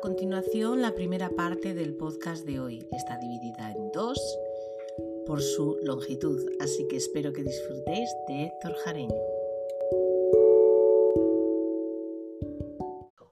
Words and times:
Continuación, 0.00 0.80
la 0.82 0.94
primera 0.94 1.30
parte 1.30 1.74
del 1.74 1.94
podcast 1.94 2.44
de 2.44 2.60
hoy 2.60 2.88
está 2.92 3.18
dividida 3.18 3.72
en 3.72 3.90
dos 3.92 4.18
por 5.26 5.42
su 5.42 5.78
longitud, 5.82 6.40
así 6.60 6.86
que 6.88 6.96
espero 6.96 7.32
que 7.32 7.42
disfrutéis 7.42 8.08
de 8.28 8.44
Héctor 8.44 8.76
Jareño. 8.84 9.20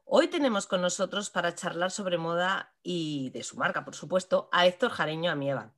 Hoy 0.05 0.29
tenemos 0.29 0.67
con 0.67 0.81
nosotros 0.81 1.31
para 1.31 1.55
charlar 1.55 1.91
sobre 1.91 2.19
moda 2.19 2.75
y 2.83 3.31
de 3.31 3.43
su 3.43 3.57
marca, 3.57 3.85
por 3.85 3.95
supuesto, 3.95 4.49
a 4.53 4.67
Héctor 4.67 4.91
Jareño 4.91 5.31
Amieva 5.31 5.73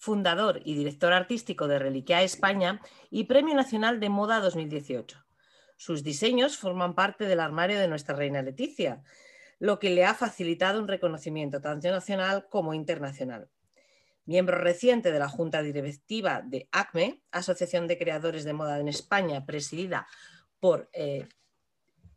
fundador 0.00 0.62
y 0.64 0.74
director 0.74 1.12
artístico 1.12 1.68
de 1.68 1.78
Reliquia 1.78 2.22
España 2.22 2.80
y 3.10 3.24
Premio 3.24 3.54
Nacional 3.54 4.00
de 4.00 4.08
Moda 4.08 4.40
2018. 4.40 5.22
Sus 5.76 6.02
diseños 6.02 6.56
forman 6.56 6.94
parte 6.94 7.26
del 7.26 7.38
armario 7.38 7.78
de 7.78 7.86
nuestra 7.86 8.16
reina 8.16 8.40
Leticia, 8.40 9.02
lo 9.60 9.78
que 9.78 9.90
le 9.90 10.06
ha 10.06 10.14
facilitado 10.14 10.80
un 10.80 10.88
reconocimiento 10.88 11.60
tanto 11.60 11.88
nacional 11.90 12.48
como 12.48 12.74
internacional. 12.74 13.48
Miembro 14.24 14.58
reciente 14.58 15.12
de 15.12 15.18
la 15.18 15.28
Junta 15.28 15.62
Directiva 15.62 16.40
de 16.42 16.68
ACME, 16.72 17.22
Asociación 17.30 17.86
de 17.86 17.98
Creadores 17.98 18.44
de 18.44 18.54
Moda 18.54 18.80
en 18.80 18.88
España, 18.88 19.44
presidida 19.44 20.08
por 20.60 20.88
eh, 20.94 21.28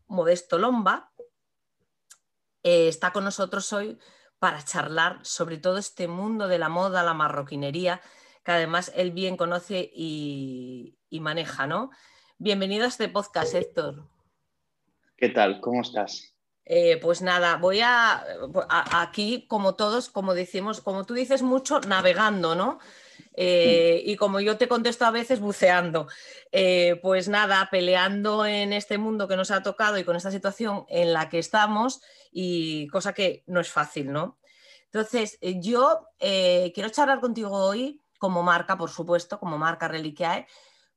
Modesto 0.08 0.58
Lomba, 0.58 1.12
eh, 2.64 2.88
está 2.88 3.12
con 3.12 3.26
nosotros 3.26 3.74
hoy 3.74 4.00
para 4.40 4.64
charlar 4.64 5.20
sobre 5.24 5.58
todo 5.58 5.78
este 5.78 6.08
mundo 6.08 6.48
de 6.48 6.60
la 6.60 6.70
moda, 6.70 7.04
la 7.04 7.14
marroquinería, 7.14 8.02
que 8.46 8.52
además 8.52 8.92
él 8.96 9.12
bien 9.12 9.36
conoce 9.36 9.92
y, 9.94 10.98
maneja, 11.12 11.68
¿no? 11.68 11.92
Bienvenido 12.38 12.86
a 12.86 12.88
este 12.88 13.10
podcast, 13.10 13.54
Héctor. 13.54 14.08
¿Qué 15.18 15.30
tal? 15.30 15.60
¿Cómo 15.62 15.82
estás? 15.82 16.33
Eh, 16.66 16.98
pues 17.02 17.22
nada, 17.22 17.58
voy 17.58 17.82
a, 17.82 18.24
aquí, 18.92 19.46
como 19.48 19.76
todos, 19.76 20.10
como 20.10 20.34
decimos, 20.34 20.80
como 20.80 21.06
tú 21.06 21.14
dices 21.14 21.42
mucho, 21.42 21.82
navegando, 21.82 22.56
¿no? 22.56 22.80
Eh, 23.36 24.02
y 24.06 24.16
como 24.16 24.40
yo 24.40 24.58
te 24.58 24.68
contesto 24.68 25.06
a 25.06 25.12
veces, 25.12 25.40
buceando. 25.40 26.08
Eh, 26.52 27.00
pues 27.02 27.28
nada, 27.28 27.68
peleando 27.70 28.46
en 28.46 28.72
este 28.72 28.98
mundo 28.98 29.28
que 29.28 29.36
nos 29.36 29.52
ha 29.52 29.62
tocado 29.62 29.98
y 29.98 30.04
con 30.06 30.16
esta 30.16 30.32
situación 30.32 30.86
en 30.88 31.12
la 31.12 31.30
que 31.30 31.40
estamos, 31.40 32.02
y 32.32 32.88
cosa 32.88 33.14
que 33.14 33.44
no 33.48 33.60
es 33.60 33.70
fácil, 33.70 34.12
¿no? 34.12 34.40
Entonces, 34.86 35.40
yo 35.42 36.08
quiero 36.20 36.90
charlar 36.90 37.20
contigo 37.20 37.52
hoy 37.52 38.00
como 38.20 38.42
marca, 38.44 38.78
por 38.78 38.90
supuesto, 38.90 39.38
como 39.40 39.58
marca 39.58 39.88
Reliquiae, 39.90 40.48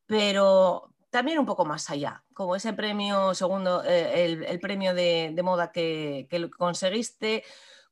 pero 0.06 0.92
también 1.16 1.38
un 1.38 1.46
poco 1.46 1.64
más 1.64 1.88
allá, 1.88 2.22
como 2.34 2.56
ese 2.56 2.74
premio, 2.74 3.32
segundo, 3.32 3.82
el, 3.82 4.60
premio 4.60 4.92
de, 4.92 5.34
moda 5.42 5.72
que, 5.72 6.28
conseguiste 6.58 7.42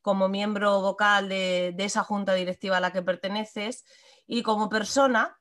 como 0.03 0.29
miembro 0.29 0.83
vocal 0.83 1.31
de, 1.31 1.75
esa 1.79 2.05
junta 2.05 2.35
directiva 2.35 2.77
a 2.77 2.81
la 2.81 2.93
que 2.93 3.01
perteneces 3.01 3.87
y 4.27 4.43
como 4.43 4.69
persona 4.69 5.41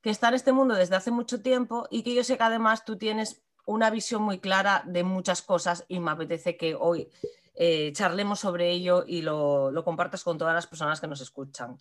que 0.00 0.08
está 0.08 0.28
en 0.28 0.34
este 0.36 0.52
mundo 0.52 0.74
desde 0.74 0.96
hace 0.96 1.10
mucho 1.10 1.42
tiempo 1.42 1.86
y 1.90 2.04
que 2.04 2.14
yo 2.14 2.24
sé 2.24 2.38
que 2.38 2.42
además 2.42 2.86
tú 2.86 2.96
tienes 2.96 3.42
una 3.66 3.90
visión 3.90 4.22
muy 4.22 4.38
clara 4.38 4.82
de 4.86 5.04
muchas 5.04 5.42
cosas 5.42 5.84
y 5.88 6.00
me 6.00 6.12
apetece 6.12 6.56
que 6.56 6.74
hoy 6.74 7.06
eh, 7.54 7.92
charlemos 7.92 8.40
sobre 8.40 8.70
ello 8.70 9.04
y 9.06 9.20
lo, 9.20 9.74
compartas 9.84 10.24
con 10.24 10.38
todas 10.38 10.54
las 10.54 10.66
personas 10.66 11.02
que 11.02 11.06
nos 11.06 11.20
escuchan. 11.20 11.76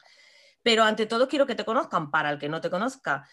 Pero 0.64 0.84
ante 0.84 1.06
todo 1.06 1.30
quiero 1.30 1.46
que 1.46 1.56
te 1.56 1.64
conozcan, 1.64 2.12
para 2.12 2.30
el 2.30 2.40
que 2.40 2.50
no 2.50 2.60
te 2.60 2.70
conozca. 2.70 3.26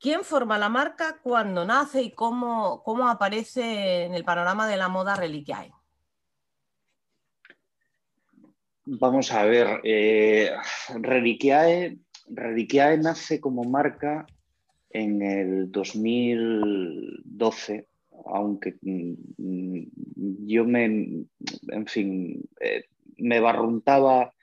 ¿Quién 0.00 0.22
forma 0.22 0.58
la 0.58 0.68
marca, 0.68 1.18
cuándo 1.22 1.64
nace 1.64 2.02
y 2.02 2.12
cómo, 2.12 2.82
cómo 2.84 3.08
aparece 3.08 4.04
en 4.04 4.14
el 4.14 4.24
panorama 4.24 4.68
de 4.68 4.76
la 4.76 4.88
moda 4.88 5.16
Reliquiae? 5.16 5.72
Vamos 8.84 9.32
a 9.32 9.44
ver, 9.44 9.80
eh, 9.84 10.50
Reliquiae 10.94 11.98
Reliquiae 12.30 12.98
nace 12.98 13.40
como 13.40 13.64
marca 13.64 14.26
en 14.90 15.22
el 15.22 15.70
2012, 15.70 17.86
aunque 18.26 18.76
mm, 18.80 19.14
yo 20.46 20.64
me, 20.64 20.84
en 20.84 21.86
fin, 21.86 22.42
eh, 22.60 22.84
me 23.16 23.40
barruntaba, 23.40 24.34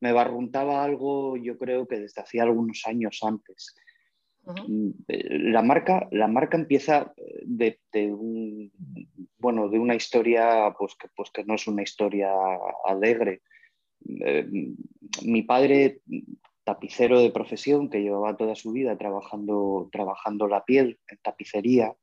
me 0.00 0.12
barruntaba 0.12 0.82
algo, 0.84 1.36
yo 1.36 1.58
creo 1.58 1.86
que 1.86 2.00
desde 2.00 2.22
hacía 2.22 2.44
algunos 2.44 2.82
años 2.86 3.20
antes. 3.22 3.74
Mm, 4.46 4.90
eh, 5.08 5.38
la, 5.38 5.62
marca, 5.62 6.06
la 6.10 6.28
marca 6.28 6.56
empieza 6.56 7.14
de, 7.42 7.80
bueno, 9.38 9.68
de 9.68 9.78
una 9.78 9.94
historia 9.94 10.74
pues 10.78 10.94
que, 10.96 11.08
pues 11.14 11.30
que 11.30 11.44
no 11.44 11.54
es 11.54 11.66
una 11.66 11.82
historia 11.82 12.30
alegre. 12.84 13.42
Eh, 14.06 14.46
mi 15.24 15.42
padre 15.42 16.00
tapicero 16.64 17.20
de 17.20 17.30
profesión 17.30 17.88
que 17.88 18.02
llevaba 18.02 18.36
toda 18.36 18.54
su 18.54 18.72
vida 18.72 18.96
trabajando, 18.98 19.88
trabajando 19.92 20.46
la 20.46 20.64
piel 20.64 20.98
en 21.08 21.18
tapicería, 21.22 21.94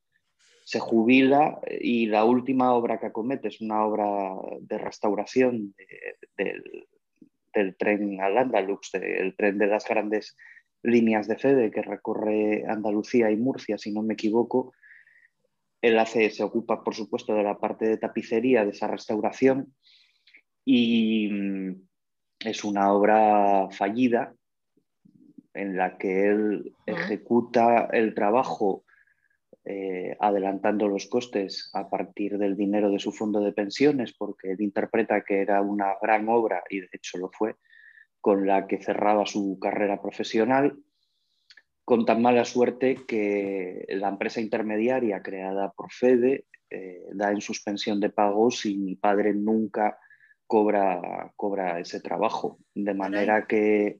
se 0.63 0.79
jubila 0.79 1.59
y 1.79 2.06
la 2.06 2.23
última 2.25 2.73
obra 2.73 3.00
que 3.00 3.08
acomete 3.08 3.47
es 3.47 3.62
una 3.62 3.85
obra 3.85 4.35
de 4.62 4.78
restauración 4.78 5.75
del 6.38 7.75
tren 7.78 8.22
al 8.22 8.38
Andalux, 8.38 8.91
del 8.91 9.35
tren 9.35 9.58
de 9.58 9.68
las 9.68 9.88
grandes 9.88 10.38
líneas 10.84 11.28
de 11.28 11.38
Fede 11.38 11.72
que 11.72 11.81
recorre 11.81 12.66
Andalucía 12.68 13.31
y 13.31 13.38
Murcia, 13.38 13.78
si 13.78 13.92
no 13.92 14.02
me 14.03 14.14
equivoco. 14.14 14.74
Él 15.81 15.97
hace, 16.00 16.30
se 16.30 16.44
ocupa, 16.44 16.84
por 16.84 16.96
supuesto, 16.96 17.34
de 17.34 17.44
la 17.44 17.58
parte 17.58 17.88
de 17.88 17.97
tapicería 17.97 18.64
de 18.64 18.72
esa 18.72 18.88
restauración 18.88 19.74
y 20.64 21.30
mm, 21.31 21.81
es 22.40 22.64
una 22.64 22.94
obra 22.94 23.70
fallida 23.72 24.34
en 25.53 25.75
la 25.75 25.97
que 25.97 26.28
él 26.28 26.74
ejecuta 26.86 27.90
el 27.91 28.14
trabajo 28.14 28.86
eh, 29.64 30.16
adelantando 30.20 30.88
los 30.88 31.08
costes 31.08 31.70
a 31.74 31.90
partir 31.90 32.38
del 32.38 32.56
dinero 32.56 32.90
de 32.90 33.00
su 33.00 33.12
fondo 33.12 33.41
de 33.41 33.52
pensiones, 33.52 34.14
porque 34.14 34.52
él 34.52 34.62
interpreta 34.62 35.22
que 35.22 35.40
era 35.41 35.62
una 35.62 35.94
gran 36.02 36.28
obra, 36.30 36.64
y 36.70 36.80
de 36.80 36.90
hecho 36.91 37.18
lo 37.18 37.30
fue, 37.30 37.56
con 38.22 38.46
la 38.48 38.68
que 38.68 38.78
cerraba 38.78 39.26
su 39.26 39.58
carrera 39.59 40.02
profesional, 40.02 40.78
con 41.84 42.06
tan 42.06 42.22
mala 42.22 42.46
suerte 42.46 43.00
que 43.08 43.86
la 43.90 44.09
empresa 44.09 44.40
intermediaria 44.40 45.22
creada 45.22 45.72
por 45.72 45.92
Fede 45.92 46.46
eh, 46.70 47.04
da 47.14 47.32
en 47.32 47.42
suspensión 47.42 48.00
de 48.00 48.12
pagos 48.12 48.66
y 48.66 48.78
mi 48.78 48.96
padre 48.96 49.34
nunca 49.34 49.98
cobra, 50.48 51.34
cobra 51.36 51.80
ese 51.80 52.00
trabajo. 52.00 52.59
De 52.74 52.94
manera 52.94 53.46
que 53.48 54.00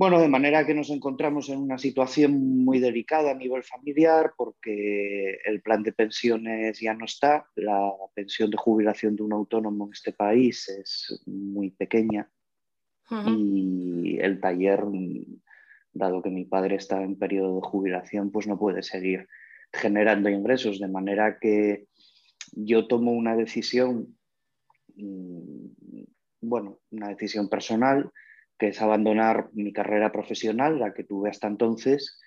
bueno, 0.00 0.18
de 0.18 0.28
manera 0.28 0.64
que 0.64 0.72
nos 0.72 0.88
encontramos 0.88 1.50
en 1.50 1.58
una 1.58 1.76
situación 1.76 2.64
muy 2.64 2.80
delicada 2.80 3.32
a 3.32 3.34
nivel 3.34 3.62
familiar 3.62 4.32
porque 4.34 5.38
el 5.44 5.60
plan 5.60 5.82
de 5.82 5.92
pensiones 5.92 6.80
ya 6.80 6.94
no 6.94 7.04
está, 7.04 7.46
la 7.54 7.92
pensión 8.14 8.50
de 8.50 8.56
jubilación 8.56 9.14
de 9.14 9.24
un 9.24 9.34
autónomo 9.34 9.84
en 9.84 9.92
este 9.92 10.14
país 10.14 10.70
es 10.70 11.22
muy 11.26 11.72
pequeña 11.72 12.30
y 13.26 14.18
el 14.20 14.40
taller, 14.40 14.84
dado 15.92 16.22
que 16.22 16.30
mi 16.30 16.44
padre 16.44 16.76
está 16.76 17.02
en 17.02 17.18
periodo 17.18 17.56
de 17.56 17.68
jubilación, 17.68 18.30
pues 18.30 18.46
no 18.46 18.58
puede 18.58 18.82
seguir 18.82 19.26
generando 19.72 20.28
ingresos, 20.28 20.78
de 20.78 20.88
manera 20.88 21.38
que 21.38 21.86
yo 22.52 22.86
tomo 22.86 23.12
una 23.12 23.36
decisión, 23.36 24.16
mm, 24.96 25.66
bueno, 26.40 26.78
una 26.90 27.08
decisión 27.08 27.48
personal 27.48 28.10
que 28.58 28.68
es 28.68 28.82
abandonar 28.82 29.48
mi 29.54 29.72
carrera 29.72 30.12
profesional, 30.12 30.78
la 30.78 30.92
que 30.92 31.04
tuve 31.04 31.30
hasta 31.30 31.48
entonces, 31.48 32.20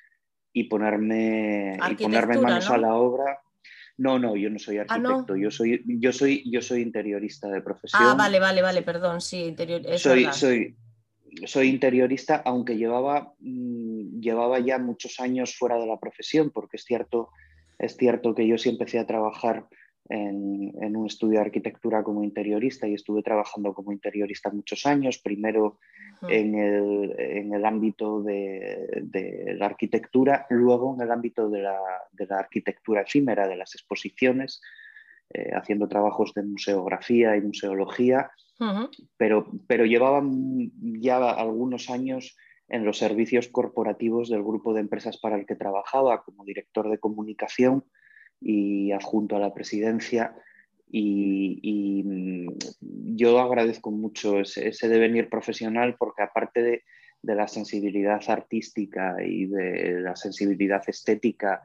y 0.51 0.65
ponerme, 0.65 1.77
y 1.91 1.95
ponerme 1.95 2.39
manos 2.39 2.69
a 2.69 2.77
la 2.77 2.95
obra. 2.95 3.39
No, 3.97 4.17
no, 4.17 4.35
yo 4.35 4.49
no 4.49 4.57
soy 4.57 4.79
ah, 4.79 4.85
arquitecto, 4.87 5.35
yo, 5.35 5.51
soy, 5.51 5.83
yo, 5.85 6.11
soy, 6.11 6.43
yo 6.49 6.61
soy 6.61 6.81
interiorista 6.81 7.47
de 7.47 7.61
profesión. 7.61 8.01
Ah, 8.03 8.15
vale, 8.15 8.39
vale, 8.39 8.61
vale, 8.61 8.81
perdón, 8.81 9.21
sí, 9.21 9.43
interior, 9.43 9.81
soy, 9.99 10.27
soy, 10.33 10.75
soy, 11.45 11.69
interiorista, 11.69 12.41
aunque 12.45 12.75
llevaba, 12.75 13.33
mm, 13.39 14.19
llevaba 14.19 14.59
ya 14.59 14.79
muchos 14.79 15.19
años 15.19 15.55
fuera 15.55 15.77
de 15.77 15.85
la 15.85 15.99
profesión, 15.99 16.49
porque 16.49 16.77
es 16.77 16.85
cierto 16.85 17.29
es 17.83 17.97
cierto 17.97 18.33
que 18.33 18.47
yo 18.47 18.57
sí 18.57 18.69
empecé 18.69 18.99
a 18.99 19.05
trabajar 19.05 19.67
en, 20.09 20.95
un 20.95 21.05
estudio 21.05 21.39
de 21.39 21.45
arquitectura 21.45 22.03
como 22.03 22.23
interiorista 22.23 22.87
y 22.87 22.93
estuve 22.93 23.23
trabajando 23.23 23.73
como 23.73 23.91
interiorista 23.91 24.51
muchos 24.51 24.85
años, 24.85 25.19
primero 25.19 25.79
mm. 26.21 26.29
en, 26.29 27.53
el, 27.53 27.65
ámbito 27.65 28.21
de, 28.21 29.55
la 29.57 29.65
arquitectura, 29.65 30.45
luego 30.49 30.95
en 30.95 31.01
el 31.01 31.11
ámbito 31.11 31.49
de 31.49 31.61
la, 31.61 31.79
arquitectura 32.37 33.01
efímera, 33.01 33.47
de 33.47 33.55
las 33.55 33.75
exposiciones, 33.75 34.61
eh, 35.33 35.51
haciendo 35.53 35.87
trabajos 35.87 36.33
de 36.33 36.43
museografía 36.43 37.35
y 37.35 37.41
museología, 37.41 38.31
pero, 39.17 39.51
pero 39.67 39.85
llevaban 39.85 40.71
ya 41.01 41.31
algunos 41.31 41.89
años 41.89 42.37
en 42.69 42.85
los 42.85 42.97
servicios 42.97 43.49
corporativos 43.49 44.29
del 44.29 44.41
grupo 44.41 44.73
de 44.73 44.79
empresas 44.79 45.17
para 45.17 45.35
el 45.35 45.45
que 45.45 45.55
trabajaba 45.55 46.23
como 46.23 46.45
director 46.45 46.89
de 46.89 46.97
comunicación 46.97 47.83
y 48.41 48.91
adjunto 48.91 49.35
a 49.35 49.39
la 49.39 49.53
presidencia. 49.53 50.35
Y, 50.89 52.03
mm, 52.05 53.15
yo 53.15 53.39
agradezco 53.39 53.91
mucho 53.91 54.39
ese, 54.39 54.87
devenir 54.87 55.29
profesional 55.29 55.95
porque 55.97 56.23
aparte 56.23 56.61
de, 56.61 56.83
la 57.23 57.47
sensibilidad 57.47 58.21
artística 58.27 59.15
y 59.25 59.45
de 59.45 60.01
la 60.01 60.13
sensibilidad 60.13 60.83
estética 60.87 61.61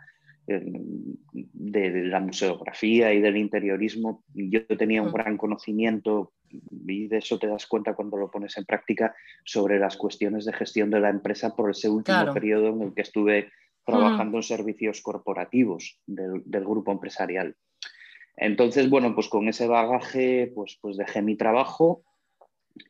em, 0.47 1.17
de 1.33 2.05
la 2.05 2.21
museografía 2.21 3.13
y 3.13 3.21
del 3.21 3.37
interiorismo, 3.37 4.23
yo 4.35 4.65
tenía 4.67 5.03
un 5.03 5.09
mm. 5.09 5.15
gran 5.15 5.37
conocimiento 5.37 6.33
y 6.87 7.09
de 7.09 7.19
eso 7.19 7.39
te 7.39 7.47
das 7.47 7.67
cuenta 7.67 7.95
cuando 7.95 8.17
lo 8.17 8.31
pones 8.31 8.57
en 8.57 8.65
práctica 8.65 9.15
sobre 9.45 9.79
las 9.79 9.97
cuestiones 9.97 10.45
de 10.45 10.53
gestión 10.53 10.91
de 10.91 11.01
la 11.01 11.11
empresa 11.11 11.55
por 11.55 11.71
ese 11.71 11.89
último 11.89 12.33
periodo 12.33 12.69
en 12.69 12.83
el 12.83 12.95
que 12.95 13.03
estuve 13.03 13.51
trabajando 13.89 14.37
en 14.37 14.43
servicios 14.43 15.01
corporativos 15.01 15.99
del, 16.07 16.43
grupo 16.45 16.93
empresarial. 16.93 17.57
Entonces, 18.37 18.91
bueno, 18.91 19.15
pues 19.15 19.29
con 19.29 19.49
ese 19.49 19.67
bagaje, 19.67 20.53
pues, 20.55 20.79
pues 20.83 20.99
dejé 20.99 21.23
mi 21.23 21.37
trabajo 21.37 22.05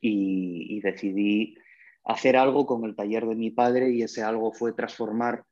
y, 0.01 0.81
decidí 0.81 1.55
hacer 2.03 2.35
algo 2.35 2.65
con 2.65 2.83
el 2.83 2.95
taller 2.95 3.25
de 3.27 3.35
mi 3.35 3.49
padre 3.49 3.91
y 3.91 4.01
ese 4.01 4.23
algo 4.23 4.51
fue 4.51 4.73
transformar 4.73 5.43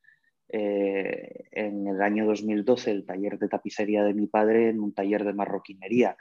eh, 0.50 1.46
en 1.52 1.88
el 1.88 2.02
año 2.02 2.26
2012 2.26 2.92
el 2.92 3.06
taller 3.06 3.40
de 3.40 3.48
tapicería 3.48 4.04
de 4.04 4.14
mi 4.14 4.28
padre 4.28 4.70
en 4.70 4.82
un 4.82 4.94
taller 4.94 5.24
de 5.24 5.34
marroquinería, 5.34 6.18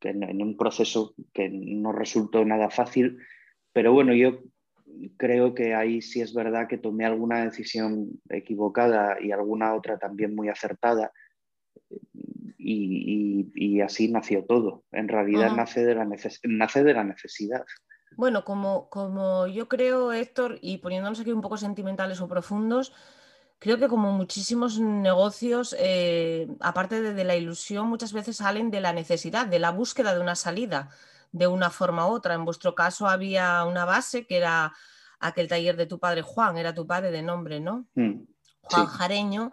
en 0.00 0.42
un 0.42 0.56
proceso 0.56 1.14
que 1.32 1.48
no 1.48 1.92
resultó 1.92 2.44
nada 2.44 2.70
fácil, 2.70 3.18
pero 3.72 3.92
bueno, 3.92 4.14
yo 4.14 4.40
creo 5.16 5.54
que 5.54 5.74
ahí 5.74 6.02
sí 6.02 6.20
es 6.20 6.34
verdad 6.34 6.68
que 6.68 6.78
tomé 6.78 7.04
alguna 7.04 7.44
decisión 7.44 8.20
equivocada 8.28 9.18
y 9.20 9.32
alguna 9.32 9.74
otra 9.74 9.98
también 9.98 10.34
muy 10.34 10.48
acertada. 10.48 11.12
Y, 12.58 13.80
así 13.80 14.10
nació 14.10 14.44
todo. 14.44 14.84
En 14.90 15.08
realidad 15.08 15.52
nace, 15.54 15.84
de 15.84 15.94
la 15.94 16.04
nace 16.04 16.84
de 16.84 16.94
la 16.94 17.04
necesidad. 17.04 17.64
Bueno, 18.16 18.44
como, 18.44 18.88
como 18.90 19.46
yo 19.46 19.68
creo, 19.68 20.12
Héctor, 20.12 20.58
y 20.60 20.78
poniéndonos 20.78 21.20
aquí 21.20 21.30
un 21.30 21.40
poco 21.40 21.56
sentimentales 21.56 22.20
o 22.20 22.28
profundos, 22.28 22.92
creo 23.60 23.78
que 23.78 23.88
como 23.88 24.12
muchísimos 24.12 24.80
negocios, 24.80 25.76
eh, 25.78 26.48
aparte 26.60 27.00
de, 27.00 27.14
de, 27.14 27.24
la 27.24 27.36
ilusión, 27.36 27.88
muchas 27.88 28.12
veces 28.12 28.38
salen 28.38 28.70
de 28.70 28.80
la 28.80 28.92
necesidad, 28.92 29.46
de 29.46 29.60
la 29.60 29.70
búsqueda 29.70 30.14
de 30.14 30.20
una 30.20 30.34
salida 30.34 30.90
de 31.32 31.46
una 31.46 31.70
forma 31.70 32.06
u 32.06 32.12
otra. 32.12 32.34
En 32.34 32.44
vuestro 32.44 32.74
caso 32.74 33.06
había 33.06 33.64
una 33.64 33.84
base 33.84 34.26
que 34.26 34.36
era 34.36 34.72
aquel 35.20 35.48
taller 35.48 35.76
de 35.76 35.86
tu 35.86 35.98
padre 35.98 36.22
Juan, 36.22 36.58
era 36.58 36.74
tu 36.74 36.86
padre 36.86 37.10
de 37.10 37.22
nombre, 37.22 37.60
¿no? 37.60 37.86
Mm, 37.94 38.20
Juan 38.62 38.86
Jareño, 38.86 39.52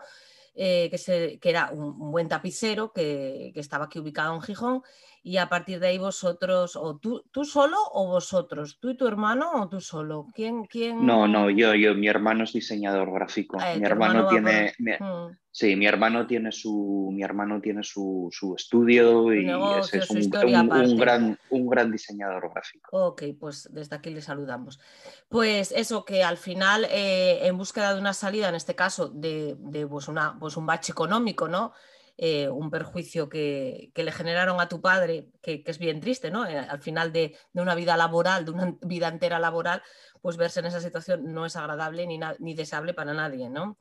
eh, 0.54 0.89
que, 0.89 1.39
que, 1.39 1.50
era 1.50 1.69
un, 1.72 2.12
buen 2.12 2.27
tapicero 2.27 2.94
que, 2.94 3.51
que, 3.54 3.60
estaba 3.60 3.86
aquí 3.86 4.00
ubicado 4.00 4.33
en 4.36 4.42
Gijón 4.42 4.83
y 5.22 5.38
a 5.38 5.50
partir 5.50 5.80
de 5.80 5.88
ahí 5.88 5.98
vosotros, 5.98 6.75
o 6.75 6.98
tú, 6.98 7.25
tú 7.31 7.45
solo 7.45 7.77
o 7.94 8.07
vosotros, 8.07 8.77
tú 8.80 8.92
y 8.92 8.95
tu 8.95 9.07
hermano 9.07 9.51
o 9.56 9.68
tú 9.68 9.81
solo, 9.81 10.27
¿quién? 10.33 10.66
quién... 10.66 11.06
No, 11.06 11.27
no, 11.27 11.50
yo, 11.50 11.74
yo, 11.74 11.95
mi 11.95 12.07
hermano 12.07 12.44
es 12.44 12.54
diseñador 12.54 13.12
gráfico, 13.12 13.57
ah, 13.60 13.74
mi 13.75 13.86
hermano, 13.86 14.27
tiene, 14.30 14.72
mm. 14.77 15.36
Sí, 15.56 15.78
mi 15.78 15.88
hermano 15.88 16.28
tiene 16.28 16.52
su, 16.52 17.10
mi 17.13 17.24
hermano 17.24 17.62
tiene 17.62 17.81
su, 17.81 18.28
su 18.30 18.56
estudio 18.56 19.34
y 19.34 19.50
es 19.50 20.10
un, 20.10 20.18
un, 20.18 20.98
gran, 20.98 21.40
un 21.50 21.68
gran 21.69 21.90
diseñador 21.90 22.52
gráfico. 22.52 22.90
Ok, 22.92 23.24
pues 23.40 23.69
desde 23.72 23.96
aquí 23.96 24.10
le 24.10 24.22
saludamos. 24.22 24.81
Pues 25.30 25.72
eso, 25.72 26.04
que 26.04 26.25
al 26.25 26.36
final, 26.36 26.86
eh, 26.92 27.48
en 27.48 27.57
búsqueda 27.57 27.94
de 27.94 28.02
una 28.02 28.12
salida, 28.12 28.50
en 28.50 28.56
este 28.56 28.75
caso, 28.75 29.07
de, 29.07 29.56
de 29.60 29.88
pues 29.88 30.10
una, 30.10 30.38
pues 30.38 30.57
un 30.57 30.66
bache 30.66 30.92
económico, 30.92 31.48
¿no? 31.48 31.72
Eh, 32.18 32.50
un 32.50 32.69
perjuicio 32.69 33.30
que, 33.30 33.92
le 33.96 34.12
generaron 34.12 34.60
a 34.60 34.68
tu 34.68 34.81
padre, 34.81 35.30
que, 35.42 35.63
es 35.66 35.80
bien 35.80 36.01
triste, 36.01 36.31
¿no? 36.31 36.46
Eh, 36.46 36.58
al 36.58 36.81
final 36.81 37.13
de, 37.13 37.38
una 37.54 37.75
vida 37.75 37.96
laboral, 37.96 38.44
de 38.44 38.51
una 38.51 38.75
vida 38.81 39.08
entera 39.08 39.40
laboral, 39.40 39.81
pues 40.22 40.36
verse 40.36 40.60
en 40.60 40.66
esa 40.66 40.81
situación 40.81 41.34
no 41.34 41.46
es 41.46 41.56
agradable 41.56 42.06
ni, 42.08 42.19
ni 42.40 42.54
deseable 42.56 42.94
para 42.94 43.13
nadie, 43.13 43.50
¿no? 43.50 43.78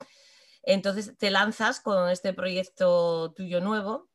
Entonces 0.66 1.16
te 1.18 1.30
lanzas 1.30 1.80
con 1.80 2.10
este 2.10 2.32
proyecto 2.32 3.32
tuyo 3.32 3.60
nuevo, 3.60 4.08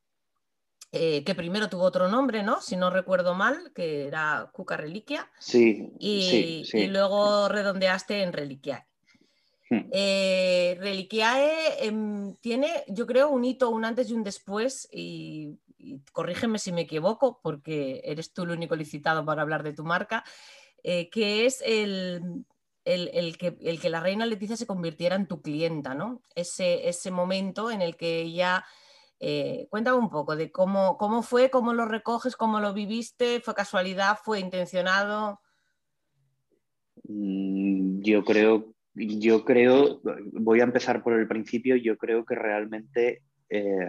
eh, 0.92 1.22
que 1.24 1.34
primero 1.34 1.68
tuvo 1.68 1.84
otro 1.84 2.08
nombre, 2.08 2.42
¿no? 2.42 2.60
Si 2.60 2.76
no 2.76 2.90
recuerdo 2.90 3.34
mal, 3.34 3.72
que 3.74 4.08
era 4.08 4.50
Cuca 4.52 4.76
Reliquia. 4.76 5.30
Sí. 5.38 5.92
Y, 5.98 6.64
y 6.72 6.86
luego 6.88 7.48
redondeaste 7.48 8.22
en 8.22 8.32
Reliquia. 8.32 8.86
Hmm. 9.70 9.88
Eh, 9.92 10.76
Reliquiae 10.80 11.86
em, 11.86 12.34
tiene, 12.40 12.84
yo 12.88 13.06
creo, 13.06 13.30
un 13.30 13.44
hito, 13.44 13.70
un 13.70 13.84
antes 13.84 14.10
y 14.10 14.14
un 14.14 14.24
después, 14.24 14.88
y, 14.92 15.56
corrígeme 16.12 16.58
si 16.58 16.72
me 16.72 16.82
equivoco, 16.82 17.40
porque 17.40 18.02
eres 18.04 18.32
tú 18.32 18.42
el 18.42 18.50
único 18.50 18.74
licitado 18.74 19.24
para 19.24 19.42
hablar 19.42 19.62
de 19.62 19.72
tu 19.72 19.84
marca, 19.84 20.24
eh, 20.82 21.08
que 21.08 21.46
es 21.46 21.62
el, 21.64 22.44
que, 22.84 23.56
el, 23.60 23.80
que, 23.80 23.90
la 23.90 24.00
reina 24.00 24.26
Leticia 24.26 24.56
se 24.56 24.66
convirtiera 24.66 25.16
en 25.16 25.26
tu 25.26 25.42
clienta, 25.42 25.94
¿no? 25.94 26.22
Ese, 26.34 26.88
ese 26.88 27.10
momento 27.10 27.70
en 27.70 27.82
el 27.82 27.96
que 27.96 28.20
ella... 28.20 28.64
Eh, 29.22 29.66
cuéntame 29.68 29.98
un 29.98 30.08
poco 30.08 30.34
de 30.34 30.50
cómo, 30.50 30.96
cómo 30.96 31.22
fue, 31.22 31.50
cómo 31.50 31.74
lo 31.74 31.84
recoges, 31.84 32.36
cómo 32.36 32.58
lo 32.58 32.72
viviste, 32.72 33.40
fue 33.40 33.54
casualidad, 33.54 34.16
fue 34.24 34.40
intencionado. 34.40 35.40
Mm, 37.04 38.00
yo 38.00 38.24
creo 38.24 38.74
yo 38.94 39.44
creo, 39.44 40.00
voy 40.32 40.60
a 40.60 40.64
empezar 40.64 41.02
por 41.02 41.14
el 41.14 41.28
principio, 41.28 41.76
yo 41.76 41.96
creo 41.96 42.24
que 42.24 42.34
realmente 42.34 43.22
eh, 43.48 43.88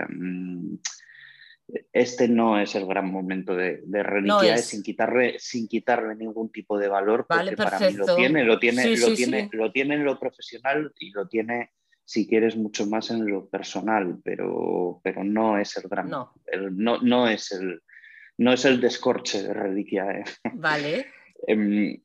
este 1.93 2.27
no 2.27 2.59
es 2.59 2.75
el 2.75 2.85
gran 2.85 3.11
momento 3.11 3.55
de, 3.55 3.81
de 3.85 4.03
reliquia, 4.03 4.57
sin, 4.57 4.83
quitarle, 4.83 5.37
sin 5.39 5.67
quitarle 5.67 6.15
ningún 6.15 6.51
tipo 6.51 6.77
de 6.77 6.87
valor, 6.87 7.25
porque 7.27 7.55
para 7.55 7.79
mí 7.79 7.93
lo 7.93 8.15
tiene, 8.15 8.43
lo 8.43 8.59
tiene, 8.59 8.97
lo, 8.97 9.13
tiene 9.13 9.49
lo 9.51 9.71
tiene 9.71 9.95
en 9.95 10.03
lo 10.03 10.19
profesional 10.19 10.91
y 10.99 11.11
lo 11.11 11.27
tiene, 11.27 11.71
si 12.03 12.27
quieres, 12.27 12.55
mucho 12.55 12.85
más 12.87 13.09
en 13.11 13.25
lo 13.25 13.47
personal, 13.47 14.19
pero, 14.23 14.99
pero 15.03 15.23
no 15.23 15.57
es 15.57 15.77
el 15.77 15.89
gran, 15.89 16.09
no, 16.09 16.33
no, 17.01 17.27
es 17.27 17.51
el 17.51 17.81
no 18.37 18.53
es 18.53 18.65
el 18.65 18.81
descorche 18.81 19.43
de 19.43 19.53
reliquia. 19.53 20.11
¿eh? 20.11 20.23
Vale. 20.53 21.05
Em, 21.47 21.99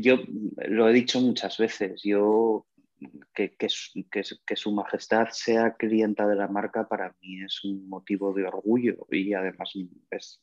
yo 0.00 0.18
lo 0.66 0.88
he 0.88 0.92
dicho 0.94 1.20
muchas 1.20 1.58
veces, 1.58 2.00
yo 2.02 2.66
que, 3.34 3.56
que, 3.56 4.56
su 4.56 4.72
majestad 4.72 5.28
sea 5.30 5.74
clienta 5.74 6.26
de 6.26 6.36
la 6.36 6.48
marca 6.48 6.88
para 6.88 7.14
mí 7.20 7.42
es 7.42 7.64
un 7.64 7.88
motivo 7.88 8.32
de 8.32 8.44
orgullo 8.44 9.06
y 9.10 9.32
además 9.34 9.72
es 10.10 10.42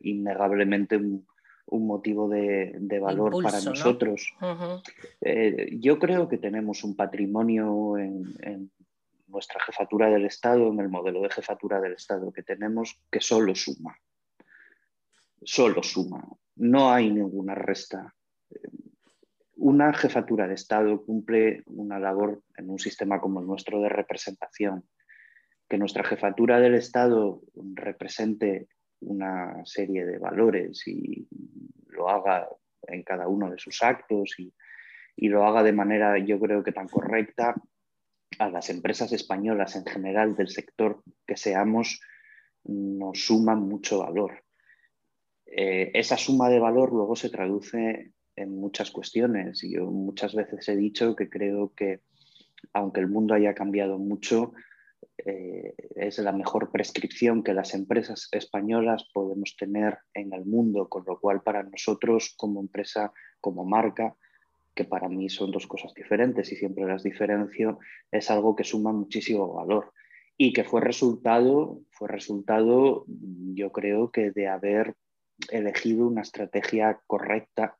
innegablemente 0.00 0.96
un, 0.96 1.26
motivo 1.68 2.28
de, 2.28 2.98
valor 3.00 3.42
para 3.42 3.60
nosotros. 3.60 4.32
Eh, 5.20 5.76
yo 5.80 5.98
creo 5.98 6.28
que 6.28 6.38
tenemos 6.38 6.84
un 6.84 6.96
patrimonio 6.96 7.98
en, 7.98 8.70
nuestra 9.28 9.60
jefatura 9.60 10.08
del 10.08 10.24
Estado, 10.24 10.68
en 10.68 10.80
el 10.80 10.88
modelo 10.88 11.20
de 11.20 11.30
jefatura 11.30 11.80
del 11.80 11.94
Estado 11.94 12.32
que 12.32 12.42
tenemos, 12.42 13.02
que 13.10 13.20
solo 13.20 13.54
suma. 13.54 13.98
Solo 15.42 15.82
suma 15.82 16.24
no 16.56 16.90
hay 16.90 17.10
ninguna 17.10 17.54
resta. 17.54 18.14
Una 19.56 19.94
jefatura 19.94 20.46
de 20.46 20.54
Estado 20.54 21.02
cumple 21.02 21.62
una 21.66 21.98
labor 21.98 22.42
en 22.56 22.68
un 22.68 22.78
sistema 22.78 23.20
como 23.20 23.40
el 23.40 23.46
nuestro 23.46 23.80
de 23.80 23.88
representación. 23.88 24.84
Que 25.68 25.78
nuestra 25.78 26.04
jefatura 26.04 26.60
del 26.60 26.74
Estado 26.74 27.40
represente 27.74 28.68
una 29.00 29.64
serie 29.64 30.04
de 30.04 30.18
valores 30.18 30.86
y 30.86 31.26
lo 31.88 32.10
haga 32.10 32.48
en 32.82 33.02
cada 33.02 33.28
uno 33.28 33.50
de 33.50 33.58
sus 33.58 33.82
actos 33.82 34.34
y, 34.38 34.52
lo 35.16 35.46
haga 35.46 35.62
de 35.62 35.72
manera, 35.72 36.18
yo 36.18 36.38
creo 36.38 36.62
que 36.62 36.72
tan 36.72 36.88
correcta, 36.88 37.54
a 38.38 38.50
las 38.50 38.68
empresas 38.68 39.12
españolas 39.12 39.74
en 39.74 39.86
general 39.86 40.36
del 40.36 40.48
sector 40.48 41.02
que 41.26 41.38
seamos, 41.38 42.02
nos 42.64 43.24
suma 43.24 43.54
mucho 43.54 44.00
valor. 44.00 44.44
Eh, 45.46 45.90
esa 45.94 46.18
suma 46.18 46.50
de 46.50 46.58
valor 46.58 46.92
luego 46.92 47.16
se 47.16 47.30
traduce 47.30 48.12
en 48.36 48.58
muchas 48.58 48.90
cuestiones. 48.90 49.62
Yo 49.62 49.86
muchas 49.86 50.34
veces 50.34 50.68
he 50.68 50.76
dicho 50.76 51.16
que 51.16 51.28
creo 51.28 51.72
que, 51.74 52.00
aunque 52.72 53.00
el 53.00 53.08
mundo 53.08 53.34
haya 53.34 53.54
cambiado 53.54 53.98
mucho, 53.98 54.52
eh, 55.18 55.74
es 55.96 56.18
la 56.18 56.32
mejor 56.32 56.70
prescripción 56.70 57.42
que 57.42 57.54
las 57.54 57.74
empresas 57.74 58.28
españolas 58.32 59.08
podemos 59.12 59.56
tener 59.56 59.98
en 60.14 60.32
el 60.32 60.44
mundo, 60.44 60.88
con 60.88 61.04
lo 61.06 61.18
cual 61.18 61.42
para 61.42 61.62
nosotros 61.62 62.34
como 62.36 62.60
empresa, 62.60 63.12
como 63.40 63.64
marca, 63.64 64.14
que 64.74 64.84
para 64.84 65.08
mí 65.08 65.30
son 65.30 65.50
dos 65.50 65.66
cosas 65.66 65.94
diferentes 65.94 66.52
y 66.52 66.56
siempre 66.56 66.84
las 66.84 67.02
diferencio, 67.02 67.78
es 68.12 68.30
algo 68.30 68.54
que 68.54 68.64
suma 68.64 68.92
muchísimo 68.92 69.54
valor 69.54 69.92
y 70.36 70.52
que 70.52 70.64
fue 70.64 70.82
resultado, 70.82 71.80
fue 71.90 72.08
resultado, 72.08 73.06
yo 73.54 73.72
creo 73.72 74.10
que 74.10 74.30
de 74.32 74.48
haber 74.48 74.94
elegido 75.50 76.06
una 76.06 76.20
estrategia 76.20 77.00
correcta, 77.06 77.78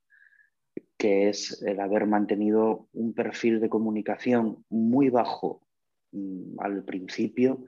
que 0.97 1.29
es 1.29 1.63
el 1.63 1.81
haber 1.81 2.07
mantenido 2.07 2.89
un 2.93 3.13
perfil 3.13 3.61
de 3.61 3.69
comunicación 3.69 4.65
muy 4.71 5.11
bajo 5.11 5.63
mm, 6.13 6.59
al 6.59 6.85
principio, 6.85 7.67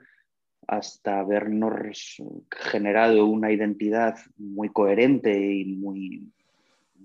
hasta 0.66 1.20
habernos 1.20 2.16
generado 2.50 3.26
una 3.26 3.50
identidad 3.50 4.16
muy 4.36 4.68
coherente 4.68 5.32
y 5.32 5.64
muy, 5.64 6.30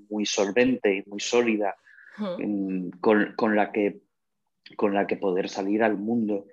muy 0.09 0.25
solvente 0.25 0.97
y 0.97 1.09
muy 1.09 1.19
sólida 1.19 1.75
con, 2.99 3.55
la 3.55 3.71
que, 3.71 4.01
con 4.75 4.93
la 4.93 5.07
que 5.07 5.17
poder 5.17 5.49
salir 5.49 5.81
al 5.83 5.97
mundo. 5.97 6.45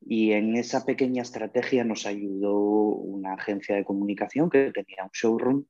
Y 0.00 0.32
en 0.32 0.56
esa 0.56 0.84
pequeña 0.84 1.22
estrategia 1.22 1.84
nos 1.84 2.04
ayudó 2.04 2.52
una 2.52 3.34
agencia 3.34 3.76
de 3.76 3.84
comunicación 3.84 4.50
que 4.50 4.72
tenía 4.72 5.04
un 5.04 5.10
showroom, 5.12 5.64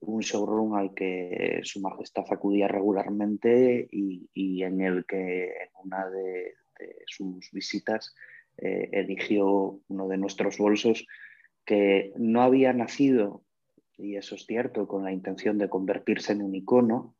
un 0.00 0.20
showroom 0.20 0.74
al 0.74 0.94
que 0.94 1.60
su 1.64 1.80
majestad 1.80 2.24
acudía 2.30 2.68
regularmente 2.68 3.88
y, 3.90 4.62
en 4.62 4.80
el 4.80 5.04
que 5.06 5.46
en 5.46 5.68
una 5.84 6.08
de, 6.08 6.54
sus 7.06 7.50
visitas 7.52 8.14
eh, 8.56 8.88
eligió 8.92 9.80
uno 9.88 10.08
de 10.08 10.16
nuestros 10.16 10.56
bolsos 10.58 11.06
que 11.64 12.12
no 12.16 12.42
había 12.42 12.72
nacido, 12.72 13.42
y 13.96 14.16
eso 14.16 14.34
es 14.34 14.46
cierto, 14.46 14.88
con 14.88 15.04
la 15.04 15.12
intención 15.12 15.58
de 15.58 15.68
convertirse 15.68 16.32
en 16.32 16.42
un 16.42 16.54
icono, 16.54 17.14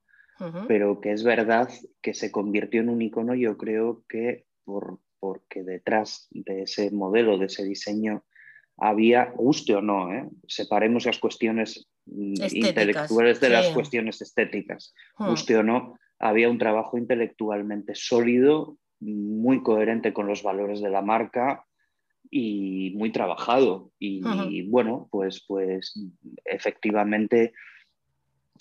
pero 0.67 1.03
que 1.03 1.13
es 1.13 1.23
verdad 1.23 1.69
que 2.01 2.15
se 2.15 2.33
convirtió 2.33 2.81
en 2.81 2.89
un 2.89 3.03
icono, 3.03 3.35
yo 3.35 3.59
creo 3.59 4.05
que 4.09 4.47
por, 4.65 4.99
porque 5.19 5.63
detrás 5.63 6.29
de 6.31 6.63
ese 6.63 6.91
modelo, 6.91 7.37
de 7.37 7.47
ese 7.47 7.63
diseño, 7.63 8.25
había, 8.79 9.27
guste 9.37 9.75
o 9.75 9.83
no, 9.83 10.13
¿eh? 10.13 10.27
separemos 10.49 11.05
las 11.05 11.19
cuestiones 11.19 11.87
intelectuales 12.17 13.41
de 13.41 13.51
las 13.51 13.69
cuestiones 13.69 14.21
estéticas, 14.21 14.95
hmm. 15.19 15.29
guste 15.29 15.57
o 15.57 15.63
no, 15.63 15.99
había 16.19 16.51
un 16.51 16.59
trabajo 16.59 16.99
intelectualmente 16.99 17.95
sólido, 17.95 18.77
muy 19.01 19.63
coherente 19.63 20.13
con 20.13 20.27
los 20.27 20.43
valores 20.43 20.81
de 20.81 20.91
la 20.91 21.01
marca 21.01 21.65
y 22.31 22.93
muy 22.97 23.11
trabajado. 23.11 23.91
Y, 23.99 24.69
bueno, 24.69 25.09
pues, 25.11 25.45
pues 25.47 25.95
efectivamente 26.45 27.53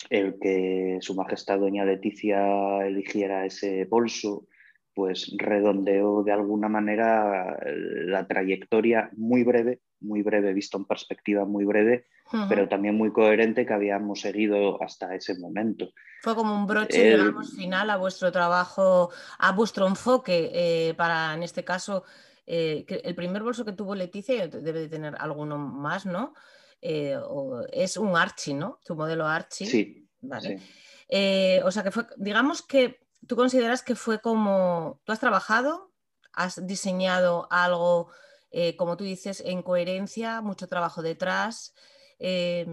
el 0.08 0.38
que 0.40 0.98
Su 1.00 1.14
Majestad 1.14 1.60
Doña 1.60 1.84
Leticia 1.84 2.86
eligiera 2.86 3.44
ese 3.44 3.84
bolso 3.84 4.46
pues 4.94 5.32
redondeó 5.36 6.22
de 6.22 6.32
alguna 6.32 6.68
manera 6.68 7.58
la 7.64 8.26
trayectoria 8.26 9.10
muy 9.16 9.44
breve, 9.44 9.80
muy 10.00 10.22
breve, 10.22 10.52
visto 10.52 10.78
en 10.78 10.84
perspectiva 10.84 11.44
muy 11.44 11.64
breve, 11.64 12.06
pero 12.48 12.68
también 12.68 12.96
muy 12.96 13.12
coherente 13.12 13.66
que 13.66 13.72
habíamos 13.72 14.20
seguido 14.20 14.82
hasta 14.82 15.14
ese 15.14 15.38
momento. 15.38 15.90
Fue 16.22 16.34
como 16.34 16.54
un 16.54 16.66
broche, 16.66 17.16
final 17.56 17.90
a 17.90 17.96
vuestro 17.96 18.30
trabajo, 18.30 19.10
a 19.38 19.52
vuestro 19.52 19.86
enfoque 19.86 20.50
eh, 20.52 20.94
para, 20.94 21.34
en 21.34 21.42
este 21.42 21.64
caso, 21.64 22.04
eh, 22.46 22.84
el 23.04 23.14
primer 23.14 23.42
bolso 23.42 23.64
que 23.64 23.72
tuvo 23.72 23.94
Leticia, 23.94 24.46
debe 24.48 24.80
de 24.80 24.88
tener 24.88 25.14
alguno 25.18 25.58
más, 25.58 26.06
¿no? 26.06 26.34
Eh, 26.80 27.16
es 27.72 27.96
un 27.96 28.16
Archie, 28.16 28.54
¿no? 28.54 28.78
Tu 28.84 28.94
modelo 28.94 29.26
Archie. 29.26 29.66
Sí. 29.66 30.06
Vale. 30.22 30.60
o 31.64 31.70
sea 31.70 31.82
que 31.82 31.90
fue, 31.90 32.04
digamos 32.18 32.62
que 32.62 33.00
¿Tú 33.26 33.36
consideras 33.36 33.82
que 33.82 33.94
fue 33.94 34.20
como, 34.20 35.00
tú 35.04 35.12
has 35.12 35.20
trabajado, 35.20 35.92
has 36.32 36.66
diseñado 36.66 37.48
algo, 37.50 38.10
eh, 38.50 38.76
como 38.76 38.96
tú 38.96 39.04
dices, 39.04 39.42
en 39.44 39.62
coherencia, 39.62 40.40
mucho 40.40 40.68
trabajo 40.68 41.02
detrás, 41.02 41.74
eh, 42.18 42.66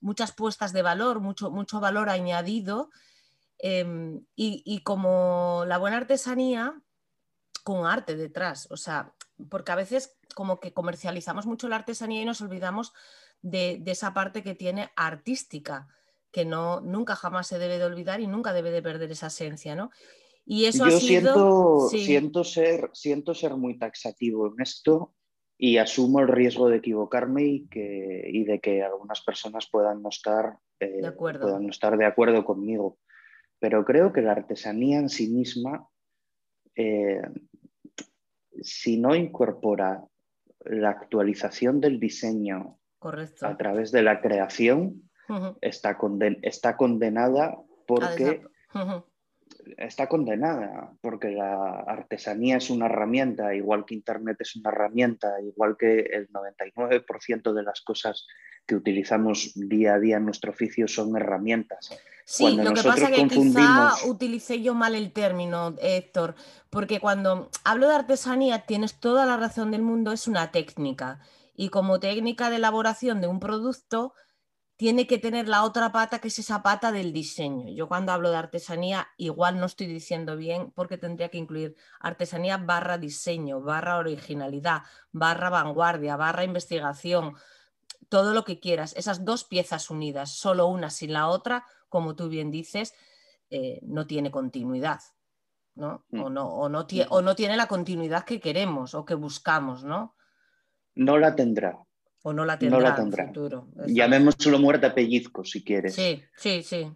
muchas 0.00 0.32
puestas 0.32 0.72
de 0.72 0.82
valor, 0.82 1.20
mucho, 1.20 1.50
mucho 1.50 1.80
valor 1.80 2.08
añadido, 2.08 2.90
em, 3.58 4.24
y, 4.34 4.82
como 4.82 5.64
la 5.66 5.78
buena 5.78 5.98
artesanía, 5.98 6.80
con 7.64 7.86
arte 7.86 8.16
detrás, 8.16 8.68
o 8.70 8.76
sea, 8.76 9.14
porque 9.50 9.72
a 9.72 9.76
veces 9.76 10.16
como 10.34 10.60
que 10.60 10.72
comercializamos 10.72 11.46
mucho 11.46 11.68
la 11.68 11.76
artesanía 11.76 12.22
y 12.22 12.24
nos 12.24 12.40
olvidamos 12.40 12.92
de 13.42 13.82
esa 13.86 14.14
parte 14.14 14.42
que 14.42 14.54
tiene 14.54 14.90
artística 14.96 15.88
que 16.32 16.44
no, 16.44 16.80
nunca 16.80 17.16
jamás 17.16 17.46
se 17.46 17.58
debe 17.58 17.78
de 17.78 17.84
olvidar 17.84 18.20
y 18.20 18.26
nunca 18.26 18.52
debe 18.52 18.70
de 18.70 18.82
perder 18.82 19.10
esa 19.10 19.28
esencia, 19.28 19.74
¿no? 19.74 19.90
Y 20.44 20.64
eso 20.64 20.88
Yo 20.88 20.96
ha 20.96 21.00
sido... 21.00 21.88
siento, 21.88 21.88
siento, 21.88 22.44
ser, 22.44 22.90
siento 22.92 23.34
ser 23.34 23.56
muy 23.56 23.78
taxativo 23.78 24.48
en 24.48 24.60
esto 24.60 25.14
y 25.56 25.76
asumo 25.76 26.20
el 26.20 26.28
riesgo 26.28 26.68
de 26.68 26.78
equivocarme 26.78 27.44
y, 27.44 27.68
que, 27.68 28.22
y 28.32 28.44
de 28.44 28.60
que 28.60 28.82
algunas 28.82 29.20
personas 29.20 29.68
puedan 29.70 30.02
no, 30.02 30.08
estar, 30.08 30.56
eh, 30.80 31.02
de 31.02 31.06
acuerdo. 31.06 31.42
puedan 31.42 31.64
no 31.64 31.70
estar 31.70 31.96
de 31.96 32.06
acuerdo 32.06 32.44
conmigo. 32.44 32.98
Pero 33.58 33.84
creo 33.84 34.12
que 34.12 34.22
la 34.22 34.32
artesanía 34.32 34.98
en 34.98 35.10
sí 35.10 35.28
misma, 35.28 35.86
eh, 36.74 37.20
si 38.62 38.98
no 38.98 39.14
incorpora 39.14 40.02
la 40.64 40.90
actualización 40.90 41.80
del 41.80 42.00
diseño 42.00 42.78
a 43.42 43.56
través 43.56 43.92
de 43.92 44.02
la 44.02 44.20
creación, 44.20 45.09
está, 45.60 45.98
está 46.42 46.76
condenada 46.76 47.58
porque... 47.86 48.42
Está 49.76 50.08
condenada 50.08 50.92
porque 51.00 51.30
la 51.30 51.80
artesanía 51.86 52.56
es 52.56 52.70
una 52.70 52.86
herramienta, 52.86 53.54
igual 53.54 53.84
que 53.84 53.94
Internet 53.94 54.36
es 54.40 54.56
una 54.56 54.70
herramienta, 54.70 55.40
igual 55.42 55.76
que 55.76 56.00
el 56.00 56.28
99% 56.30 57.52
de 57.52 57.62
las 57.62 57.80
cosas 57.82 58.26
que 58.66 58.74
utilizamos 58.74 59.52
día 59.54 59.94
a 59.94 59.98
día 59.98 60.16
en 60.16 60.24
nuestro 60.24 60.52
oficio 60.52 60.88
son 60.88 61.16
herramientas. 61.16 61.90
Sí, 62.24 62.56
lo 62.56 62.72
que 62.72 62.82
pasa 62.82 63.10
es 63.10 63.18
que 63.18 63.28
quizá 63.28 63.90
utilicé 64.06 64.62
yo 64.62 64.74
mal 64.74 64.94
el 64.94 65.12
término, 65.12 65.74
Héctor, 65.82 66.36
porque 66.70 67.00
cuando 67.00 67.50
hablo 67.64 67.88
de 67.88 67.96
artesanía 67.96 68.66
tienes 68.66 68.94
toda 69.00 69.26
la 69.26 69.36
razón 69.36 69.72
del 69.72 69.82
mundo, 69.82 70.12
es 70.12 70.28
una 70.28 70.52
técnica. 70.52 71.18
Y 71.54 71.68
como 71.70 71.98
técnica 71.98 72.48
de 72.48 72.56
elaboración 72.56 73.20
de 73.20 73.26
un 73.26 73.40
producto, 73.40 74.14
tiene 74.80 75.06
que 75.06 75.18
tener 75.18 75.46
la 75.46 75.64
otra 75.64 75.92
pata, 75.92 76.20
que 76.20 76.28
es 76.28 76.38
esa 76.38 76.62
pata 76.62 76.90
del 76.90 77.12
diseño. 77.12 77.68
Yo 77.68 77.86
cuando 77.86 78.12
hablo 78.12 78.30
de 78.30 78.38
artesanía, 78.38 79.08
igual 79.18 79.60
no 79.60 79.66
estoy 79.66 79.86
diciendo 79.86 80.38
bien 80.38 80.70
porque 80.70 80.96
tendría 80.96 81.28
que 81.28 81.36
incluir 81.36 81.76
artesanía 82.00 82.56
barra 82.56 82.96
diseño, 82.96 83.60
barra 83.60 83.98
originalidad, 83.98 84.84
barra 85.12 85.50
vanguardia, 85.50 86.16
barra 86.16 86.44
investigación, 86.44 87.34
todo 88.08 88.32
lo 88.32 88.42
que 88.44 88.58
quieras. 88.58 88.94
Esas 88.96 89.22
dos 89.22 89.44
piezas 89.44 89.90
unidas, 89.90 90.30
solo 90.30 90.66
una 90.66 90.88
sin 90.88 91.12
la 91.12 91.28
otra, 91.28 91.66
como 91.90 92.16
tú 92.16 92.30
bien 92.30 92.50
dices, 92.50 92.94
eh, 93.50 93.80
no 93.82 94.06
tiene 94.06 94.30
continuidad. 94.30 95.00
¿no? 95.74 96.06
Mm. 96.08 96.22
O, 96.22 96.30
no, 96.30 96.48
o, 96.48 96.70
no 96.70 96.86
o 97.10 97.20
no 97.20 97.36
tiene 97.36 97.58
la 97.58 97.66
continuidad 97.66 98.24
que 98.24 98.40
queremos 98.40 98.94
o 98.94 99.04
que 99.04 99.14
buscamos, 99.14 99.84
¿no? 99.84 100.16
No 100.94 101.18
la 101.18 101.36
tendrá, 101.36 101.78
o 102.22 102.32
no 102.32 102.44
la 102.44 102.58
tendrá, 102.58 102.96
en 102.96 103.06
el 103.06 103.26
futuro. 103.26 103.68
Llamémoslo 103.86 104.58
muerte 104.58 104.86
a 104.86 104.94
pellizco 104.94 105.44
si 105.44 105.64
quieres. 105.64 105.94
Sí, 105.94 106.22
sí, 106.36 106.62
sí. 106.62 106.90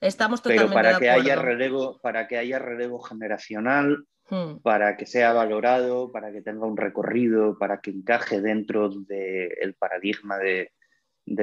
Estamos 0.00 0.42
totalmente 0.42 0.74
Pero 0.74 0.82
para 0.82 0.98
que 0.98 1.10
haya 1.10 1.36
relevo, 1.36 1.98
para 2.00 2.28
que 2.28 2.38
haya 2.38 2.58
relevo 2.58 3.00
generacional, 3.00 4.04
hmm. 4.30 4.58
para 4.62 4.96
que 4.96 5.06
sea 5.06 5.32
valorado, 5.32 6.12
para 6.12 6.30
que 6.30 6.42
tenga 6.42 6.66
un 6.66 6.76
recorrido, 6.76 7.58
para 7.58 7.80
que 7.80 7.90
encaje 7.90 8.40
dentro 8.40 8.90
del 8.90 9.74
paradigma 9.74 10.38
de, 10.38 10.72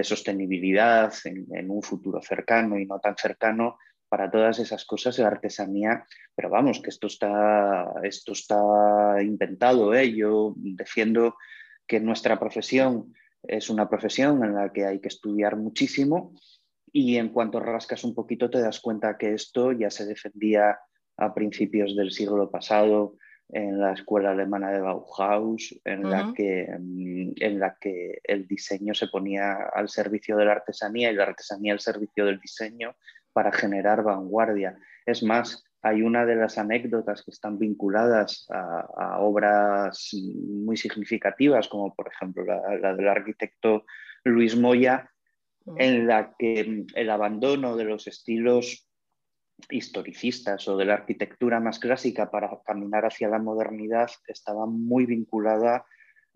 sostenibilidad 0.04 1.14
en, 1.26 1.70
un 1.70 1.82
futuro 1.82 2.22
cercano 2.22 2.78
y 2.80 2.86
no 2.86 3.00
tan 3.00 3.18
cercano, 3.18 3.78
para 4.10 4.32
todas 4.32 4.60
esas 4.60 4.86
cosas 4.86 5.20
la 5.20 5.28
artesanía, 5.28 6.06
pero 6.34 6.50
vamos, 6.50 6.82
que 6.82 6.90
esto 6.90 7.08
está, 7.08 7.92
esto 8.04 8.32
está 8.32 9.22
inventado, 9.22 9.94
¿eh? 9.94 10.14
yo 10.14 10.54
defiendo 10.56 11.36
que 11.88 12.00
nuestra 12.00 12.40
profesión 12.40 13.14
es 13.44 13.70
una 13.70 13.90
profesión 13.90 14.44
en 14.44 14.56
la 14.56 14.72
que 14.72 14.86
hay 14.86 15.00
que 15.00 15.08
estudiar 15.08 15.56
muchísimo 15.56 16.34
y 16.92 17.18
en 17.18 17.30
cuanto 17.30 17.60
rascas 17.60 18.04
un 18.04 18.14
poquito 18.14 18.50
te 18.50 18.60
das 18.60 18.80
cuenta 18.80 19.18
que 19.18 19.34
esto 19.34 19.72
ya 19.72 19.90
se 19.90 20.06
defendía 20.06 20.80
a 21.18 21.34
principios 21.34 21.96
del 21.96 22.12
siglo 22.12 22.50
pasado 22.50 23.16
en 23.50 23.80
la 23.80 23.94
escuela 23.94 24.32
alemana 24.32 24.72
de 24.72 24.82
Bauhaus, 24.82 25.80
en, 25.86 26.10
la 26.10 26.34
que, 26.36 26.68
mm, 26.68 27.32
en 27.38 27.60
la 27.60 27.78
que 27.80 28.20
el 28.24 28.46
diseño 28.46 28.94
se 28.94 29.08
ponía 29.08 29.70
al 29.74 29.88
servicio 29.90 30.36
de 30.36 30.46
la 30.46 30.52
artesanía 30.54 31.12
y 31.12 31.16
la 31.16 31.24
artesanía 31.24 31.74
al 31.74 31.80
servicio 31.80 32.26
del 32.26 32.40
diseño 32.40 32.96
para 33.32 33.52
generar 33.52 34.04
vanguardia. 34.04 34.78
Es 35.06 35.24
más, 35.24 35.64
hay 35.82 36.02
una 36.02 36.26
de 36.26 36.36
las 36.36 36.58
anécdotas 36.58 37.24
que 37.24 37.32
están 37.32 37.60
vinculadas 37.60 38.48
a, 38.50 39.20
obras 39.20 40.12
muy 40.14 40.78
significativas, 40.78 41.68
como 41.68 41.94
por 41.94 42.08
ejemplo 42.08 42.44
la, 42.46 42.96
del 42.96 43.08
arquitecto 43.08 43.86
Luis 44.24 44.58
Moya, 44.58 45.12
en 45.78 46.08
la 46.08 46.34
que 46.38 46.86
el 46.96 47.10
abandono 47.10 47.76
de 47.76 47.84
los 47.84 48.08
estilos 48.08 48.88
historicistas 49.70 50.68
o 50.68 50.78
de 50.78 50.86
la 50.86 50.94
arquitectura 50.94 51.60
más 51.60 51.80
clásica 51.80 52.30
para 52.30 52.50
caminar 52.66 53.06
hacia 53.06 53.28
la 53.28 53.40
modernidad 53.40 54.10
estaba 54.28 54.66
muy 54.66 55.06
vinculada 55.06 55.86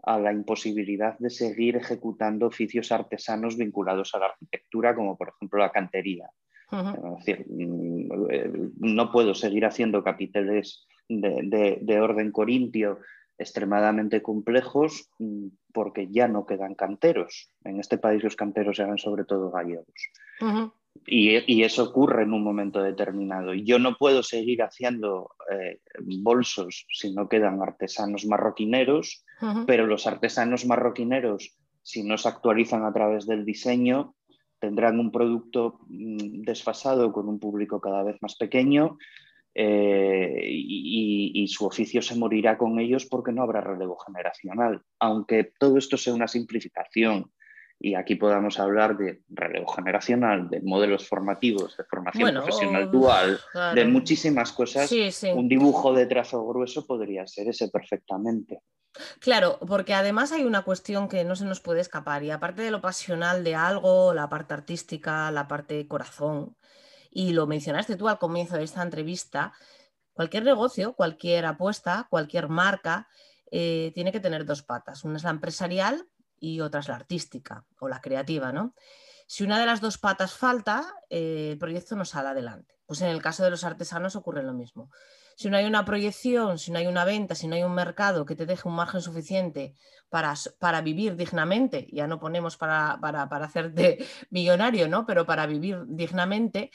a 0.04 0.20
la 0.20 0.34
imposibilidad 0.34 1.18
de 1.20 1.30
seguir 1.30 1.78
ejecutando 1.78 2.48
oficios 2.48 2.92
artesanos 2.92 3.58
vinculados 3.58 4.16
a 4.16 4.20
la 4.20 4.26
arquitectura, 4.28 4.96
como 4.96 5.18
por 5.18 5.30
ejemplo 5.30 5.60
la 5.60 5.72
cantería. 5.72 6.30
Es 6.72 7.25
decir, 7.25 7.46
mm, 7.50 8.30
eh, 8.30 8.51
no 8.80 9.12
puedo 9.12 9.34
seguir 9.34 9.66
haciendo 9.66 10.04
capiteles 10.04 10.88
de, 11.10 12.00
orden 12.01 12.32
corintio 12.32 13.00
extremadamente 13.38 14.22
complejos 14.22 15.10
mm, 15.20 15.48
porque 15.74 16.08
ya 16.10 16.28
no 16.28 16.46
quedan 16.46 16.75
canteros. 16.75 17.50
En 17.63 17.80
este 17.80 17.98
país 17.98 18.24
los 18.24 18.36
canteros 18.36 18.80
eran 18.80 18.98
sobre 18.98 19.25
todo 19.25 19.51
gallegos. 19.51 19.86
y, 21.06 21.63
eso 21.63 21.84
ocurre 21.84 22.24
en 22.24 22.34
un 22.34 22.44
momento 22.44 22.82
determinado. 22.82 23.54
Yo 23.54 23.78
no 23.80 23.98
puedo 23.98 24.24
seguir 24.24 24.63
haciendo 24.63 25.32
eh, 25.51 25.80
bolsos 26.00 26.86
si 26.92 27.13
no 27.13 27.28
quedan 27.28 27.62
artesanos 27.62 28.25
marroquineros, 28.25 29.25
pero 29.66 29.88
los 29.88 30.06
artesanos 30.06 30.66
marroquineros, 30.66 31.58
si 31.82 32.04
no 32.04 32.18
se 32.18 32.30
actualizan 32.30 32.86
a 32.86 32.94
través 32.94 33.25
del 33.25 33.44
diseño, 33.44 34.13
tendrán 34.62 35.00
un 35.00 35.12
producto 35.12 35.80
mm, 35.88 36.44
desfasado 36.44 37.12
con 37.12 37.27
un 37.27 37.39
público 37.39 37.82
cada 37.82 38.03
vez 38.03 38.18
más 38.22 38.36
pequeño 38.36 38.98
eh, 39.53 40.39
y, 40.46 41.48
su 41.48 41.65
oficio 41.65 42.01
se 42.01 42.15
morirá 42.15 42.58
con 42.58 42.80
ellos 42.80 43.06
porque 43.06 43.34
no 43.34 43.41
habrá 43.41 43.60
relevo 43.60 43.98
generacional. 43.98 44.82
Aunque 45.00 45.51
todo 45.60 45.77
esto 45.77 45.98
sea 45.98 46.13
una 46.13 46.27
simplificación 46.27 47.32
y 47.77 47.96
aquí 47.96 48.15
podamos 48.15 48.60
hablar 48.60 48.96
de 48.96 49.22
relevo 49.27 49.68
generacional, 49.68 50.50
de 50.50 50.62
modelos 50.62 51.08
formativos, 51.10 51.75
de 51.75 51.84
formación 51.84 52.32
profesional 52.32 52.91
dual, 52.91 53.39
de 53.74 53.86
muchísimas 53.86 54.53
cosas, 54.53 54.89
un 55.34 55.50
dibujo 55.50 55.91
de 55.91 56.06
trazo 56.06 56.46
grueso 56.46 56.86
podría 56.86 57.25
ser 57.25 57.50
ese 57.50 57.70
perfectamente. 57.70 58.60
Claro, 59.20 59.58
porque 59.68 59.94
además 59.94 60.32
hay 60.32 60.44
una 60.44 60.64
cuestión 60.64 61.08
que 61.08 61.24
no 61.24 61.36
se 61.36 61.46
nos 61.46 61.62
puede 61.62 61.80
escapar 61.82 62.24
y 62.24 62.32
aparte 62.32 62.62
de 62.62 62.72
lo 62.72 62.82
pasional 62.82 63.44
de 63.44 63.56
algo, 63.56 64.14
la 64.14 64.30
parte 64.30 64.54
artística, 64.54 65.32
la 65.32 65.48
parte 65.48 65.88
corazón, 65.88 66.58
y 67.10 67.32
lo 67.34 67.48
mencionaste 67.48 67.96
tú 67.96 68.10
al 68.10 68.20
comienzo 68.20 68.58
de 68.58 68.64
esta 68.64 68.82
entrevista, 68.82 69.54
cualquier 70.14 70.44
negocio, 70.44 70.94
cualquier 70.94 71.46
apuesta, 71.46 72.08
cualquier 72.10 72.50
marca 72.50 73.08
eh, 73.52 73.92
tiene 73.96 74.12
que 74.12 74.20
tener 74.20 74.46
dos 74.46 74.64
patas. 74.64 75.04
Una 75.04 75.18
es 75.18 75.24
la 75.24 75.30
empresarial 75.30 76.08
y 76.40 76.62
otra 76.62 76.82
es 76.82 76.88
la 76.88 76.96
artística 76.96 77.66
o 77.80 77.88
la 77.88 78.02
creativa, 78.02 78.52
¿no? 78.52 78.76
Si 79.28 79.44
una 79.44 79.60
de 79.60 79.66
las 79.66 79.80
dos 79.80 79.98
patas 79.98 80.34
falta, 80.34 80.94
eh, 81.10 81.50
el 81.54 81.58
proyecto 81.58 81.96
no 81.96 82.04
sale 82.06 82.30
adelante. 82.30 82.76
Pues 82.86 83.02
en 83.02 83.10
el 83.10 83.22
caso 83.22 83.44
de 83.44 83.50
los 83.50 83.64
artesanos 83.64 84.16
ocurre 84.18 84.44
lo 84.44 84.54
mismo 84.54 84.90
si 85.42 85.50
no 85.50 85.58
hay 85.58 85.66
una 85.66 85.84
proyección, 85.84 86.60
si 86.60 86.72
no 86.72 86.78
hay 86.78 86.86
una 86.86 87.04
venta, 87.04 87.34
si 87.34 87.48
no 87.48 87.56
hay 87.56 87.64
un 87.64 87.74
mercado 87.74 88.26
que 88.26 88.36
te 88.36 88.46
deje 88.46 88.68
un 88.68 88.76
margen 88.76 89.02
suficiente 89.02 89.76
para, 90.10 90.36
para 90.60 90.82
vivir 90.82 91.16
dignamente, 91.16 91.88
ya 91.92 92.06
no 92.06 92.20
ponemos 92.20 92.58
para, 92.58 93.00
para, 93.02 93.24
hacerte 93.24 93.98
millonario, 94.30 94.88
¿no? 94.88 95.06
pero 95.06 95.26
para 95.26 95.48
vivir 95.48 95.84
dignamente, 95.88 96.70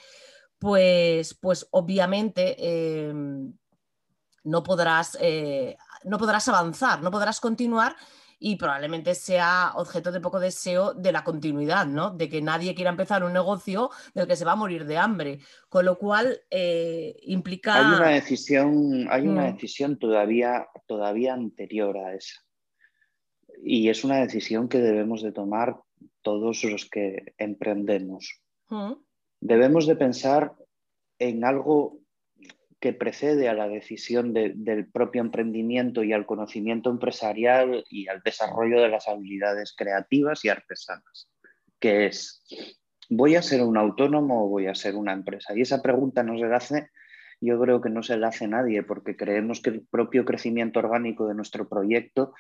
pues, 0.59 1.35
pues 1.35 1.69
obviamente 1.71 3.09
em, 3.09 3.53
no, 4.43 4.63
podrás, 4.65 5.17
eh, 5.21 5.77
no 6.05 6.19
podrás 6.19 6.49
avanzar, 6.49 7.03
no 7.03 7.13
podrás 7.13 7.39
continuar 7.39 7.95
y 8.39 8.57
probablemente 8.57 9.15
sea 9.15 9.73
objeto 9.77 10.13
de 10.13 10.21
poco 10.21 10.39
deseo 10.39 10.93
de 10.93 11.13
la 11.13 11.25
continuidad, 11.25 11.87
¿no? 11.87 12.11
De 12.11 12.29
que 12.29 12.43
nadie 12.43 12.75
quiera 12.75 12.91
empezar 12.91 13.25
un 13.25 13.33
negocio 13.33 13.91
del 14.15 14.27
que 14.27 14.37
se 14.37 14.45
va 14.45 14.53
a 14.53 14.57
morir 14.57 14.85
de 14.85 14.99
hambre. 14.99 15.39
Con 15.69 15.85
lo 15.85 15.99
cual 15.99 16.41
eh, 16.51 17.17
implica. 17.23 17.75
Hay 17.77 17.97
una 17.97 18.09
decisión, 18.11 19.07
hay 19.11 19.27
una 19.27 19.43
mm. 19.43 19.55
decisión 19.55 19.99
todavía, 19.99 20.69
todavía 20.87 21.35
anterior 21.35 21.97
a 21.99 22.15
esa. 22.15 22.41
Y 23.63 23.89
es 23.89 24.05
una 24.05 24.19
decisión 24.19 24.69
que 24.69 24.79
debemos 24.79 25.23
de 25.23 25.33
tomar 25.33 25.77
todos 26.23 26.63
los 26.65 26.89
que 26.91 27.35
emprendemos. 27.39 28.43
Mm. 28.69 28.93
Debemos 29.41 29.87
de 29.87 29.97
pensar 29.97 30.55
en 31.19 31.45
algo 31.45 32.01
que 32.87 32.93
precede 32.93 33.49
a 33.49 33.53
la 33.53 33.67
decisión 33.67 34.33
del 34.33 34.87
propio 34.93 35.21
emprendimiento 35.21 36.05
y 36.05 36.13
al 36.13 36.25
conocimiento 36.25 36.89
empresarial 36.89 37.85
y 37.91 38.07
al 38.07 38.23
desarrollo 38.25 38.81
de 38.81 38.89
las 38.89 39.09
habilidades 39.09 39.75
creativas 39.77 40.45
y 40.45 40.51
artesanas, 40.51 41.29
que 41.81 42.07
es, 42.07 42.45
¿voy 43.11 43.35
a 43.35 43.43
ser 43.43 43.65
un 43.65 43.77
autónomo 43.77 44.45
o 44.45 44.49
voy 44.49 44.69
a 44.69 44.77
ser 44.77 44.95
una 44.95 45.13
empresa? 45.13 45.53
Y 45.57 45.63
esa 45.63 45.83
pregunta 45.83 46.23
no 46.23 46.39
se 46.39 46.47
la 46.47 46.59
hace, 46.59 46.91
yo 47.41 47.61
creo 47.61 47.81
que 47.81 47.91
no 47.91 48.05
se 48.05 48.17
la 48.19 48.29
hace 48.29 48.47
nadie, 48.47 48.85
porque 48.85 49.17
creemos 49.17 49.61
que 49.61 49.71
el 49.71 49.85
propio 49.85 50.25
crecimiento 50.25 50.79
orgánico 50.79 51.27
de 51.27 51.35
nuestro 51.35 51.69
proyecto 51.69 52.35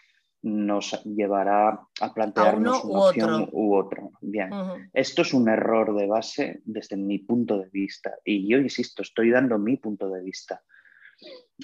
nos 0.46 1.02
llevará 1.04 1.80
a 2.00 2.14
plantearnos 2.14 2.84
una 2.84 3.00
opción 3.00 3.48
u 3.52 3.74
otro. 3.74 4.12
Bien, 4.20 4.50
esto 4.92 5.22
es 5.22 5.34
un 5.34 5.48
error 5.48 5.96
de 5.96 6.06
base 6.06 6.62
desde 6.64 6.96
mi 6.96 7.18
punto 7.18 7.58
de 7.58 7.68
vista 7.68 8.14
y 8.24 8.48
yo 8.48 8.58
insisto, 8.58 9.02
estoy 9.02 9.30
dando 9.30 9.58
mi 9.58 9.76
punto 9.76 10.08
de 10.08 10.22
vista. 10.22 10.62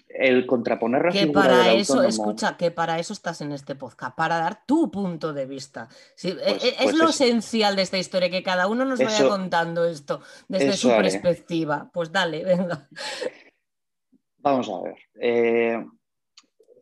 El 0.08 0.46
contraponer 0.46 1.04
la 1.04 1.12
que 1.12 1.26
para 1.28 1.72
eso, 1.74 2.02
escucha, 2.02 2.56
que 2.56 2.70
para 2.70 2.98
eso 2.98 3.12
estás 3.12 3.40
en 3.42 3.52
este 3.52 3.76
podcast, 3.76 4.16
para 4.16 4.38
dar 4.38 4.64
tu 4.66 4.90
punto 4.90 5.32
de 5.32 5.46
vista. 5.46 5.88
E, 6.20 6.32
pues, 6.32 6.64
e, 6.64 6.68
es 6.68 6.74
pues 6.82 6.94
lo 6.96 7.10
esencial 7.10 7.76
de 7.76 7.82
esta 7.82 7.98
historia, 7.98 8.30
que 8.30 8.42
cada 8.42 8.66
uno 8.66 8.84
nos 8.84 8.98
vaya 8.98 9.28
contando 9.28 9.84
esto 9.84 10.22
desde 10.48 10.72
su 10.72 10.88
perspectiva. 10.88 11.88
Pues 11.92 12.10
dale, 12.10 12.42
venga. 12.44 12.88
Vamos 14.38 14.68
a 14.70 14.80
ver. 14.80 14.96
Eh, 15.20 15.84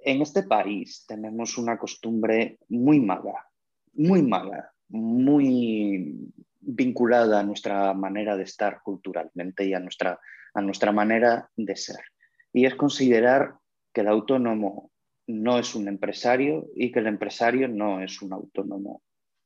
en 0.04 0.22
este 0.22 0.42
país 0.42 1.04
tenemos 1.06 1.58
una 1.58 1.78
costumbre 1.78 2.58
muy 2.68 3.00
mala, 3.00 3.46
muy 3.94 4.22
mala, 4.22 4.72
muy 4.88 6.32
vinculada 6.60 7.40
a 7.40 7.44
nuestra 7.44 7.92
manera 7.94 8.36
de 8.36 8.44
estar 8.44 8.80
culturalmente 8.82 9.64
y 9.64 9.74
a 9.74 9.80
nuestra, 9.80 10.18
a 10.54 10.60
nuestra 10.60 10.92
manera 10.92 11.50
de 11.56 11.76
ser. 11.76 12.00
Y 12.52 12.66
es 12.66 12.74
considerar 12.74 13.54
que 13.92 14.02
el 14.02 14.08
autónomo 14.08 14.90
no 15.26 15.58
es 15.58 15.74
un 15.74 15.88
empresario 15.88 16.68
y 16.74 16.90
que 16.90 17.00
el 17.00 17.06
empresario 17.06 17.68
no 17.68 18.00
es 18.02 18.20
un 18.22 18.32
autónomo. 18.32 19.02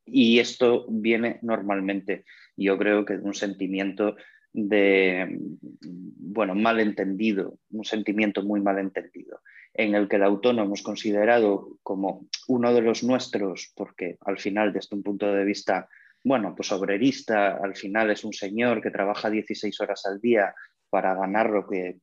Y 0.06 0.38
esto 0.38 0.86
viene 0.88 1.38
normalmente, 1.42 2.24
yo 2.56 2.76
creo 2.78 3.04
que 3.04 3.18
de 3.18 3.22
un 3.22 3.34
sentimiento 3.34 4.16
de, 4.54 5.36
bueno, 5.80 6.54
malentendido, 6.54 7.58
un 7.70 7.84
sentimiento 7.84 8.42
muy 8.42 8.60
malentendido 8.60 9.40
en 9.74 9.96
el 9.96 10.08
que 10.08 10.16
el 10.16 10.22
autónomo 10.22 10.74
es 10.74 10.82
considerado 10.82 11.76
como 11.82 12.26
uno 12.46 12.72
de 12.72 12.80
los 12.80 13.02
nuestros, 13.02 13.72
porque 13.76 14.16
al 14.20 14.38
final, 14.38 14.72
desde 14.72 14.94
un 14.94 15.02
punto 15.02 15.32
de 15.32 15.44
vista, 15.44 15.88
bueno, 16.22 16.54
pues 16.54 16.70
obrerista, 16.70 17.56
al 17.56 17.74
final 17.74 18.10
es 18.10 18.24
un 18.24 18.32
señor 18.32 18.80
que 18.80 18.92
trabaja 18.92 19.28
16 19.28 19.80
horas 19.80 20.06
al 20.06 20.20
día 20.20 20.54
para 20.88 21.14
ganar 21.14 21.50
lo 21.50 21.66
que, 21.66 21.98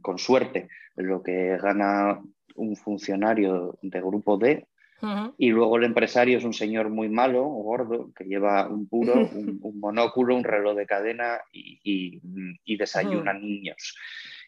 con 0.00 0.16
suerte, 0.16 0.68
lo 0.96 1.22
que 1.22 1.58
gana 1.58 2.22
un 2.54 2.76
funcionario 2.76 3.78
de 3.82 4.00
grupo 4.00 4.38
D, 4.38 4.66
y 5.38 5.50
luego 5.50 5.76
el 5.76 5.84
empresario 5.84 6.38
es 6.38 6.44
un 6.44 6.52
señor 6.52 6.90
muy 6.90 7.08
malo, 7.08 7.44
gordo, 7.44 8.12
que 8.14 8.24
lleva 8.24 8.68
un 8.68 8.88
puro, 8.88 9.14
un, 9.14 9.60
monóculo, 9.80 10.36
un 10.36 10.44
reloj 10.44 10.76
de 10.76 10.86
cadena 10.86 11.40
y, 11.52 12.20
desayuna 12.76 13.32
niños. 13.32 13.96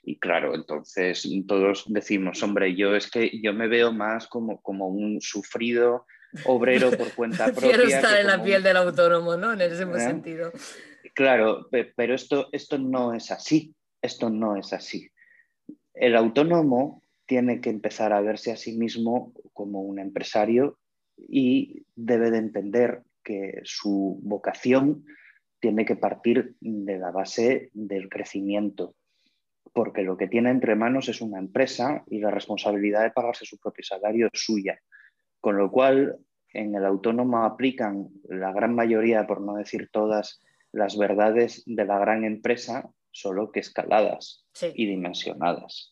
Y 0.03 0.19
claro, 0.19 0.55
entonces 0.55 1.29
todos 1.47 1.85
decimos, 1.87 2.43
hombre, 2.43 2.75
yo 2.75 2.97
es 2.97 3.11
que 3.11 3.41
yo 3.41 3.53
me 3.53 3.69
veo 3.69 3.93
más 3.93 4.27
como, 4.27 4.61
como 4.61 4.89
un 4.89 5.21
sufrido 5.21 6.07
obrero 6.45 6.91
por 6.91 7.13
cuenta 7.15 7.47
propia. 7.53 7.69
Quiero 7.69 7.85
estar 7.85 8.19
en 8.19 8.27
la 8.27 8.43
piel 8.43 8.63
del 8.63 8.77
autónomo, 8.77 9.37
¿no? 9.37 9.53
En 9.53 9.61
ese 9.61 9.85
¿Eh? 9.85 10.01
sentido. 10.01 10.53
Claro, 11.15 11.69
pero 11.71 12.15
esto, 12.15 12.49
esto 12.53 12.79
no 12.79 13.15
es 13.15 13.31
así. 13.31 13.75
Esto 14.01 14.31
no 14.31 14.57
es 14.57 14.73
así. 14.73 15.09
El 15.95 16.17
autónomo 16.17 17.03
tiene 17.33 17.63
que 17.63 17.71
empezar 17.71 18.13
a 18.13 18.21
verse 18.21 18.53
a 18.53 18.59
sí 18.59 18.77
mismo 18.77 19.33
como 19.55 19.81
un 19.81 19.99
empresario 19.99 20.77
y 21.17 21.87
debe 21.97 22.31
de 22.31 22.37
entender 22.37 23.05
que 23.25 23.63
su 23.65 24.21
vocación 24.23 25.07
tiene 25.59 25.87
que 25.87 25.97
partir 25.97 26.57
de 26.61 26.99
la 26.99 27.11
base 27.11 27.71
del 27.73 28.11
crecimiento, 28.11 28.97
porque 29.73 30.03
lo 30.03 30.19
que 30.19 30.29
tiene 30.29 30.51
entre 30.51 30.75
manos 30.75 31.09
es 31.09 31.23
una 31.23 31.39
empresa 31.39 32.05
y 32.07 32.19
la 32.19 32.31
responsabilidad 32.31 33.03
de 33.03 33.13
pagarse 33.13 33.47
su 33.47 33.59
propio 33.59 33.83
salario 33.83 34.29
es 34.31 34.39
suya. 34.39 34.79
Con 35.41 35.57
lo 35.57 35.71
cual, 35.71 36.19
en 36.53 36.75
el 36.75 36.85
autónomo 36.85 37.45
aplican 37.45 38.11
la 38.25 38.53
gran 38.53 38.75
mayoría, 38.75 39.27
por 39.27 39.41
no 39.41 39.55
decir 39.55 39.89
todas, 39.91 40.43
las 40.71 40.99
verdades 40.99 41.63
de 41.65 41.87
la 41.87 41.99
gran 41.99 42.25
empresa 42.25 42.91
solo 43.11 43.51
que 43.51 43.61
escaladas 43.61 44.45
y 44.75 44.85
dimensionadas. 44.85 45.92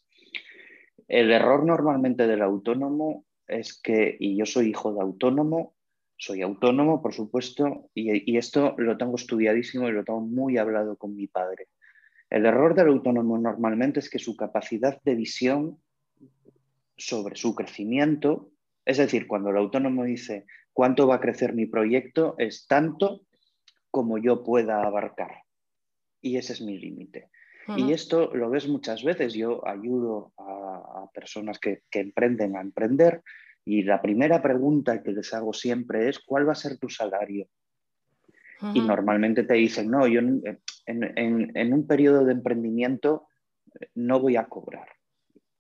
El 1.11 1.33
error 1.33 1.67
normalmente 1.67 2.29
del 2.29 2.41
autónomo 2.41 3.25
es 3.49 3.77
que, 3.83 4.17
y 4.21 4.37
yo 4.37 4.47
soy 4.47 4.69
hijo 4.69 4.95
de 4.95 5.01
autónomo, 5.01 5.75
soy 6.17 6.41
autónomo, 6.43 7.03
por 7.03 7.13
supuesto, 7.13 7.91
y, 7.95 8.37
esto 8.37 8.77
lo 8.79 8.97
tengo 8.97 9.17
estudiadísimo 9.17 9.89
y 9.89 9.93
lo 9.93 10.05
tengo 10.05 10.21
muy 10.21 10.57
hablado 10.57 10.97
con 10.97 11.17
mi 11.17 11.27
padre. 11.27 11.67
El 12.31 12.47
error 12.47 12.77
del 12.77 12.87
autónomo 12.87 13.39
normalmente 13.39 13.99
es 13.99 14.09
que 14.09 14.21
su 14.21 14.37
capacidad 14.37 15.03
de 15.03 15.17
visión 15.17 15.83
sobre 16.97 17.35
su 17.35 17.57
crecimiento, 17.57 18.53
es 18.85 18.99
decir, 18.99 19.27
cuando 19.27 19.51
el 19.51 19.57
autónomo 19.57 20.05
dice 20.05 20.47
cuánto 20.73 21.09
va 21.09 21.17
a 21.17 21.21
crecer 21.21 21.55
mi 21.55 21.67
proyecto, 21.67 22.37
es 22.39 22.69
tanto 22.69 23.23
como 23.91 24.17
yo 24.19 24.45
pueda 24.45 24.85
abarcar. 24.85 25.43
Y 26.21 26.37
ese 26.37 26.53
es 26.53 26.61
mi 26.61 26.79
límite. 26.79 27.30
Y 27.77 27.93
esto 27.93 28.35
lo 28.35 28.51
ves 28.51 28.69
muchas 28.69 29.05
veces. 29.05 29.35
Yo 29.35 29.67
ayudo 29.67 30.33
a, 30.39 31.09
personas 31.15 31.59
que, 31.59 31.83
emprenden 31.93 32.57
a 32.57 32.61
emprender 32.61 33.23
y 33.65 33.83
la 33.83 34.01
primera 34.01 34.41
pregunta 34.41 35.03
que 35.03 35.13
les 35.13 35.33
hago 35.35 35.53
siempre 35.53 36.09
es, 36.09 36.19
¿cuál 36.21 36.49
va 36.49 36.53
a 36.53 36.57
ser 36.57 36.79
tu 36.79 36.89
salario? 36.89 37.47
Y 38.75 38.81
normalmente 38.81 39.45
te 39.45 39.55
dicen, 39.55 39.91
no, 39.91 40.07
yo 40.07 40.21
en, 40.21 41.73
un 41.73 41.87
periodo 41.87 42.25
de 42.25 42.33
emprendimiento 42.33 43.27
eh, 43.81 43.89
no 43.95 44.21
voy 44.21 44.37
a 44.37 44.47
cobrar. 44.47 44.89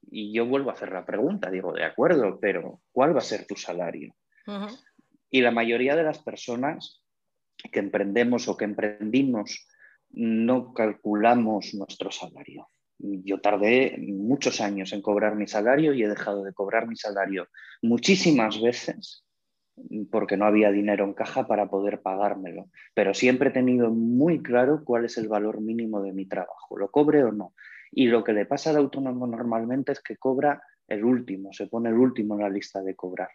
Y 0.02 0.32
yo 0.32 0.44
vuelvo 0.46 0.70
a 0.70 0.74
hacer 0.74 0.92
la 0.92 1.06
pregunta, 1.06 1.50
digo, 1.50 1.72
de 1.72 1.84
acuerdo, 1.84 2.38
pero 2.40 2.82
¿cuál 2.92 3.14
va 3.14 3.18
a 3.18 3.22
ser 3.22 3.46
tu 3.46 3.56
salario? 3.56 4.14
Y 5.30 5.40
la 5.40 5.50
mayoría 5.50 5.96
de 5.96 6.02
las 6.02 6.18
personas 6.18 7.02
que 7.72 7.78
emprendemos 7.78 8.48
o 8.48 8.56
que 8.56 8.64
emprendimos 8.64 9.66
no 10.12 10.72
calculamos 10.74 11.74
nuestro 11.74 12.10
salario. 12.10 12.68
Yo 12.98 13.40
tardé 13.40 13.96
muchos 13.98 14.60
años 14.60 14.92
en 14.92 15.00
cobrar 15.00 15.34
mi 15.34 15.46
salario 15.46 15.94
y 15.94 16.02
he 16.02 16.08
dejado 16.08 16.44
de 16.44 16.52
cobrar 16.52 16.86
mi 16.86 16.96
salario 16.96 17.48
muchísimas 17.82 18.60
veces 18.60 19.24
porque 20.10 20.36
no 20.36 20.44
había 20.44 20.70
dinero 20.70 21.04
en 21.04 21.14
caja 21.14 21.46
para 21.46 21.68
poder 21.68 22.02
pagármelo. 22.02 22.68
Pero 22.94 23.14
siempre 23.14 23.50
he 23.50 23.52
tenido 23.52 23.90
muy 23.90 24.42
claro 24.42 24.82
cuál 24.84 25.04
es 25.04 25.16
el 25.18 25.28
valor 25.28 25.60
mínimo 25.60 26.02
de 26.02 26.12
mi 26.12 26.26
trabajo, 26.26 26.76
lo 26.76 26.90
cobre 26.90 27.24
o 27.24 27.32
no. 27.32 27.54
Y 27.90 28.06
lo 28.06 28.22
que 28.22 28.32
le 28.32 28.46
pasa 28.46 28.70
al 28.70 28.76
autónomo 28.76 29.26
normalmente 29.26 29.92
es 29.92 30.00
que 30.00 30.16
cobra 30.16 30.62
el 30.86 31.04
último, 31.04 31.52
se 31.52 31.66
pone 31.66 31.88
el 31.88 31.96
último 31.96 32.34
en 32.34 32.42
la 32.42 32.50
lista 32.50 32.82
de 32.82 32.94
cobrar. 32.94 33.30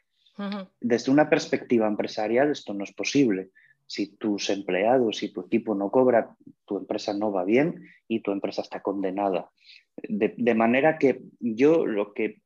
Desde 0.82 1.12
una 1.12 1.30
perspectiva 1.30 1.88
empresarial 1.88 2.52
esto 2.52 2.74
no 2.74 2.84
es 2.84 2.94
posible. 2.94 3.52
Si 3.88 4.18
tus 4.18 4.50
empleados 4.50 5.22
y 5.24 5.32
tu 5.32 5.42
equipo 5.42 5.76
no 5.76 5.92
cobra, 5.92 6.36
tu 6.66 6.78
empresa 6.78 7.14
no 7.14 7.32
va 7.32 7.44
bien 7.44 7.88
y 8.08 8.22
tu 8.22 8.32
empresa 8.32 8.62
está 8.62 8.82
condenada. 8.82 9.52
De, 9.96 10.34
de 10.38 10.56
manera 10.56 10.98
que 10.98 11.22
yo 11.40 11.86
lo 11.86 12.14
que, 12.14 12.42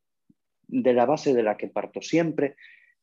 de 0.67 0.93
la 0.93 1.05
base 1.05 1.33
de 1.33 1.43
la 1.43 1.57
que 1.57 1.67
parto 1.67 2.01
siempre, 2.01 2.55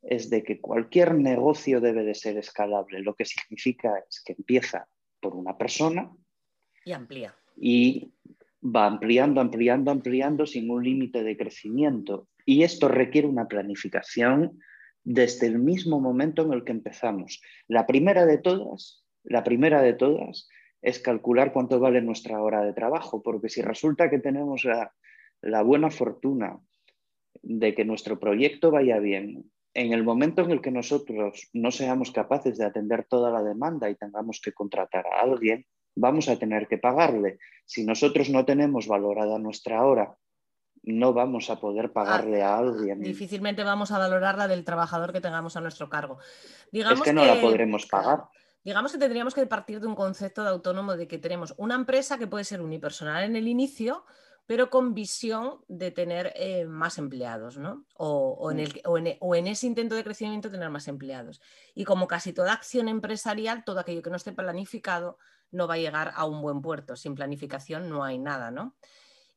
es 0.03 0.31
de 0.31 0.43
que 0.43 0.61
cualquier 0.61 1.15
negocio 1.15 1.81
debe 1.81 2.05
de 2.05 2.15
ser 2.15 2.37
escalable, 2.37 3.01
lo 3.01 3.15
que 3.15 3.25
significa 3.25 3.99
es 4.09 4.23
que 4.25 4.35
empieza 4.35 4.87
por 5.21 5.35
una 5.35 5.57
persona 5.57 6.13
y 6.87 6.93
amplía. 6.93 7.35
Y 7.57 8.13
va 8.63 8.87
ampliando, 8.87 9.41
ampliando, 9.41 9.91
ampliando 9.91 10.47
sin 10.47 10.71
un 10.71 10.85
límite 10.85 11.25
de 11.25 11.37
crecimiento. 11.37 12.29
Y 12.45 12.63
esto 12.63 12.89
requiere 12.89 13.27
una 13.27 13.49
planificación 13.49 14.61
desde 15.07 15.47
el 15.47 15.61
mismo 15.61 16.01
momento 16.01 16.43
en 16.43 16.53
el 16.53 16.65
que 16.65 16.73
empezamos. 16.73 17.41
La 17.69 17.87
primera 17.87 18.27
de 18.27 18.39
todas, 18.39 19.05
la 19.23 19.45
primera 19.45 19.81
de 19.81 19.93
todas 19.93 20.49
es 20.83 20.99
calcular 20.99 21.53
cuánto 21.53 21.79
vale 21.79 22.03
nuestra 22.03 22.43
hora 22.43 22.65
de 22.65 22.73
trabajo, 22.73 23.23
porque 23.23 23.49
si 23.49 23.63
resulta 23.63 24.11
que 24.11 24.19
tenemos 24.19 24.65
la, 24.65 24.93
la 25.43 25.63
buena 25.63 25.91
fortuna 25.91 26.59
de 27.41 27.75
que 27.77 27.85
nuestro 27.85 28.19
proyecto 28.19 28.73
vaya 28.73 28.99
bien, 28.99 29.49
en 29.75 29.93
el 29.93 30.03
momento 30.03 30.43
en 30.43 30.51
el 30.51 30.61
que 30.61 30.73
nosotros 30.73 31.51
no 31.53 31.71
seamos 31.71 32.11
capaces 32.11 32.59
de 32.59 32.65
atender 32.65 33.05
toda 33.05 33.31
la 33.31 33.45
demanda 33.45 33.89
y 33.89 33.95
tengamos 33.95 34.41
que 34.41 34.53
contratar 34.53 35.07
a 35.07 35.21
alguien, 35.21 35.67
vamos 35.95 36.29
a 36.29 36.37
tener 36.37 36.67
que 36.67 36.79
pagarle. 36.79 37.39
Si 37.65 37.85
nosotros 37.85 38.29
no 38.29 38.45
tenemos 38.45 38.89
valorada 38.89 39.39
nuestra 39.39 39.87
hora, 39.87 40.17
no 40.87 41.13
vamos 41.13 41.51
a 41.51 41.59
poder 41.59 41.93
pagarle 41.93 42.43
a 42.43 42.57
alguien. 42.57 43.01
Difícilmente 43.01 43.65
vamos 43.65 43.91
a 43.91 43.99
valorarla 43.99 44.47
del 44.47 44.65
trabajador 44.65 45.13
que 45.13 45.21
tengamos 45.21 45.57
a 45.57 45.61
nuestro 45.61 45.91
cargo. 45.91 46.19
Digamos 46.71 47.01
es 47.01 47.05
que 47.05 47.13
no 47.13 47.25
la 47.25 47.41
podremos 47.41 47.87
pagar. 47.87 48.25
Digamos 48.63 48.93
que 48.93 48.99
tendríamos 48.99 49.35
que 49.35 49.47
partir 49.47 49.81
de 49.81 49.87
un 49.87 49.97
concepto 49.97 50.43
de 50.43 50.51
autónomo 50.51 50.97
de 50.97 51.09
que 51.09 51.19
tenemos 51.19 51.55
una 51.57 51.75
empresa 51.75 52.19
que 52.19 52.29
puede 52.29 52.45
ser 52.45 52.61
unipersonal 52.61 53.25
en 53.25 53.37
el 53.37 53.49
inicio, 53.49 54.05
pero 54.47 54.71
con 54.71 54.95
visión 54.95 55.59
de 55.67 55.91
tener 55.91 56.33
eh, 56.37 56.67
más 56.67 56.99
empleados, 56.99 57.59
¿no? 57.59 57.85
O, 57.97 58.51
en 58.53 58.59
mm. 58.59 59.07
e, 59.07 59.19
o, 59.21 59.35
en 59.35 59.47
ese 59.49 59.67
intento 59.67 59.97
de 59.97 60.05
crecimiento 60.05 60.51
tener 60.53 60.71
más 60.71 60.87
empleados. 60.87 61.41
Y 61.75 61.85
como 61.85 62.07
casi 62.07 62.33
toda 62.33 62.53
acción 62.53 62.89
empresarial, 62.89 63.65
todo 63.65 63.81
aquello 63.81 64.03
que 64.03 64.11
no 64.11 64.17
esté 64.17 64.33
planificado 64.33 65.19
no 65.51 65.67
va 65.67 65.75
a 65.75 65.79
llegar 65.79 66.13
a 66.15 66.25
un 66.27 66.43
buen 66.43 66.61
puerto. 66.61 66.95
Sin 66.95 67.17
planificación 67.17 67.89
no 67.89 68.05
hay 68.05 68.19
nada, 68.19 68.53
¿no? 68.53 68.77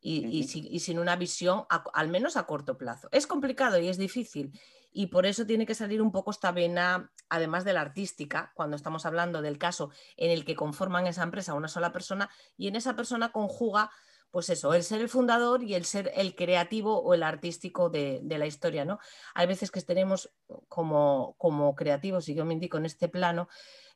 Y, 0.01 0.43
sin 0.79 0.99
una 0.99 1.15
visión, 1.15 1.65
al 1.93 2.07
menos 2.07 2.37
a 2.37 2.45
corto 2.45 2.77
plazo. 2.77 3.09
Es 3.11 3.27
complicado 3.27 3.79
y 3.79 3.89
es 3.89 3.97
difícil. 3.97 4.57
Y 4.91 5.07
por 5.07 5.25
eso 5.25 5.45
tiene 5.45 5.65
que 5.65 5.75
salir 5.75 6.01
un 6.01 6.11
poco 6.11 6.31
esta 6.31 6.51
vena, 6.51 7.11
además 7.29 7.63
de 7.63 7.73
la 7.73 7.81
artística, 7.81 8.51
cuando 8.55 8.75
estamos 8.75 9.05
hablando 9.05 9.41
del 9.41 9.57
caso 9.57 9.91
en 10.17 10.31
el 10.31 10.45
que 10.45 10.55
conforman 10.55 11.05
esa 11.05 11.23
empresa 11.23 11.53
una 11.53 11.67
sola 11.67 11.91
persona 11.91 12.29
y 12.57 12.67
en 12.67 12.75
esa 12.75 12.95
persona 12.95 13.31
conjuga 13.31 13.91
pues 14.31 14.49
eso, 14.49 14.73
el 14.73 14.83
ser 14.83 15.01
el 15.01 15.09
fundador 15.09 15.63
y 15.63 15.73
el 15.73 15.85
ser 15.85 16.11
el 16.15 16.35
creativo 16.35 17.01
o 17.01 17.13
el 17.13 17.23
artístico 17.23 17.89
de, 17.89 18.21
la 18.23 18.45
historia, 18.45 18.85
¿no? 18.85 18.99
Hay 19.33 19.47
veces 19.47 19.71
que 19.71 19.81
tenemos 19.81 20.31
como, 20.67 21.35
como 21.37 21.75
creativos, 21.75 22.29
y 22.29 22.35
yo 22.35 22.45
me 22.45 22.53
indico 22.53 22.77
en 22.77 22.85
este 22.85 23.09
plano, 23.09 23.47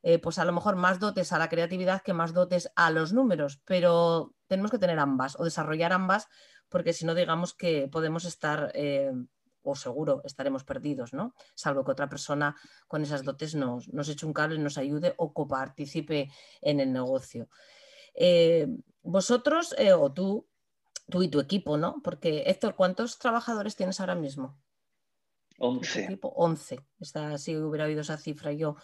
eh, 0.02 0.20
pues 0.20 0.40
a 0.40 0.46
lo 0.46 0.52
mejor 0.52 0.76
más 0.76 1.00
dotes 1.00 1.32
a 1.34 1.40
la 1.40 1.50
creatividad 1.50 2.02
que 2.02 2.14
más 2.14 2.34
dotes 2.34 2.72
a 2.76 2.90
los 2.90 3.14
números, 3.14 3.62
pero 3.66 4.34
tenemos 4.48 4.72
que 4.72 4.80
tener 4.80 5.00
ambas 5.00 5.40
o 5.40 5.44
desarrollar 5.44 5.94
ambas, 5.94 6.28
porque 6.68 6.94
si 6.94 7.06
no, 7.06 7.16
digamos 7.16 7.54
que 7.54 7.88
podemos 7.88 8.26
estar... 8.26 8.72
Eh, 8.74 9.12
o 9.66 9.76
seguro 9.76 10.22
estaremos 10.26 10.66
perdidos, 10.66 11.14
¿no? 11.14 11.34
Salvo 11.56 11.86
que 11.86 11.92
otra 11.92 12.10
persona 12.10 12.54
con 12.86 13.02
esas 13.02 13.24
dotes 13.24 13.56
nos, 13.56 13.88
nos 13.94 14.10
eche 14.10 14.26
un 14.26 14.34
cable, 14.34 14.60
nos 14.60 14.78
ayude 14.78 15.14
o 15.16 15.32
coparticipe 15.32 16.30
en 16.62 16.82
el 16.82 16.92
negocio. 16.92 17.48
Eh, 18.14 18.68
vosotros 19.04 19.76
eh, 19.78 19.94
o 19.94 20.12
tú, 20.12 20.48
tú 21.10 21.22
y 21.22 21.28
tu 21.30 21.40
equipo, 21.40 21.78
¿no? 21.78 22.02
Porque 22.04 22.44
Héctor, 22.48 22.76
¿cuántos 22.76 23.20
trabajadores 23.20 23.76
tienes 23.76 24.00
ahora 24.00 24.16
mismo? 24.16 24.58
11. 25.60 26.20
11. 26.22 27.38
si 27.38 27.58
hubiera 27.58 27.86
habido 27.86 28.02
esa 28.02 28.18
cifra 28.18 28.52
yo, 28.52 28.76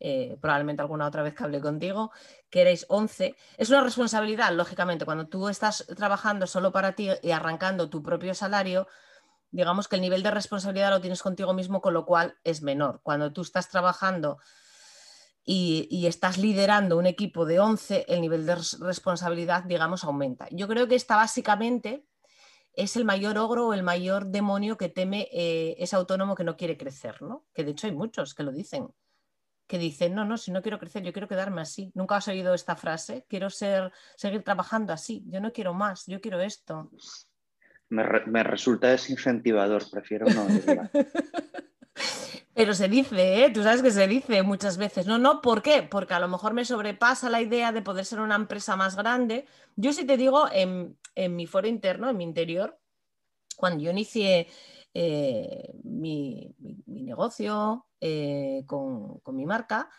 eh, 0.00 0.36
probablemente 0.40 0.82
alguna 0.82 1.06
otra 1.06 1.22
vez 1.22 1.34
que 1.34 1.44
hablé 1.44 1.60
contigo, 1.60 2.12
que 2.50 2.62
erais 2.62 2.86
11. 2.88 3.36
Es 3.56 3.70
una 3.70 3.82
responsabilidad, 3.82 4.52
lógicamente, 4.52 5.04
cuando 5.04 5.28
tú 5.28 5.48
estás 5.48 5.86
trabajando 5.96 6.46
solo 6.46 6.72
para 6.72 6.92
ti 6.92 7.10
y 7.22 7.30
arrancando 7.30 7.90
tu 7.90 8.02
propio 8.02 8.34
salario, 8.34 8.88
digamos 9.50 9.86
que 9.86 9.96
el 9.96 10.02
nivel 10.02 10.22
de 10.22 10.30
responsabilidad 10.30 10.90
lo 10.90 11.00
tienes 11.00 11.22
contigo 11.22 11.54
mismo, 11.54 11.80
con 11.80 11.94
lo 11.94 12.04
cual 12.04 12.36
es 12.42 12.62
menor. 12.62 13.00
Cuando 13.02 13.32
tú 13.32 13.42
estás 13.42 13.68
trabajando 13.68 14.38
y, 15.44 16.06
estás 16.06 16.38
liderando 16.38 16.96
un 16.96 17.06
equipo 17.06 17.44
de 17.44 17.60
11, 17.60 18.06
el 18.08 18.20
nivel 18.20 18.46
de 18.46 18.56
responsabilidad, 18.80 19.64
digamos, 19.64 20.04
aumenta. 20.04 20.48
Yo 20.50 20.66
creo 20.68 20.88
que 20.88 20.94
esta 20.94 21.16
básicamente 21.16 22.06
es 22.72 22.96
el 22.96 23.04
mayor 23.04 23.38
ogro 23.38 23.68
o 23.68 23.74
el 23.74 23.82
mayor 23.82 24.26
demonio 24.26 24.76
que 24.76 24.88
teme 24.88 25.28
eh, 25.32 25.76
ese 25.78 25.96
autónomo 25.96 26.34
que 26.34 26.44
no 26.44 26.56
quiere 26.56 26.76
crecer, 26.76 27.20
¿no? 27.22 27.46
Que 27.52 27.62
de 27.62 27.72
hecho 27.72 27.86
hay 27.86 27.92
muchos 27.92 28.34
que 28.34 28.42
lo 28.42 28.52
dicen, 28.52 28.88
que 29.66 29.78
dicen, 29.78 30.14
no, 30.14 30.24
no, 30.24 30.38
si 30.38 30.50
no 30.50 30.62
quiero 30.62 30.78
crecer, 30.78 31.02
yo 31.02 31.12
quiero 31.12 31.28
quedarme 31.28 31.60
así. 31.60 31.92
¿Nunca 31.94 32.16
has 32.16 32.28
oído 32.28 32.54
esta 32.54 32.74
frase? 32.74 33.26
Quiero 33.28 33.50
ser, 33.50 33.92
seguir 34.16 34.42
trabajando 34.42 34.92
así, 34.92 35.24
yo 35.26 35.40
no 35.40 35.52
quiero 35.52 35.74
más, 35.74 36.06
yo 36.06 36.20
quiero 36.20 36.40
esto. 36.40 36.90
Me, 37.90 38.02
me 38.26 38.42
resulta 38.42 38.88
desincentivador, 38.88 39.88
prefiero 39.90 40.26
no. 40.26 40.46
Pero 42.54 42.72
se 42.72 42.88
dice, 42.88 43.44
¿eh? 43.44 43.50
tú 43.50 43.62
sabes 43.64 43.82
que 43.82 43.90
se 43.90 44.06
dice 44.06 44.42
muchas 44.42 44.76
veces. 44.76 45.06
No, 45.06 45.18
no, 45.18 45.40
¿por 45.40 45.60
qué? 45.60 45.82
Porque 45.82 46.14
a 46.14 46.20
lo 46.20 46.28
mejor 46.28 46.54
me 46.54 46.64
sobrepasa 46.64 47.28
la 47.28 47.42
idea 47.42 47.72
de 47.72 47.82
poder 47.82 48.04
ser 48.04 48.20
una 48.20 48.36
empresa 48.36 48.76
más 48.76 48.94
grande. 48.94 49.46
Yo 49.74 49.92
sí 49.92 50.06
te 50.06 50.16
digo, 50.16 50.46
en, 50.52 50.96
mi 51.16 51.46
foro 51.46 51.66
interno, 51.66 52.08
en 52.08 52.16
mi 52.16 52.24
interior, 52.24 52.78
cuando 53.56 53.82
yo 53.82 53.90
inicié 53.90 54.48
eh, 54.94 55.74
mi, 55.82 56.54
negocio 56.86 57.86
eh, 58.00 58.62
con, 58.66 59.20
mi 59.32 59.46
marca, 59.46 59.90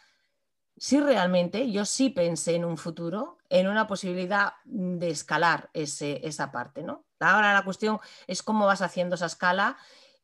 sí 0.77 1.01
realmente 1.01 1.69
yo 1.71 1.83
sí 1.83 2.09
pensé 2.09 2.55
en 2.55 2.63
un 2.63 2.77
futuro, 2.77 3.37
en 3.49 3.67
una 3.67 3.85
posibilidad 3.85 4.53
de 4.63 5.09
escalar 5.09 5.69
ese, 5.73 6.25
esa 6.25 6.53
parte, 6.53 6.83
¿no? 6.83 7.05
Ahora 7.19 7.53
la 7.53 7.65
cuestión 7.65 7.99
es 8.27 8.43
cómo 8.43 8.65
vas 8.65 8.81
haciendo 8.81 9.15
esa 9.15 9.25
escala 9.25 9.77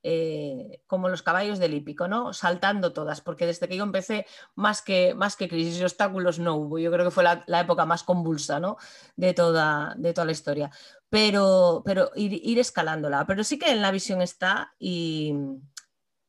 eh, 0.04 0.82
como 0.88 1.10
los 1.10 1.22
caballos 1.22 1.60
del 1.60 1.76
hípico, 1.76 2.08
¿no? 2.08 2.34
Saltando 2.34 2.92
todas, 2.92 3.22
porque 3.22 3.46
desde 3.46 3.68
que 3.68 3.78
yo 3.78 3.84
empecé, 3.84 4.26
más 4.56 4.82
que, 4.82 5.14
más 5.14 5.36
que 5.36 5.48
crisis 5.48 5.80
y 5.80 5.84
obstáculos 5.84 6.40
no 6.40 6.56
hubo. 6.56 6.80
Yo 6.80 6.92
creo 6.92 7.06
que 7.06 7.12
fue 7.12 7.24
la, 7.24 7.62
época 7.62 7.86
más 7.86 8.04
convulsa, 8.04 8.60
¿no? 8.60 8.78
De 9.16 9.34
toda, 9.34 9.94
de 9.98 10.14
toda 10.14 10.26
la 10.26 10.32
historia. 10.32 10.72
Pero, 11.10 11.84
pero 11.86 12.10
ir, 12.16 12.58
escalándola. 12.58 13.26
Pero 13.28 13.44
sí 13.44 13.60
que 13.60 13.72
en 13.72 13.82
la 13.82 13.92
visión 13.92 14.24
está 14.24 14.74
y, 14.80 15.36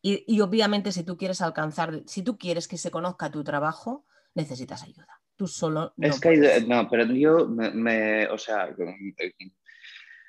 y, 0.03 0.41
obviamente 0.41 0.93
si 0.93 1.03
tú 1.03 1.17
quieres 1.17 1.41
alcanzar, 1.41 2.03
si 2.07 2.23
tú 2.23 2.37
quieres 2.37 2.69
que 2.69 2.77
se 2.77 2.91
conozca 2.91 3.31
tu 3.31 3.43
trabajo, 3.43 4.05
necesitas 4.35 4.83
ayuda. 4.83 5.21
Tú 5.37 5.47
solo. 5.47 5.95
No 5.97 6.09
es 6.09 6.21
que, 6.21 6.65
no, 6.69 6.89
pero 6.91 7.07
yo 7.07 7.49
me, 7.49 8.27
o 8.29 8.37
sea, 8.37 8.69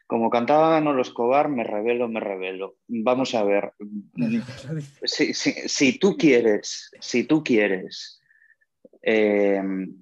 como 0.08 0.30
cantaba 0.30 0.72
Manolo 0.72 1.02
Escobar, 1.02 1.50
me 1.50 1.64
revelo, 1.64 2.08
me 2.08 2.20
revelo. 2.20 2.76
Vamos 2.88 3.34
a 3.36 3.44
ver. 3.44 3.74
Si, 5.06 6.00
tú 6.00 6.18
quieres, 6.18 6.92
si 7.00 7.24
tú 7.26 7.44
quieres 7.44 8.22
eh, 9.02 9.62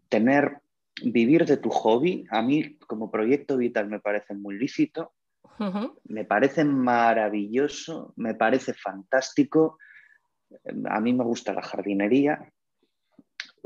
tener, 0.10 0.58
vivir 1.04 1.46
de 1.46 1.58
tu 1.58 1.70
hobby, 1.70 2.26
a 2.30 2.42
mí 2.42 2.78
como 2.80 3.10
proyecto 3.10 3.58
vital 3.58 3.88
me 3.88 4.00
parece 4.00 4.34
muy 4.34 4.58
lícito, 4.58 5.14
me 6.06 6.26
parece 6.26 6.64
maravilloso, 6.64 8.14
me 8.16 8.34
parece 8.34 8.74
fantástico. 8.74 9.78
A 10.90 11.00
mí 11.00 11.14
me 11.14 11.24
gusta 11.24 11.54
la 11.54 11.62
jardinería, 11.62 12.52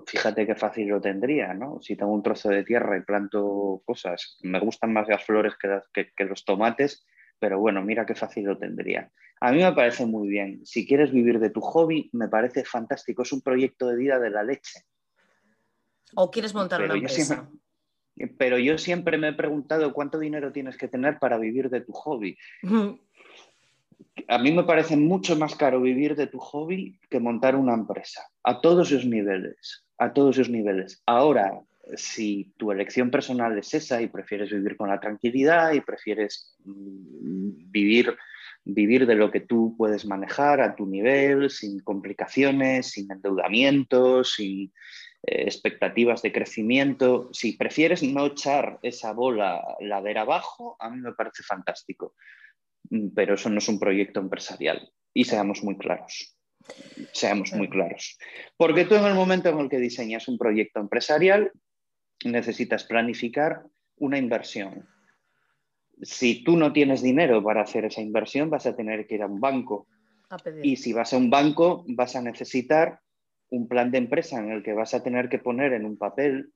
fíjate 0.06 0.46
qué 0.46 0.56
fácil 0.56 0.88
lo 0.88 1.02
tendría, 1.02 1.54
¿no? 1.54 1.82
Si 1.82 1.96
tengo 1.96 2.12
un 2.12 2.24
trozo 2.24 2.50
de 2.50 2.64
tierra 2.64 2.98
y 2.98 3.02
planto 3.02 3.82
cosas, 3.86 4.38
me 4.42 4.60
gustan 4.60 4.94
más 4.94 5.08
las 5.08 5.24
flores 5.24 5.54
que, 5.56 6.12
que, 6.16 6.26
los 6.26 6.44
tomates, 6.44 7.06
pero 7.40 7.60
bueno, 7.60 7.82
mira 7.82 8.06
qué 8.06 8.16
fácil 8.16 8.46
lo 8.46 8.58
tendría. 8.58 9.12
A 9.42 9.52
mí 9.52 9.64
me 9.64 9.74
parece 9.74 10.06
muy 10.06 10.28
bien. 10.28 10.66
Si 10.66 10.88
quieres 10.88 11.12
vivir 11.12 11.40
de 11.40 11.50
tu 11.50 11.62
hobby, 11.62 12.10
me 12.14 12.28
parece 12.28 12.64
fantástico. 12.64 13.24
Es 13.24 13.32
un 13.32 13.42
proyecto 13.42 13.88
de 13.88 13.98
vida 13.98 14.20
de 14.20 14.30
la 14.30 14.44
leche. 14.44 14.82
¿O 16.16 16.32
quieres 16.32 16.54
montar 16.54 16.82
una 16.82 16.94
empresa? 16.94 17.50
pero 18.38 18.58
yo 18.58 18.78
siempre 18.78 19.18
me 19.18 19.30
he 19.30 19.34
preguntado 19.34 19.94
cuánto 19.94 20.20
dinero 20.20 20.52
tienes 20.52 20.78
que 20.78 20.88
tener 20.88 21.20
para 21.20 21.38
vivir 21.38 21.70
de 21.70 21.82
tu 21.82 21.92
hobby. 21.92 22.38
A 24.28 24.38
mí 24.38 24.52
me 24.52 24.64
parece 24.64 24.98
mucho 24.98 25.36
más 25.36 25.56
caro 25.56 25.82
vivir 25.82 26.16
de 26.16 26.28
tu 26.28 26.40
hobby 26.40 27.00
que 27.10 27.20
montar 27.20 27.56
una 27.56 27.74
empresa, 27.74 28.22
a 28.44 28.62
todos 28.62 28.90
sus 28.90 29.06
niveles 29.06 29.86
a 29.98 30.14
todos 30.14 30.36
sus 30.36 30.50
niveles. 30.50 31.02
Ahora, 31.06 31.62
si 31.96 32.54
tu 32.58 32.72
elección 32.72 33.12
personal 33.12 33.58
es 33.58 33.74
esa 33.74 34.02
y 34.02 34.08
prefieres 34.08 34.52
vivir 34.52 34.76
con 34.76 34.90
la 34.90 35.00
tranquilidad 35.00 35.74
y 35.74 35.82
prefieres 35.82 36.56
mm, 36.66 37.72
vivir, 37.72 38.16
vivir 38.64 39.06
de 39.06 39.16
lo 39.16 39.32
que 39.32 39.42
tú 39.42 39.76
puedes 39.78 40.06
manejar 40.06 40.62
a 40.62 40.76
tu 40.76 40.88
nivel, 40.88 41.50
sin 41.50 41.80
complicaciones, 41.80 42.92
sin 42.92 43.12
endeudamientos, 43.12 44.34
sin 44.34 44.74
eh, 45.24 45.44
expectativas 45.44 46.22
de 46.24 46.32
crecimiento, 46.32 47.30
si 47.32 47.54
prefieres 47.54 48.02
no 48.02 48.26
echar 48.26 48.80
esa 48.82 49.14
bola 49.14 49.64
ladera 49.80 50.22
abajo, 50.22 50.76
a 50.80 50.90
mí 50.90 51.00
me 51.00 51.14
parece 51.14 51.44
fantástico. 51.44 52.16
Mm, 52.90 53.10
pero 53.16 53.36
eso 53.36 53.50
no 53.50 53.58
es 53.58 53.68
un 53.68 53.80
proyecto 53.80 54.20
empresarial 54.20 54.92
y 55.14 55.26
seamos 55.26 55.64
muy 55.64 55.78
claros. 55.78 56.36
Seamos 57.14 57.54
muy 57.54 57.70
claros. 57.70 58.18
Porque 58.58 58.86
tú 58.86 58.96
en 58.96 59.06
el 59.06 59.14
momento 59.14 59.50
en 59.50 59.60
el 59.60 59.70
que 59.70 59.78
diseñas 59.78 60.28
un 60.28 60.38
proyecto 60.38 60.80
empresarial, 60.80 61.52
necesitas 62.24 62.86
planificar 62.86 63.64
una 63.98 64.18
inversión. 64.18 64.88
Si 66.02 66.44
tú 66.44 66.58
no 66.58 66.74
tienes 66.74 67.02
dinero 67.02 67.44
para 67.44 67.62
hacer 67.62 67.86
esa 67.86 68.02
inversión, 68.02 68.50
vas 68.50 68.66
a 68.66 68.76
tener 68.76 69.06
que 69.06 69.16
ir 69.16 69.22
a 69.22 69.28
un 69.28 69.40
banco. 69.40 69.88
y 70.64 70.76
si 70.78 70.92
vas 70.92 71.14
a 71.14 71.18
un 71.18 71.30
banco, 71.30 71.86
vas 71.88 72.16
a 72.16 72.22
necesitar 72.22 73.00
un 73.50 73.68
plan 73.68 73.92
de 73.92 74.00
empresa 74.00 74.40
en 74.40 74.52
el 74.52 74.64
que 74.64 74.74
vas 74.74 74.96
a 74.96 75.04
tener 75.04 75.30
que 75.30 75.38
poner 75.38 75.74
en 75.74 75.86
un 75.86 75.98
papel 75.98 76.52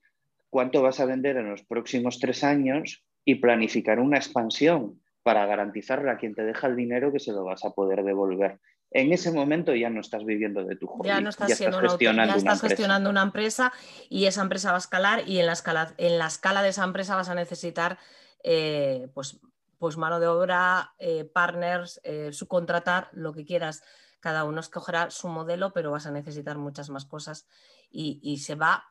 cuánto 0.50 0.82
vas 0.82 0.98
a 0.98 1.04
vender 1.04 1.36
en 1.36 1.48
los 1.48 1.62
próximos 1.62 2.18
tres 2.18 2.42
años 2.42 3.04
y 3.24 3.36
planificar 3.36 4.00
una 4.00 4.18
expansión 4.18 5.00
para 5.30 5.46
garantizarle 5.46 6.10
a 6.10 6.16
quien 6.16 6.34
te 6.34 6.42
deja 6.42 6.66
el 6.66 6.74
dinero 6.74 7.12
que 7.12 7.20
se 7.20 7.30
lo 7.30 7.44
vas 7.44 7.64
a 7.64 7.70
poder 7.70 8.02
devolver 8.02 8.58
en 8.90 9.12
ese 9.12 9.30
momento 9.30 9.72
ya 9.74 9.88
no 9.88 10.00
estás 10.00 10.24
viviendo 10.24 10.64
de 10.64 10.74
tu 10.76 10.86
hobby. 10.88 11.06
Ya 11.06 11.20
no 11.20 11.30
estás, 11.30 11.56
gestionando, 11.56 12.36
estás 12.36 12.60
gestionando 12.60 13.08
una 13.08 13.22
empresa 13.22 13.72
y 14.08 14.26
esa 14.26 14.42
empresa 14.42 14.70
va 14.70 14.78
a 14.78 14.80
escalar 14.80 15.28
y 15.28 15.38
en 15.38 15.46
la 15.46 15.52
escala, 15.52 15.94
en 15.96 16.18
la 16.18 16.26
escala 16.26 16.60
de 16.62 16.70
esa 16.70 16.82
empresa 16.82 17.14
vas 17.14 17.28
a 17.28 17.36
necesitar 17.36 17.98
eh, 18.42 19.08
pues, 19.14 19.38
pues 19.78 19.96
mano 19.96 20.18
de 20.18 20.26
obra, 20.26 20.92
eh, 20.98 21.24
partners, 21.24 22.00
eh, 22.02 22.32
subcontratar, 22.32 23.10
lo 23.12 23.32
que 23.32 23.44
quieras. 23.44 23.84
Cada 24.18 24.42
uno 24.42 24.58
escogerá 24.58 25.10
su 25.10 25.28
modelo, 25.28 25.72
pero 25.72 25.92
vas 25.92 26.06
a 26.06 26.10
necesitar 26.10 26.58
muchas 26.58 26.90
más 26.90 27.04
cosas 27.04 27.46
y, 27.92 28.18
y 28.24 28.38
se 28.38 28.56
va 28.56 28.84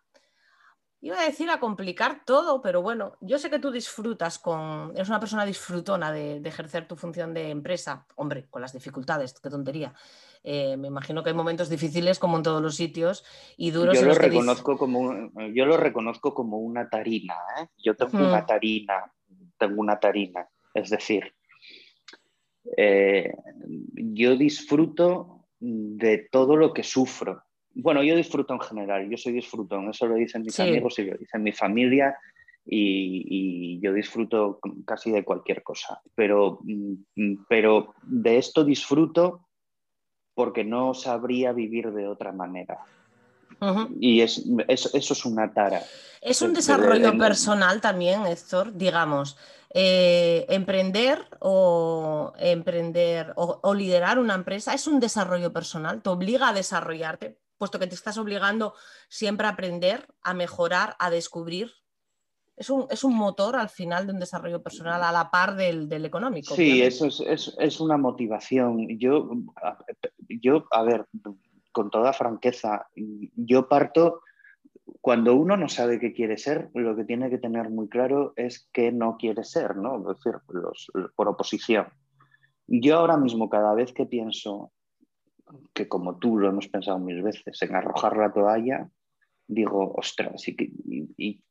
Iba 1.01 1.21
a 1.21 1.25
decir 1.25 1.49
a 1.49 1.62
complicar 1.62 2.25
todo, 2.25 2.62
pero 2.62 2.81
bueno, 2.81 3.15
yo 3.21 3.39
sé 3.39 3.49
que 3.49 3.59
tú 3.59 3.71
disfrutas 3.71 4.38
con, 4.38 4.91
eres 4.95 5.07
una 5.07 5.19
persona 5.19 5.45
disfrutona 5.45 6.12
de, 6.12 6.41
ejercer 6.43 6.89
tu 6.89 6.97
función 6.97 7.33
de 7.33 7.51
empresa, 7.51 8.05
hombre, 8.15 8.47
con 8.49 8.62
las 8.62 8.73
dificultades, 8.73 9.33
qué 9.39 9.49
tontería. 9.49 9.93
Eh, 10.43 10.75
me 10.75 10.88
imagino 10.88 11.23
que 11.23 11.29
hay 11.29 11.35
momentos 11.35 11.69
difíciles 11.69 12.19
como 12.19 12.35
en 12.35 12.43
todos 12.43 12.62
los 12.62 12.75
sitios 12.75 13.23
y 13.55 13.71
duros. 13.71 13.97
Yo, 13.97 14.07
lo, 14.07 14.13
reconozco 14.13 14.77
como, 14.77 15.31
yo 15.53 15.65
lo 15.65 15.77
reconozco 15.77 16.33
como 16.33 16.57
una 16.57 16.89
tarina, 16.89 17.35
¿eh? 17.62 17.67
yo 17.77 17.95
tengo 17.95 18.17
una 18.17 18.45
tarina, 18.45 19.09
tengo 19.57 19.79
una 19.79 19.99
tarina, 20.01 20.49
es 20.73 20.89
decir, 20.89 21.33
eh, 22.75 23.33
yo 23.93 24.35
disfruto 24.35 25.47
de 25.59 26.29
todo 26.29 26.57
lo 26.57 26.73
que 26.73 26.83
sufro 26.83 27.43
bueno, 27.73 28.03
yo 28.03 28.15
disfruto 28.15 28.53
en 28.53 28.60
general, 28.60 29.10
yo 29.10 29.17
soy 29.17 29.34
disfrutón, 29.34 29.89
eso 29.89 30.08
lo 30.08 30.15
dicen 30.15 30.41
mis 30.41 30.60
amigos 30.60 30.99
y 30.99 31.05
lo 31.05 31.17
dicen 31.17 31.43
mi 31.43 31.51
familia 31.51 32.17
y, 32.65 33.79
yo 33.82 33.93
disfruto 33.93 34.60
casi 34.86 35.12
de 35.12 35.23
cualquier 35.23 35.63
cosa, 35.63 36.01
pero, 36.15 36.60
mm, 36.63 37.45
pero 37.47 37.95
de 38.03 38.38
esto 38.38 38.63
disfruto 38.63 39.47
porque 40.34 40.63
no 40.63 40.93
sabría 40.93 41.51
vivir 41.51 41.91
de 41.91 42.08
otra 42.08 42.32
manera. 42.32 42.79
Y 43.99 44.21
es, 44.21 44.45
eso 44.69 44.97
es 45.13 45.25
una 45.25 45.53
tara. 45.53 45.82
Es 46.21 46.41
un 46.41 46.53
desarrollo 46.53 47.17
personal 47.17 47.82
también, 47.82 48.25
Héctor, 48.25 48.73
digamos. 48.73 49.38
Eh, 49.71 50.45
emprender 50.49 51.27
o 51.39 52.34
emprender 52.39 53.34
o, 53.36 53.73
liderar 53.75 54.17
una 54.17 54.34
empresa 54.34 54.73
es 54.73 54.88
un 54.88 54.99
desarrollo 54.99 55.53
personal, 55.53 56.01
te 56.01 56.10
obliga 56.10 56.49
a 56.49 56.53
desarrollarte 56.53 57.38
puesto 57.60 57.78
que 57.78 57.86
te 57.86 57.93
estás 57.93 58.17
obligando 58.17 58.74
siempre 59.10 59.45
a 59.45 59.52
aprender, 59.52 60.08
a 60.24 60.34
mejorar, 60.34 60.95
a 60.98 61.12
descubrir. 61.12 61.72
Es 62.56 62.69
un, 62.69 62.88
es 62.89 63.04
un 63.04 63.15
motor 63.15 63.56
al 63.56 63.69
final 63.69 64.08
de 64.08 64.13
un 64.13 64.19
desarrollo 64.19 64.63
personal 64.63 65.04
a 65.04 65.12
la 65.12 65.30
par 65.30 65.56
del, 65.56 65.93
económico. 66.04 66.56
Sí, 66.56 66.82
eso 66.82 67.06
es, 67.08 67.54
es, 67.58 67.80
una 67.80 67.98
motivación. 67.98 68.88
Yo, 68.98 69.30
yo, 70.28 70.65
a 70.72 70.84
ver, 70.84 71.06
con 71.72 71.89
toda 71.89 72.12
franqueza, 72.12 72.88
yo 72.95 73.69
parto, 73.69 74.22
cuando 75.00 75.36
uno 75.36 75.56
no 75.56 75.69
sabe 75.69 76.00
qué 76.00 76.12
quiere 76.13 76.38
ser, 76.38 76.69
lo 76.74 76.95
que 76.95 77.06
tiene 77.06 77.30
que 77.30 77.38
tener 77.38 77.69
muy 77.69 77.88
claro 77.88 78.34
es 78.36 78.67
qué 78.74 78.91
no 78.91 79.17
quiere 79.17 79.43
ser, 79.43 79.78
¿no? 79.78 80.12
Es 80.12 80.17
decir, 80.17 80.41
por 81.15 81.28
oposición. 81.28 81.88
Yo 82.67 82.98
ahora 82.98 83.17
mismo, 83.17 83.50
cada 83.50 83.74
vez 83.74 83.93
que 83.93 84.06
pienso 84.06 84.72
que 85.73 85.88
como 85.88 86.17
tú 86.17 86.38
lo 86.38 86.49
hemos 86.49 86.67
pensado 86.67 86.99
mil 86.99 87.21
veces, 87.21 87.62
en 87.62 87.75
arrojar 87.75 88.17
la 88.17 88.31
toalla, 88.31 88.89
digo, 89.47 89.93
ostras, 89.95 90.47
y, 90.47 91.41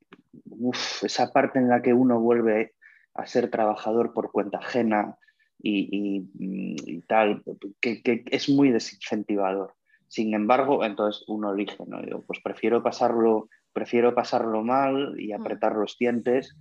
esa 1.03 1.33
parte 1.33 1.59
en 1.59 1.69
la 1.69 1.83
que 1.83 1.93
uno 1.93 2.21
vuelve 2.21 2.75
a 3.15 3.27
ser 3.27 3.51
trabajador 3.51 4.13
por 4.13 4.31
cuenta 4.31 4.59
ajena 4.59 5.17
y, 5.61 7.01
tal, 7.09 7.43
que, 7.81 8.25
es 8.31 8.49
muy 8.49 8.71
desincentivador. 8.71 9.75
Sin 10.07 10.33
embargo, 10.35 10.85
entonces 10.85 11.25
uno 11.29 11.53
elige, 11.53 11.77
¿no? 11.87 12.01
pues 12.23 12.41
prefiero 12.43 12.83
pasarlo, 12.83 13.49
prefiero 13.73 14.15
pasarlo 14.15 14.63
mal 14.63 15.15
y 15.19 15.33
mm. 15.33 15.41
apretar 15.41 15.75
los 15.75 15.99
dientes 15.99 16.57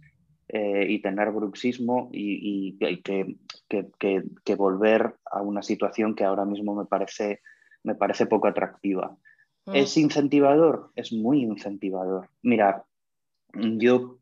eh, 0.50 0.86
y 0.88 1.02
tener 1.02 1.32
bruxismo 1.32 2.10
y, 2.14 2.78
que, 2.80 4.56
volver 4.56 5.16
a 5.30 5.42
una 5.42 5.62
situación 5.62 6.16
que 6.16 6.24
ahora 6.24 6.46
mismo 6.46 6.74
me 6.74 6.86
parece, 6.86 7.42
me 7.84 7.96
parece 7.96 8.28
poco 8.28 8.48
atractiva. 8.48 9.18
Mm. 9.66 9.76
¿Es 9.76 9.98
incentivador? 9.98 10.92
Es 10.96 11.12
muy 11.12 11.42
incentivador. 11.42 12.30
Mira, 12.44 12.86
yo, 13.54 14.20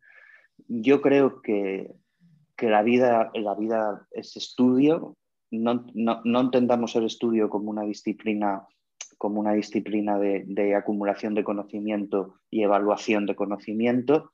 yo 0.67 1.01
creo 1.01 1.43
que, 1.43 1.93
la, 2.57 2.81
vida, 2.81 3.29
la 3.35 3.53
vida 3.53 4.07
es 4.09 4.35
estudio. 4.35 5.15
No, 5.51 5.85
no, 5.93 6.41
entendamos 6.41 6.95
el 6.95 7.05
estudio 7.05 7.49
como 7.49 7.69
una 7.69 7.83
disciplina 7.83 8.65
como 9.19 9.39
una 9.39 9.53
disciplina 9.53 10.19
de, 10.19 10.43
de, 10.45 10.75
acumulación 10.75 11.35
de 11.35 11.45
conocimiento 11.45 12.35
y 12.49 12.63
evaluación 12.63 13.25
de 13.25 13.35
conocimiento, 13.35 14.33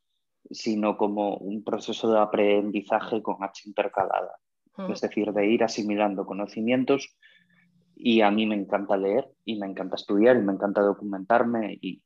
sino 0.50 0.98
como 0.98 1.36
un 1.38 1.64
proceso 1.64 2.12
de 2.12 2.20
aprendizaje 2.20 3.22
con 3.22 3.44
H 3.44 3.64
intercalada. 3.68 4.36
Es 4.90 5.02
decir, 5.02 5.32
de 5.32 5.48
ir 5.48 5.64
asimilando 5.64 6.26
conocimientos 6.26 7.16
y 7.96 8.22
a 8.22 8.32
mí 8.32 8.48
me 8.48 8.56
encanta 8.56 8.98
leer 8.98 9.30
y 9.46 9.60
me 9.60 9.68
encanta 9.68 9.96
estudiar 9.96 10.38
y 10.38 10.42
me 10.42 10.54
encanta 10.54 10.82
documentarme 10.82 11.78
y, 11.82 12.02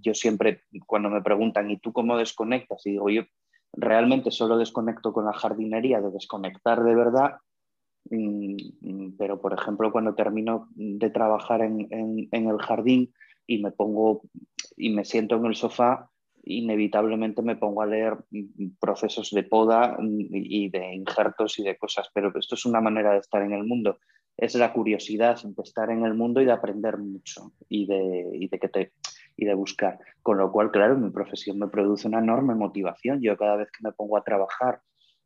yo 0.00 0.14
siempre 0.14 0.62
cuando 0.86 1.10
me 1.10 1.22
preguntan, 1.22 1.70
¿y 1.70 1.78
tú 1.78 1.92
cómo 1.92 2.16
desconectas? 2.16 2.84
Y 2.86 2.92
digo, 2.92 3.08
yo 3.10 3.22
realmente 3.74 4.30
solo 4.30 4.56
desconecto 4.56 5.12
con 5.12 5.26
la 5.26 5.32
jardinería, 5.32 6.00
de 6.00 6.10
desconectar 6.10 6.82
de 6.82 6.94
verdad, 6.94 7.36
mm, 8.10 9.10
pero 9.18 9.40
por 9.40 9.52
ejemplo 9.52 9.92
cuando 9.92 10.14
termino 10.14 10.68
de 10.74 11.10
trabajar 11.10 11.60
en, 11.60 11.86
en 11.90 12.48
el 12.48 12.58
jardín 12.58 13.12
y 13.46 13.62
me 13.62 13.70
pongo 13.70 14.22
y 14.76 14.90
me 14.90 15.04
siento 15.04 15.36
en 15.36 15.46
el 15.46 15.54
sofá, 15.54 16.10
inevitablemente 16.44 17.42
me 17.42 17.56
pongo 17.56 17.82
a 17.82 17.86
leer 17.86 18.16
procesos 18.80 19.30
de 19.30 19.42
poda 19.42 19.96
y 20.00 20.68
de 20.70 20.94
injertos 20.94 21.58
y 21.58 21.62
de 21.62 21.76
cosas, 21.76 22.08
pero 22.12 22.32
esto 22.38 22.54
es 22.54 22.64
una 22.64 22.80
manera 22.80 23.12
de 23.12 23.18
estar 23.18 23.42
en 23.42 23.52
el 23.52 23.64
mundo 23.64 23.98
es 24.38 24.54
la 24.54 24.72
curiosidad 24.72 25.36
de 25.42 25.62
estar 25.62 25.90
en 25.90 26.04
el 26.04 26.14
mundo 26.14 26.40
y 26.40 26.44
de 26.44 26.52
aprender 26.52 26.96
mucho 26.96 27.52
y 27.68 27.86
de, 27.86 28.48
de, 28.48 28.58
que 28.58 28.68
te, 28.68 28.92
y 29.36 29.44
de 29.44 29.54
buscar. 29.54 29.98
Con 30.22 30.38
lo 30.38 30.52
cual, 30.52 30.70
claro, 30.70 30.96
mi 30.96 31.10
profesión 31.10 31.58
me 31.58 31.66
produce 31.66 32.06
una 32.06 32.20
enorme 32.20 32.54
motivación. 32.54 33.20
Yo 33.20 33.36
cada 33.36 33.56
vez 33.56 33.68
que 33.72 33.82
me 33.82 33.92
pongo 33.92 34.16
a 34.16 34.22
trabajar 34.22 34.80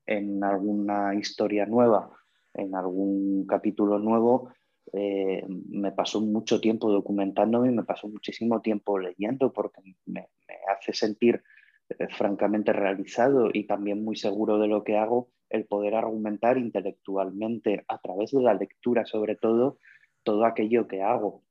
en 0.06 0.42
alguna 0.42 1.14
historia 1.14 1.66
nueva, 1.66 2.10
en 2.54 2.74
algún 2.74 3.46
capítulo 3.46 3.98
nuevo, 3.98 4.50
eh, 4.92 5.44
me 5.48 5.92
paso 5.92 6.20
mucho 6.20 6.60
tiempo 6.60 6.90
documentándome 6.90 7.68
y 7.68 7.74
me 7.74 7.84
paso 7.84 8.08
muchísimo 8.08 8.60
tiempo 8.60 8.98
leyendo 8.98 9.52
porque 9.52 9.80
me, 10.06 10.28
hace 10.76 10.92
sentir 10.92 11.42
eh, 11.88 12.08
francamente 12.08 12.72
realizado 12.72 13.50
y 13.52 13.64
también 13.64 14.04
muy 14.04 14.16
seguro 14.16 14.58
de 14.58 14.68
lo 14.68 14.82
que 14.82 14.96
hago 14.96 15.28
el 15.48 15.66
poder 15.66 15.94
argumentar 15.94 16.58
intelectualmente 16.58 17.84
a 17.86 17.98
través 17.98 18.32
de 18.32 18.42
la 18.42 18.54
lectura, 18.54 19.04
sobre 19.04 19.36
todo, 19.36 19.78
todo 20.22 20.44
aquello 20.46 20.88
que 20.88 21.02
hago. 21.02 21.42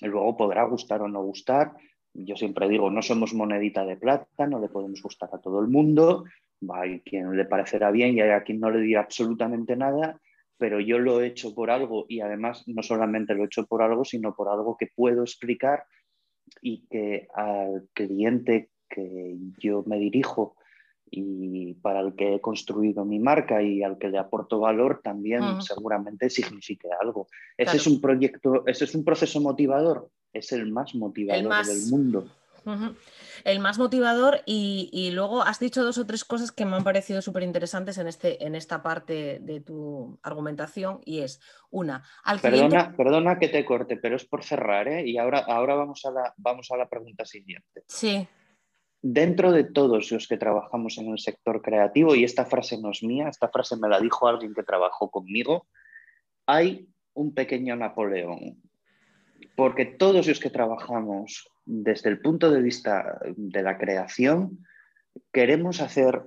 y 0.00 0.06
Luego 0.06 0.36
podrá 0.36 0.64
gustar 0.64 1.02
o 1.02 1.08
no 1.08 1.22
gustar. 1.22 1.72
Yo 2.14 2.36
siempre 2.36 2.68
digo, 2.68 2.90
no 2.90 3.02
somos 3.02 3.34
monedita 3.34 3.84
de 3.84 3.96
plata, 3.96 4.46
no 4.46 4.60
le 4.60 4.68
podemos 4.68 5.02
gustar 5.02 5.30
a 5.32 5.38
todo 5.38 5.60
el 5.60 5.68
mundo. 5.68 6.24
Hay 6.72 7.00
quien 7.00 7.36
le 7.36 7.44
parecerá 7.44 7.90
bien 7.90 8.16
y 8.16 8.20
hay 8.20 8.30
a 8.30 8.44
quien 8.44 8.60
no 8.60 8.70
le 8.70 8.80
dirá 8.80 9.00
absolutamente 9.00 9.76
nada, 9.76 10.20
pero 10.62 10.78
yo 10.78 11.00
lo 11.00 11.20
he 11.20 11.26
hecho 11.26 11.56
por 11.56 11.72
algo 11.72 12.06
y 12.08 12.20
además 12.20 12.62
no 12.68 12.84
solamente 12.84 13.34
lo 13.34 13.42
he 13.42 13.46
hecho 13.46 13.66
por 13.66 13.82
algo, 13.82 14.04
sino 14.04 14.32
por 14.32 14.48
algo 14.48 14.76
que 14.76 14.86
puedo 14.94 15.22
explicar 15.22 15.86
y 16.60 16.86
que 16.86 17.26
al 17.34 17.88
cliente 17.92 18.70
que 18.88 19.38
yo 19.58 19.82
me 19.88 19.98
dirijo 19.98 20.54
y 21.10 21.74
para 21.82 21.98
el 21.98 22.14
que 22.14 22.36
he 22.36 22.40
construido 22.40 23.04
mi 23.04 23.18
marca 23.18 23.60
y 23.60 23.82
al 23.82 23.98
que 23.98 24.06
le 24.06 24.18
aporto 24.18 24.60
valor 24.60 25.00
también 25.02 25.42
seguramente 25.62 26.30
signifique 26.30 26.86
algo. 27.00 27.26
Ese 27.58 27.78
es 27.78 27.86
un 27.88 28.00
proyecto, 28.00 28.64
ese 28.64 28.84
es 28.84 28.94
un 28.94 29.04
proceso 29.04 29.40
motivador, 29.40 30.10
es 30.32 30.52
el 30.52 30.70
más 30.70 30.94
motivador 30.94 31.66
del 31.66 31.90
mundo. 31.90 32.28
El 33.44 33.60
más 33.60 33.78
motivador 33.78 34.40
y, 34.46 35.10
luego 35.12 35.42
has 35.42 35.58
dicho 35.58 35.82
dos 35.82 35.98
o 35.98 36.06
tres 36.06 36.24
cosas 36.24 36.52
que 36.52 36.64
me 36.64 36.76
han 36.76 36.84
parecido 36.84 37.22
súper 37.22 37.42
interesantes 37.42 37.98
en, 37.98 38.06
este, 38.06 38.44
en 38.44 38.54
esta 38.54 38.82
parte 38.82 39.38
de 39.40 39.60
tu 39.60 40.18
argumentación 40.22 41.00
y 41.04 41.20
es 41.20 41.40
una, 41.70 42.04
al 42.24 42.40
perdona, 42.40 42.94
perdona 42.96 43.38
que 43.38 43.48
te 43.48 43.64
corte, 43.64 43.96
pero 43.96 44.16
es 44.16 44.24
por 44.24 44.44
cerrar 44.44 44.88
¿eh? 44.88 45.06
y 45.06 45.18
ahora, 45.18 45.40
ahora 45.40 45.74
vamos, 45.74 46.04
a 46.04 46.10
la, 46.10 46.34
vamos 46.36 46.70
a 46.70 46.76
la 46.76 46.88
pregunta 46.88 47.24
siguiente. 47.24 47.82
Sí 47.88 48.26
dentro 49.02 49.50
de 49.50 49.64
todos 49.64 50.12
los 50.12 50.28
que 50.28 50.36
trabajamos 50.36 50.96
en 50.98 51.08
el 51.10 51.18
sector 51.18 51.60
creativo, 51.60 52.14
y 52.14 52.22
esta 52.22 52.46
frase 52.46 52.80
no 52.80 52.92
es 52.92 53.02
mía, 53.02 53.28
esta 53.28 53.48
frase 53.48 53.76
me 53.76 53.88
la 53.88 54.00
dijo 54.00 54.28
alguien 54.28 54.54
que 54.54 54.62
trabajó 54.62 55.10
conmigo, 55.10 55.66
hay 56.46 56.88
un 57.14 57.34
pequeño 57.34 57.74
Napoleón, 57.74 58.62
porque 59.56 59.84
todos 59.84 60.26
los 60.26 60.38
que 60.38 60.50
trabajamos 60.50 61.51
desde 61.64 62.10
el 62.10 62.20
punto 62.20 62.50
de 62.50 62.62
vista 62.62 63.20
de 63.36 63.62
la 63.62 63.78
creación, 63.78 64.66
queremos 65.32 65.80
hacer, 65.80 66.22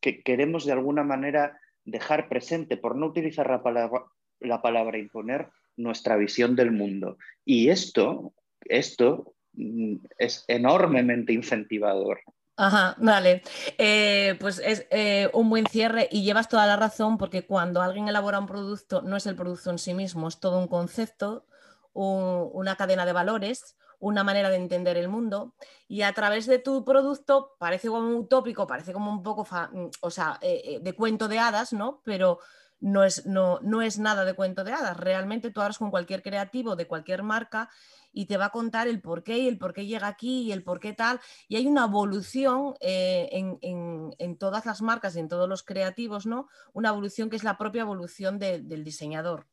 que 0.00 0.22
queremos 0.22 0.64
de 0.64 0.72
alguna 0.72 1.02
manera 1.02 1.58
dejar 1.84 2.28
presente, 2.28 2.76
por 2.76 2.96
no 2.96 3.06
utilizar 3.06 3.48
la 3.48 3.62
palabra, 3.62 4.04
la 4.40 4.62
palabra 4.62 4.98
imponer, 4.98 5.48
nuestra 5.76 6.16
visión 6.16 6.56
del 6.56 6.72
mundo. 6.72 7.18
Y 7.44 7.68
esto, 7.68 8.32
esto 8.64 9.34
Mm, 9.58 9.96
es 10.18 10.44
enormemente 10.46 11.32
incentivador. 11.32 12.20
Ajá, 12.56 12.96
vale. 12.98 13.42
Eh, 13.76 14.36
pues 14.40 14.60
es 14.64 14.86
eh, 14.90 15.28
un 15.32 15.50
buen 15.50 15.66
cierre 15.66 16.08
y 16.10 16.22
llevas 16.22 16.48
toda 16.48 16.66
la 16.66 16.76
razón 16.76 17.18
porque 17.18 17.44
cuando 17.44 17.82
alguien 17.82 18.08
elabora 18.08 18.38
un 18.38 18.46
producto 18.46 19.02
no 19.02 19.16
es 19.16 19.26
el 19.26 19.36
producto 19.36 19.70
en 19.70 19.78
sí 19.78 19.94
mismo, 19.94 20.28
es 20.28 20.38
todo 20.38 20.58
un 20.58 20.68
concepto, 20.68 21.44
una 21.92 22.76
cadena 22.76 23.04
de 23.04 23.12
valores, 23.12 23.76
una 23.98 24.24
manera 24.24 24.50
de 24.50 24.56
entender 24.56 24.96
el 24.96 25.08
mundo 25.08 25.54
y 25.88 26.02
a 26.02 26.12
través 26.12 26.46
de 26.46 26.58
tu 26.58 26.84
producto 26.84 27.56
parece 27.58 27.88
como 27.88 28.16
utópico, 28.16 28.66
parece 28.66 28.92
como 28.92 29.10
un 29.10 29.22
poco, 29.22 29.44
mm, 29.44 29.88
o 30.00 30.10
sea, 30.10 30.38
eh, 30.40 30.78
de 30.80 30.92
cuento 30.94 31.28
de 31.28 31.38
hadas, 31.38 31.72
¿no? 31.72 32.00
Pero 32.04 32.38
no 32.80 33.04
es, 33.04 33.26
no, 33.26 33.58
no 33.62 33.82
es 33.82 33.98
nada 33.98 34.24
de 34.24 34.34
cuento 34.34 34.64
de 34.64 34.72
hadas. 34.72 34.96
Realmente 34.96 35.50
tú 35.50 35.60
hablas 35.60 35.78
con 35.78 35.90
cualquier 35.90 36.22
creativo 36.22 36.76
de 36.76 36.86
cualquier 36.86 37.22
marca 37.22 37.68
y 38.12 38.26
te 38.26 38.36
va 38.36 38.46
a 38.46 38.50
contar 38.50 38.88
el 38.88 39.00
por 39.00 39.22
qué 39.22 39.38
y 39.38 39.48
el 39.48 39.58
por 39.58 39.72
qué 39.72 39.86
llega 39.86 40.06
aquí 40.06 40.42
y 40.42 40.52
el 40.52 40.62
por 40.62 40.80
qué 40.80 40.92
tal. 40.92 41.20
Y 41.48 41.56
hay 41.56 41.66
una 41.66 41.84
evolución 41.84 42.74
eh, 42.80 43.28
en, 43.32 44.38
todas 44.38 44.66
las 44.66 44.82
marcas 44.82 45.16
y 45.16 45.20
en 45.20 45.28
todos 45.28 45.48
los 45.48 45.62
creativos, 45.62 46.26
¿no? 46.26 46.48
Una 46.72 46.90
evolución 46.90 47.30
que 47.30 47.36
es 47.36 47.44
la 47.44 47.58
propia 47.58 47.82
evolución 47.82 48.38
del 48.38 48.84
diseñador 48.84 49.46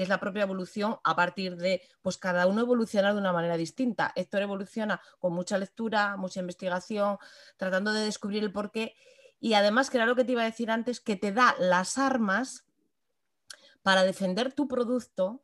que 0.00 0.04
es 0.04 0.08
la 0.08 0.18
propia 0.18 0.44
evolución 0.44 0.96
a 1.04 1.14
partir 1.14 1.58
de, 1.58 1.82
pues 2.00 2.16
cada 2.16 2.46
uno 2.46 2.62
evoluciona 2.62 3.12
de 3.12 3.18
una 3.18 3.34
manera 3.34 3.58
distinta. 3.58 4.14
Héctor 4.16 4.40
evoluciona 4.40 4.98
con 5.18 5.34
mucha 5.34 5.58
lectura, 5.58 6.16
mucha 6.16 6.40
investigación, 6.40 7.18
tratando 7.58 7.92
de 7.92 8.06
descubrir 8.06 8.42
el 8.42 8.50
por 8.50 8.70
qué. 8.70 8.96
Y 9.40 9.52
además, 9.52 9.90
que 9.90 9.98
era 9.98 10.06
lo 10.06 10.16
que 10.16 10.24
te 10.24 10.32
iba 10.32 10.40
a 10.40 10.46
decir 10.46 10.70
antes, 10.70 11.00
que 11.00 11.16
te 11.16 11.32
da 11.32 11.54
las 11.58 11.98
armas 11.98 12.64
para 13.82 14.04
defender 14.04 14.54
tu 14.54 14.68
producto 14.68 15.42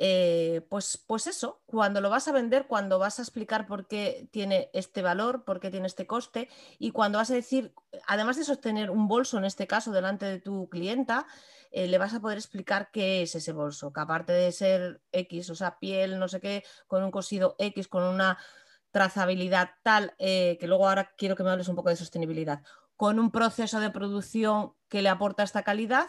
eh, 0.00 0.64
pues, 0.70 0.96
pues 1.08 1.26
eso, 1.26 1.60
cuando 1.66 2.00
lo 2.00 2.08
vas 2.08 2.28
a 2.28 2.32
vender, 2.32 2.68
cuando 2.68 3.00
vas 3.00 3.18
a 3.18 3.22
explicar 3.22 3.66
por 3.66 3.88
qué 3.88 4.28
tiene 4.30 4.70
este 4.72 5.02
valor, 5.02 5.44
por 5.44 5.58
qué 5.58 5.72
tiene 5.72 5.88
este 5.88 6.06
coste 6.06 6.48
y 6.78 6.92
cuando 6.92 7.18
vas 7.18 7.32
a 7.32 7.34
decir, 7.34 7.74
además 8.06 8.36
de 8.36 8.44
sostener 8.44 8.90
un 8.90 9.08
bolso, 9.08 9.38
en 9.38 9.44
este 9.44 9.66
caso, 9.66 9.90
delante 9.90 10.24
de 10.24 10.38
tu 10.38 10.68
clienta, 10.68 11.26
eh, 11.72 11.88
le 11.88 11.98
vas 11.98 12.14
a 12.14 12.20
poder 12.20 12.38
explicar 12.38 12.90
qué 12.92 13.22
es 13.22 13.34
ese 13.34 13.50
bolso, 13.50 13.92
que 13.92 14.00
aparte 14.00 14.32
de 14.32 14.52
ser 14.52 15.02
X, 15.10 15.50
o 15.50 15.56
sea, 15.56 15.80
piel, 15.80 16.20
no 16.20 16.28
sé 16.28 16.40
qué, 16.40 16.62
con 16.86 17.02
un 17.02 17.10
cosido 17.10 17.56
X, 17.58 17.88
con 17.88 18.04
una 18.04 18.38
trazabilidad 18.92 19.70
tal, 19.82 20.14
eh, 20.18 20.58
que 20.60 20.68
luego 20.68 20.88
ahora 20.88 21.12
quiero 21.16 21.34
que 21.34 21.42
me 21.42 21.50
hables 21.50 21.66
un 21.66 21.74
poco 21.74 21.88
de 21.88 21.96
sostenibilidad, 21.96 22.62
con 22.96 23.18
un 23.18 23.32
proceso 23.32 23.80
de 23.80 23.90
producción 23.90 24.74
que 24.88 25.02
le 25.02 25.08
aporta 25.08 25.42
esta 25.42 25.64
calidad, 25.64 26.06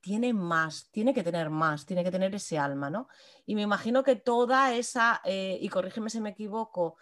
tiene 0.00 0.32
más, 0.32 0.90
tiene 0.90 1.14
que 1.14 1.22
tener 1.22 1.50
más, 1.50 1.86
tiene 1.86 2.04
que 2.04 2.10
tener 2.10 2.34
ese 2.34 2.58
alma, 2.58 2.90
¿no? 2.90 3.08
Y 3.46 3.54
me 3.54 3.62
imagino 3.62 4.02
que 4.02 4.16
toda 4.16 4.74
esa, 4.74 5.20
eh, 5.24 5.58
y 5.60 5.68
corrígeme 5.68 6.10
si 6.10 6.20
me 6.20 6.30
equivoco, 6.30 6.96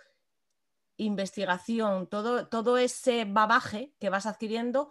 investigación, 0.97 2.09
todo, 2.09 2.49
todo 2.49 2.77
ese 2.77 3.25
babaje 3.25 3.93
que 3.99 4.11
vas 4.11 4.27
adquiriendo 4.27 4.91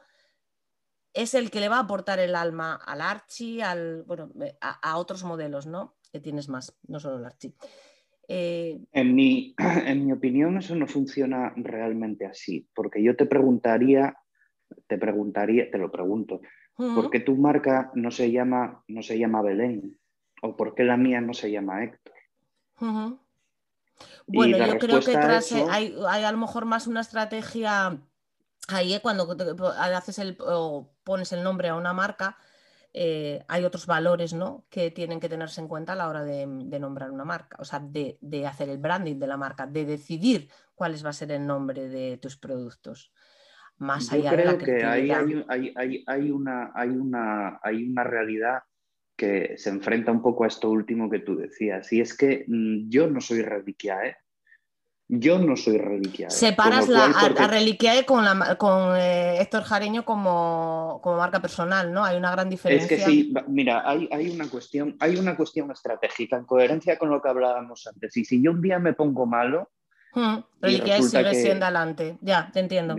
es 1.13 1.33
el 1.33 1.51
que 1.51 1.59
le 1.59 1.69
va 1.69 1.77
a 1.77 1.81
aportar 1.81 2.19
el 2.19 2.35
alma 2.35 2.75
al 2.75 3.01
Archie, 3.01 3.63
al, 3.63 4.03
bueno, 4.03 4.31
a, 4.61 4.97
otros 4.97 5.23
modelos, 5.23 5.67
¿no? 5.67 5.97
Que 6.11 6.19
tienes 6.19 6.47
más, 6.47 6.77
no 6.87 6.99
solo 6.99 7.17
el 7.17 7.25
Archie. 7.25 7.55
Eh, 8.27 8.79
en, 8.91 9.15
mi, 9.15 9.55
en 9.85 10.05
mi 10.05 10.11
opinión 10.11 10.57
eso 10.57 10.75
no 10.75 10.87
funciona 10.87 11.53
realmente 11.55 12.25
así, 12.25 12.69
porque 12.73 13.03
yo 13.03 13.15
te 13.15 13.25
preguntaría, 13.25 14.15
te 14.87 14.97
preguntaría, 14.97 15.69
te 15.71 15.77
lo 15.77 15.91
pregunto, 15.91 16.39
¿Por 16.77 17.09
qué 17.09 17.19
tu 17.19 17.35
marca 17.35 17.91
no 17.95 18.11
se 18.11 18.31
llama, 18.31 18.83
no 18.87 19.01
se 19.01 19.17
llama 19.17 19.41
Belén? 19.41 19.99
¿O 20.43 20.55
por 20.55 20.75
qué 20.75 20.83
la 20.83 20.95
mía 20.95 21.19
no 21.21 21.33
se 21.33 21.51
llama 21.51 21.83
Héctor? 21.83 22.13
Bueno, 24.27 24.57
yo 24.57 24.77
creo 24.77 24.99
que 24.99 25.11
tras, 25.11 25.51
hay, 25.51 25.95
a 25.97 26.31
lo 26.31 26.37
mejor 26.37 26.65
más 26.65 26.85
una 26.85 27.01
estrategia 27.01 27.99
ahí 28.67 28.93
¿eh? 28.93 28.99
cuando 29.01 29.35
haces 29.79 30.19
el, 30.19 30.37
o 30.39 30.93
pones 31.03 31.31
el 31.31 31.43
nombre 31.43 31.69
a 31.69 31.75
una 31.75 31.93
marca, 31.93 32.37
eh, 32.93 33.43
hay 33.47 33.63
otros 33.63 33.87
valores 33.87 34.33
¿no? 34.33 34.65
que 34.69 34.91
tienen 34.91 35.19
que 35.19 35.29
tenerse 35.29 35.61
en 35.61 35.67
cuenta 35.67 35.93
a 35.93 35.95
la 35.95 36.07
hora 36.07 36.23
de, 36.23 36.45
nombrar 36.45 37.09
una 37.09 37.25
marca, 37.25 37.57
o 37.59 37.65
sea, 37.65 37.79
de, 37.79 38.19
de, 38.21 38.45
hacer 38.45 38.69
el 38.69 38.77
branding 38.77 39.17
de 39.17 39.27
la 39.27 39.37
marca, 39.37 39.65
de 39.65 39.85
decidir 39.85 40.49
cuál 40.75 40.93
va 41.03 41.09
a 41.09 41.13
ser 41.13 41.31
el 41.31 41.47
nombre 41.47 41.89
de 41.89 42.17
tus 42.17 42.37
productos 42.37 43.11
más 43.77 44.11
allá 44.11 44.31
creo 44.31 44.45
de 44.45 44.53
la 44.53 44.57
que 44.57 44.83
hay, 44.83 45.11
hay, 45.11 46.03
hay, 46.07 46.31
una, 46.31 46.71
hay, 46.73 46.89
una, 46.89 47.59
hay 47.61 47.83
una 47.83 48.03
realidad 48.03 48.63
que 49.15 49.55
se 49.57 49.69
enfrenta 49.69 50.11
un 50.11 50.21
poco 50.21 50.43
a 50.43 50.47
esto 50.47 50.69
último 50.69 51.09
que 51.09 51.19
tú 51.19 51.35
decías. 51.35 51.91
Y 51.91 52.01
es 52.01 52.15
que 52.15 52.45
mm, 52.47 52.89
yo 52.89 53.09
no 53.09 53.21
soy 53.21 53.41
reliquia, 53.41 54.05
¿eh? 54.05 54.17
Yo 55.09 55.39
no 55.39 55.55
soy 55.55 55.77
Reliquiae. 55.77 56.29
Separas 56.29 56.89
la, 56.89 57.05
a, 57.05 57.47
Reliquiae 57.47 58.05
con, 58.05 58.25
la, 58.25 58.57
con 58.57 58.93
eh, 58.97 59.39
Héctor 59.39 59.63
Jareño 59.63 60.03
como, 60.03 61.01
marca 61.05 61.41
personal, 61.41 61.93
¿no? 61.93 62.03
Hay 62.03 62.17
una 62.17 62.31
gran 62.31 62.49
diferencia. 62.49 62.97
Es 62.97 63.05
que 63.05 63.09
sí, 63.09 63.33
mira, 63.47 63.89
hay, 63.89 64.09
hay, 64.11 64.29
una 64.29 64.49
cuestión, 64.49 64.97
hay 64.99 65.15
una 65.15 65.37
cuestión 65.37 65.71
estratégica 65.71 66.35
en 66.35 66.43
coherencia 66.43 66.97
con 66.97 67.09
lo 67.09 67.21
que 67.21 67.29
hablábamos 67.29 67.87
antes. 67.87 68.17
Y 68.17 68.25
si 68.25 68.43
yo 68.43 68.51
un 68.51 68.61
día 68.61 68.79
me 68.79 68.93
pongo 68.93 69.25
malo. 69.25 69.71
Hmm, 70.13 70.39
Reliquiae 70.61 71.01
sigue 71.01 71.33
siendo 71.33 71.65
adelante. 71.65 72.17
Ya, 72.21 72.49
te 72.51 72.59
entiendo. 72.59 72.97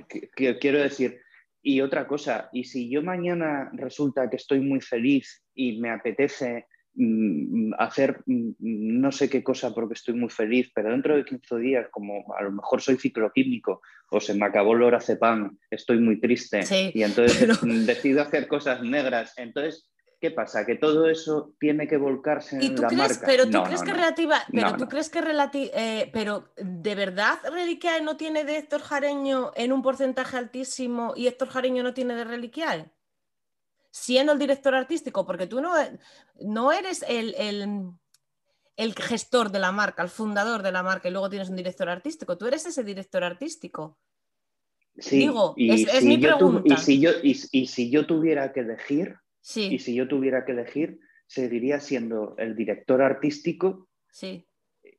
quiero 0.61 0.81
decir, 0.81 1.21
y 1.63 1.81
otra 1.81 2.07
cosa, 2.07 2.49
y 2.53 2.65
si 2.65 2.91
yo 2.91 3.03
mañana 3.03 3.71
resulta 3.73 4.31
que 4.31 4.37
estoy 4.37 4.61
muy 4.61 4.81
feliz 4.81 5.45
y 5.55 5.81
me 5.81 5.91
apetece 5.91 6.67
Mm, 7.01 7.75
hacer 7.79 8.23
mm, 8.27 8.55
no 8.59 9.13
sé 9.13 9.31
qué 9.31 9.45
cosa 9.45 9.73
porque 9.73 9.95
estoy 9.95 10.15
muy 10.15 10.31
feliz, 10.31 10.69
pero 10.75 10.91
dentro 10.91 11.17
de 11.17 11.25
15 11.25 11.57
días, 11.59 11.87
como 11.93 12.35
a 12.37 12.43
lo 12.43 12.51
mejor 12.51 12.83
soy 12.83 12.97
cicloquímico 12.97 13.83
o 14.11 14.21
se 14.21 14.35
me 14.35 14.45
acabó 14.45 14.73
el 14.73 14.81
lorazepam, 14.81 15.57
estoy 15.71 16.01
muy 16.01 16.19
triste 16.19 16.63
y 16.93 17.05
entonces 17.05 17.49
decido 17.87 18.23
hacer 18.23 18.49
cosas 18.49 18.83
negras. 18.83 19.33
Entonces, 19.37 19.89
¿qué 20.21 20.31
pasa? 20.31 20.67
Que 20.67 20.75
todo 20.75 21.09
eso 21.09 21.55
tiene 21.59 21.87
que 21.87 21.97
volcarse 21.97 22.57
en 22.57 22.75
la 22.77 22.91
marca. 22.91 23.27
Pero 23.27 23.49
tú 23.49 23.63
crees 23.63 23.83
que 23.83 23.93
relativa, 23.93 24.43
pero 24.51 24.77
tú 24.77 24.89
crees 24.89 25.11
que 25.11 25.21
relati 25.21 25.71
eh, 25.73 26.11
pero 26.13 26.53
de 26.57 26.95
verdad 26.95 27.39
Reliquiae 27.51 28.03
no 28.03 28.17
tiene 28.17 28.45
de 28.45 28.59
Héctor 28.59 28.81
Jareño 28.81 29.53
en 29.55 29.73
un 29.73 29.83
porcentaje 29.83 30.37
altísimo 30.37 31.13
y 31.17 31.27
Héctor 31.27 31.49
Jareño 31.49 31.83
no 31.83 31.95
tiene 31.95 32.15
de 32.15 32.25
Reliquiae? 32.25 32.91
siendo 33.91 34.33
el 34.33 34.39
director 34.39 34.75
artístico, 34.75 35.27
porque 35.27 35.47
tú 35.47 35.61
no, 35.61 35.73
no 36.41 36.73
eres 36.73 37.05
el, 37.09 37.35
el, 38.77 38.95
gestor 38.95 39.51
de 39.51 39.59
la 39.59 39.73
marca, 39.73 40.03
el 40.03 40.09
fundador 40.09 40.63
de 40.63 40.73
la 40.73 40.83
marca 40.83 41.09
y 41.09 41.13
luego 41.13 41.31
tienes 41.31 41.49
un 41.49 41.57
director 41.57 41.89
artístico, 41.89 42.37
tú 42.37 42.47
eres 42.47 42.67
ese 42.67 42.85
director 42.85 43.25
artístico. 43.25 43.99
Sí, 44.97 45.19
Digo, 45.19 45.55
es, 45.57 46.05
mi 46.05 46.19
pregunta. 46.19 46.75
y, 46.75 46.77
si 46.77 47.01
yo, 47.01 47.11
y, 47.23 47.35
si 47.35 47.91
yo 47.91 48.07
tuviera 48.07 48.53
que 48.53 48.61
elegir, 48.61 49.17
sí. 49.49 49.75
y 49.75 49.79
si 49.79 49.95
yo 49.95 50.07
tuviera 50.07 50.45
que 50.45 50.53
elegir, 50.53 51.01
seguiría 51.27 51.81
siendo 51.81 52.35
el 52.37 52.55
director 52.55 53.01
artístico 53.01 53.89
sí. 54.11 54.47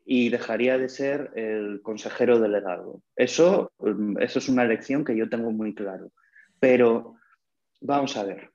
y 0.05 0.29
dejaría 0.29 0.77
de 0.79 0.89
ser 0.89 1.31
el 1.35 1.81
consejero 1.83 2.39
delegado. 2.39 3.03
Eso, 3.15 3.71
eso 4.19 4.39
es 4.39 4.49
una 4.49 4.63
elección 4.63 5.05
que 5.05 5.15
yo 5.15 5.29
tengo 5.29 5.51
muy 5.51 5.75
claro. 5.75 6.11
Pero 6.59 7.15
vamos 7.79 8.17
a 8.17 8.23
ver, 8.23 8.51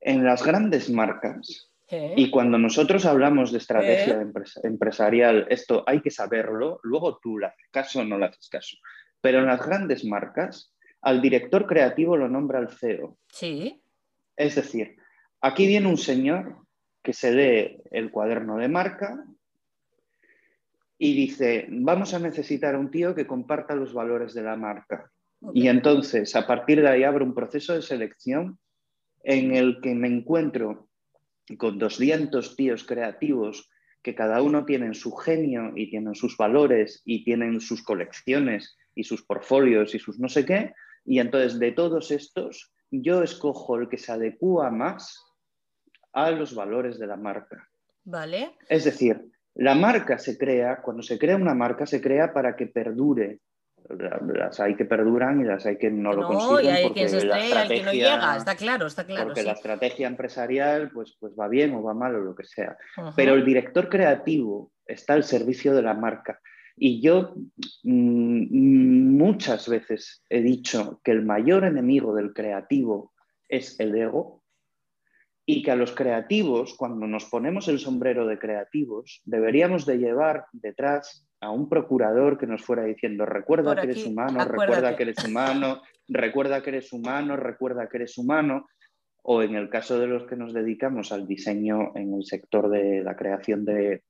en 0.00 0.24
las 0.24 0.42
grandes 0.42 0.88
marcas, 0.88 1.70
y 1.88 2.30
cuando 2.30 2.58
nosotros 2.58 3.04
hablamos 3.04 3.52
de 3.52 3.58
estrategia 3.58 4.26
empresarial, 4.64 5.46
esto 5.50 5.84
hay 5.86 6.00
que 6.00 6.10
saberlo, 6.10 6.80
luego 6.82 7.18
tú 7.18 7.38
le 7.38 7.46
haces 7.46 7.68
caso 7.70 8.00
o 8.00 8.04
no 8.04 8.18
le 8.18 8.26
haces 8.26 8.48
caso. 8.48 8.76
Pero 9.20 9.38
en 9.38 9.46
las 9.46 9.64
grandes 9.64 10.04
marcas, 10.04 10.74
al 11.02 11.22
director 11.22 11.66
creativo 11.66 12.16
lo 12.16 12.28
nombra 12.28 12.58
el 12.58 12.70
CEO. 12.70 13.16
Sí. 13.28 13.80
Es 14.36 14.56
decir, 14.56 14.96
aquí 15.40 15.66
viene 15.66 15.88
un 15.88 15.98
señor 15.98 16.66
que 17.02 17.12
se 17.12 17.32
lee 17.32 17.82
el 17.90 18.10
cuaderno 18.10 18.56
de 18.56 18.68
marca 18.68 19.24
y 20.98 21.14
dice, 21.14 21.66
vamos 21.70 22.14
a 22.14 22.18
necesitar 22.18 22.76
un 22.76 22.90
tío 22.90 23.14
que 23.14 23.26
comparta 23.26 23.74
los 23.74 23.92
valores 23.92 24.34
de 24.34 24.42
la 24.42 24.56
marca. 24.56 25.10
Y 25.54 25.68
entonces, 25.68 26.34
a 26.34 26.46
partir 26.46 26.80
de 26.80 26.88
ahí, 26.88 27.04
abre 27.04 27.22
un 27.22 27.34
proceso 27.34 27.74
de 27.74 27.82
selección 27.82 28.58
en 29.22 29.54
el 29.54 29.80
que 29.80 29.94
me 29.94 30.08
encuentro 30.08 30.88
con 31.58 31.78
200 31.78 32.56
tíos 32.56 32.84
creativos 32.84 33.68
que 34.02 34.14
cada 34.14 34.40
uno 34.40 34.64
tiene 34.64 34.94
su 34.94 35.12
genio 35.12 35.72
y 35.74 35.90
tienen 35.90 36.14
sus 36.14 36.36
valores 36.36 37.02
y 37.04 37.24
tienen 37.24 37.60
sus 37.60 37.82
colecciones 37.82 38.76
y 38.94 39.04
sus 39.04 39.22
portfolios 39.22 39.94
y 39.94 39.98
sus 39.98 40.18
no 40.18 40.28
sé 40.28 40.44
qué. 40.44 40.74
Y 41.04 41.18
entonces 41.18 41.58
de 41.58 41.72
todos 41.72 42.10
estos, 42.10 42.72
yo 42.90 43.22
escojo 43.22 43.76
el 43.76 43.88
que 43.88 43.98
se 43.98 44.12
adecua 44.12 44.70
más 44.70 45.25
a 46.16 46.30
los 46.30 46.54
valores 46.54 46.98
de 46.98 47.06
la 47.06 47.16
marca. 47.16 47.68
Vale. 48.04 48.54
Es 48.68 48.84
decir, 48.84 49.30
la 49.54 49.74
marca 49.74 50.18
se 50.18 50.38
crea, 50.38 50.80
cuando 50.80 51.02
se 51.02 51.18
crea 51.18 51.36
una 51.36 51.54
marca, 51.54 51.84
se 51.84 52.00
crea 52.00 52.32
para 52.32 52.56
que 52.56 52.66
perdure 52.66 53.40
las 53.88 54.58
hay 54.58 54.74
que 54.74 54.84
perduran 54.84 55.40
y 55.40 55.44
las 55.44 55.64
hay 55.66 55.76
que 55.76 55.90
no, 55.90 56.12
lo 56.12 56.26
consiguen. 56.26 56.64
Y 56.64 56.68
hay 56.68 56.92
que 56.92 57.08
se 57.08 57.18
estrella, 57.18 57.68
que 57.68 57.82
no 57.82 57.92
llega, 57.92 58.36
está 58.36 58.56
claro, 58.56 58.86
está 58.86 59.04
claro. 59.04 59.26
Porque 59.26 59.42
la 59.42 59.52
estrategia 59.52 60.08
empresarial 60.08 60.90
pues, 60.90 61.16
pues 61.20 61.34
va 61.38 61.46
bien 61.48 61.74
o 61.74 61.82
va 61.82 61.94
mal 61.94 62.14
o 62.14 62.20
lo 62.20 62.34
que 62.34 62.44
sea. 62.44 62.76
Pero 63.14 63.34
el 63.34 63.44
director 63.44 63.88
creativo 63.88 64.72
está 64.86 65.12
al 65.12 65.22
servicio 65.22 65.74
de 65.74 65.82
la 65.82 65.94
marca. 65.94 66.40
Y 66.76 67.00
yo 67.00 67.34
mm, 67.84 69.16
muchas 69.16 69.68
veces 69.68 70.22
he 70.30 70.40
dicho 70.40 71.00
que 71.04 71.12
el 71.12 71.24
mayor 71.24 71.64
enemigo 71.64 72.14
del 72.14 72.32
creativo 72.32 73.12
es 73.48 73.78
el 73.78 73.94
ego 73.94 74.42
y 75.48 75.62
que 75.62 75.70
a 75.70 75.76
los 75.76 75.92
creativos, 75.92 76.74
cuando 76.76 77.06
nos 77.06 77.26
ponemos 77.26 77.68
el 77.68 77.78
sombrero 77.78 78.26
de 78.26 78.38
creativos, 78.38 79.22
deberíamos 79.24 79.86
de 79.86 79.98
llevar 79.98 80.46
detrás 80.52 81.24
a 81.40 81.50
un 81.50 81.68
procurador 81.68 82.36
que 82.36 82.48
nos 82.48 82.62
fuera 82.62 82.82
diciendo, 82.82 83.24
recuerda 83.24 83.76
que 83.76 83.82
eres 83.82 84.04
humano, 84.04 84.44
recuerda 84.44 84.96
que 84.96 85.02
eres 85.04 85.24
humano, 85.24 85.82
recuerda 86.08 86.62
que 86.62 86.70
eres 86.70 86.92
humano, 86.92 87.36
recuerda 87.36 87.88
que 87.88 87.96
eres 87.98 88.18
humano, 88.18 88.66
o 89.22 89.42
en 89.42 89.54
el 89.54 89.68
caso 89.68 90.00
de 90.00 90.08
los 90.08 90.24
que 90.26 90.34
nos 90.34 90.52
dedicamos 90.52 91.12
al 91.12 91.28
diseño 91.28 91.92
en 91.94 92.14
el 92.14 92.24
sector 92.24 92.68
de 92.68 93.02
la 93.04 93.14
creación 93.14 93.64
de, 93.64 94.02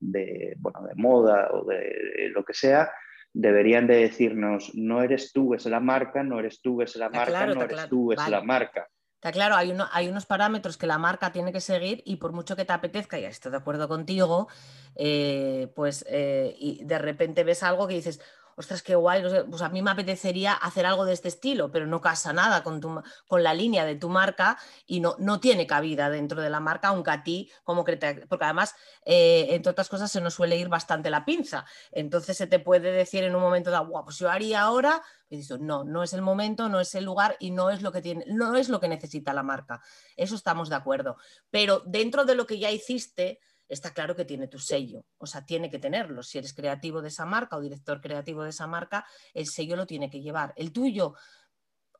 bueno, 0.57 0.81
de 0.87 0.95
moda 0.95 1.49
o 1.53 1.65
de 1.65 2.29
lo 2.33 2.43
que 2.43 2.53
sea, 2.53 2.91
deberían 3.31 3.85
de 3.85 3.97
decirnos, 3.97 4.71
no 4.73 5.03
eres 5.03 5.31
tú, 5.33 5.53
es 5.53 5.67
la 5.67 5.79
marca, 5.79 6.23
no 6.23 6.39
eres 6.39 6.61
tú, 6.61 6.81
es 6.81 6.95
la 6.95 7.09
marca, 7.09 7.45
no 7.45 7.61
eres 7.61 7.87
tú, 7.87 8.11
es 8.11 8.27
la 8.27 8.41
marca. 8.41 8.87
Claro, 9.31 9.55
hay, 9.55 9.71
unos 10.09 10.25
parámetros 10.25 10.77
que 10.77 10.87
la 10.87 10.97
marca 10.97 11.31
tiene 11.31 11.51
que 11.51 11.61
seguir 11.61 12.01
y 12.05 12.17
por 12.17 12.31
mucho 12.33 12.55
que 12.55 12.65
te 12.65 12.73
apetezca, 12.73 13.19
y 13.19 13.25
estoy 13.25 13.51
de 13.51 13.57
acuerdo 13.57 13.87
contigo, 13.87 14.47
eh, 14.95 15.71
pues 15.75 16.05
eh, 16.09 16.55
y 16.59 16.83
de 16.83 16.97
repente 16.99 17.43
ves 17.43 17.63
algo 17.63 17.87
que 17.87 17.95
dices, 17.95 18.19
ostras, 18.57 18.81
qué 18.81 18.95
guay, 18.95 19.21
pues 19.49 19.61
a 19.61 19.69
mí 19.69 19.83
me 19.83 19.91
apetecería 19.91 20.53
hacer 20.53 20.87
algo 20.87 21.05
de 21.05 21.13
este 21.13 21.27
estilo, 21.27 21.71
pero 21.71 21.85
no 21.85 22.01
casa 22.01 22.33
nada 22.33 22.63
con, 22.63 22.81
tu, 22.81 23.01
con 23.27 23.43
la 23.43 23.53
línea 23.53 23.85
de 23.85 23.95
tu 23.95 24.09
marca 24.09 24.57
y 24.87 24.99
no, 24.99 25.15
no 25.19 25.39
tiene 25.39 25.67
cabida 25.67 26.09
dentro 26.09 26.41
de 26.41 26.49
la 26.49 26.59
marca, 26.59 26.87
aunque 26.87 27.11
a 27.11 27.23
ti, 27.23 27.51
como 27.63 27.83
que 27.83 27.97
porque 28.27 28.45
además, 28.45 28.73
eh, 29.05 29.45
entre 29.51 29.71
otras 29.71 29.89
cosas, 29.89 30.11
se 30.11 30.21
nos 30.21 30.33
suele 30.33 30.57
ir 30.57 30.69
bastante 30.69 31.11
la 31.11 31.23
pinza. 31.23 31.65
Entonces 31.91 32.35
se 32.35 32.47
te 32.47 32.57
puede 32.57 32.91
decir 32.91 33.23
en 33.23 33.35
un 33.35 33.43
momento 33.43 33.69
dado, 33.69 33.87
guau, 33.87 34.05
pues 34.05 34.17
yo 34.17 34.29
haría 34.29 34.61
ahora, 34.61 35.03
y 35.29 35.37
dices, 35.37 35.59
no, 35.59 35.83
no 35.83 36.01
es 36.01 36.13
el 36.13 36.23
momento, 36.23 36.67
no 36.67 36.79
es 36.79 36.95
el 36.95 37.03
lugar 37.03 37.35
y 37.39 37.51
no 37.51 37.69
es 37.69 37.83
lo 37.83 37.91
que 37.91 38.01
tiene, 38.01 38.25
no 38.27 38.55
es 38.55 38.69
lo 38.69 38.79
que 38.79 38.87
necesita 38.87 39.33
la 39.33 39.43
marca. 39.43 39.81
Eso 40.15 40.33
estamos 40.33 40.69
de 40.69 40.75
acuerdo. 40.75 41.17
Pero 41.51 41.83
dentro 41.85 42.25
de 42.25 42.33
lo 42.33 42.47
que 42.47 42.57
ya 42.57 42.71
hiciste, 42.71 43.39
está 43.67 43.93
claro 43.93 44.15
que 44.15 44.25
tiene 44.25 44.47
tu 44.47 44.59
sello, 44.59 45.05
o 45.17 45.25
sea, 45.25 45.45
tiene 45.45 45.69
que 45.69 45.79
tenerlo. 45.79 46.23
Si 46.23 46.37
eres 46.37 46.53
creativo 46.53 47.01
de 47.01 47.09
esa 47.09 47.25
marca 47.25 47.57
o 47.57 47.61
director 47.61 48.01
creativo 48.01 48.43
de 48.43 48.49
esa 48.49 48.67
marca, 48.67 49.05
el 49.33 49.47
sello 49.47 49.75
lo 49.75 49.85
tiene 49.85 50.09
que 50.09 50.21
llevar. 50.21 50.53
El 50.55 50.71
tuyo 50.71 51.15